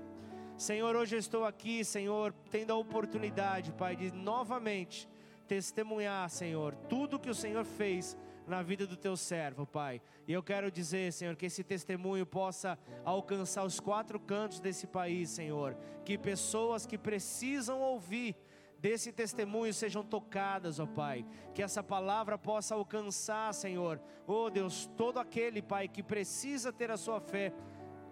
[0.57, 5.09] Senhor, hoje eu estou aqui, Senhor, tendo a oportunidade, Pai, de novamente
[5.47, 8.15] testemunhar, Senhor, tudo que o Senhor fez
[8.47, 10.01] na vida do teu servo, Pai.
[10.27, 15.29] E eu quero dizer, Senhor, que esse testemunho possa alcançar os quatro cantos desse país,
[15.29, 15.75] Senhor.
[16.05, 18.35] Que pessoas que precisam ouvir
[18.83, 21.25] desse testemunho sejam tocadas, ó Pai.
[21.55, 23.97] Que essa palavra possa alcançar, Senhor,
[24.27, 27.53] oh Deus, todo aquele, Pai, que precisa ter a sua fé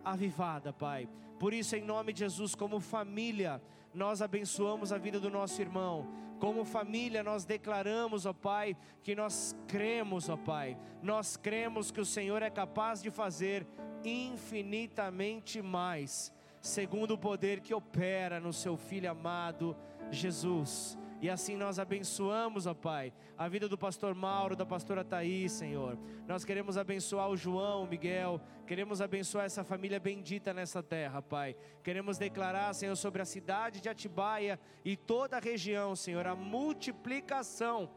[0.01, 1.09] avivada, Pai.
[1.37, 3.61] Por isso, em nome de Jesus, como família,
[3.93, 6.07] nós abençoamos a vida do nosso irmão.
[6.39, 12.05] Como família, nós declaramos, ó Pai, que nós cremos, ó Pai, nós cremos que o
[12.05, 13.67] Senhor é capaz de fazer
[14.05, 16.31] infinitamente mais,
[16.61, 19.75] segundo o poder que opera no Seu Filho amado,
[20.11, 20.97] Jesus.
[21.21, 25.97] E assim nós abençoamos, ó Pai, a vida do pastor Mauro, da pastora Thaís, Senhor.
[26.27, 31.55] Nós queremos abençoar o João, o Miguel, queremos abençoar essa família bendita nessa terra, Pai.
[31.83, 37.91] Queremos declarar, Senhor, sobre a cidade de Atibaia e toda a região, Senhor, a multiplicação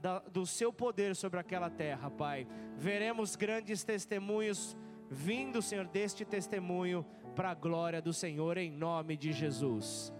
[0.00, 2.46] da, do seu poder sobre aquela terra, Pai.
[2.76, 4.74] Veremos grandes testemunhos
[5.10, 10.12] vindo, Senhor, deste testemunho para a glória do Senhor, em nome de Jesus.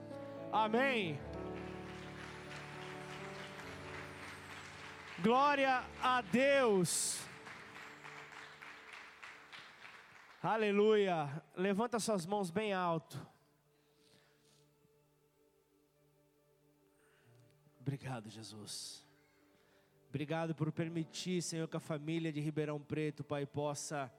[0.53, 1.19] Amém.
[5.23, 7.21] Glória a Deus.
[10.43, 11.43] Aleluia.
[11.55, 13.21] Levanta suas mãos bem alto.
[17.79, 19.07] Obrigado, Jesus.
[20.09, 24.11] Obrigado por permitir, Senhor, que a família de Ribeirão Preto, Pai, possa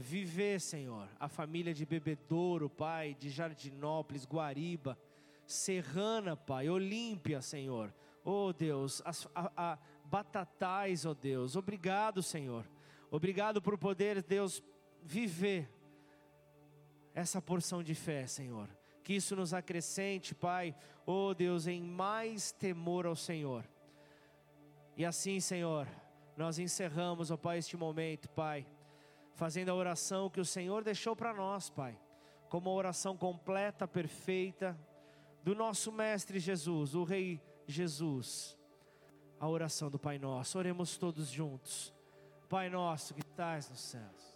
[0.00, 1.08] viver, Senhor.
[1.20, 4.98] A família de Bebedouro, Pai, de Jardinópolis, Guariba,
[5.46, 7.94] Serrana, Pai, Olímpia, Senhor.
[8.24, 9.12] Oh Deus, a,
[9.56, 11.54] a, batatais, ó Deus.
[11.54, 12.64] Obrigado, Senhor.
[13.10, 14.62] Obrigado por poder, Deus,
[15.02, 15.68] viver
[17.14, 18.68] essa porção de fé, Senhor.
[19.02, 20.74] Que isso nos acrescente, Pai,
[21.06, 23.64] ó Deus, em mais temor ao Senhor.
[24.96, 25.88] E assim, Senhor,
[26.36, 28.66] nós encerramos, ó Pai, este momento, Pai,
[29.40, 31.98] fazendo a oração que o Senhor deixou para nós, Pai,
[32.50, 34.78] como uma oração completa, perfeita,
[35.42, 38.60] do nosso Mestre Jesus, o Rei Jesus
[39.40, 40.58] a oração do Pai Nosso.
[40.58, 41.94] Oremos todos juntos.
[42.46, 44.29] Pai Nosso que estás nos céus.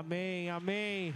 [0.00, 1.14] Amém, amém.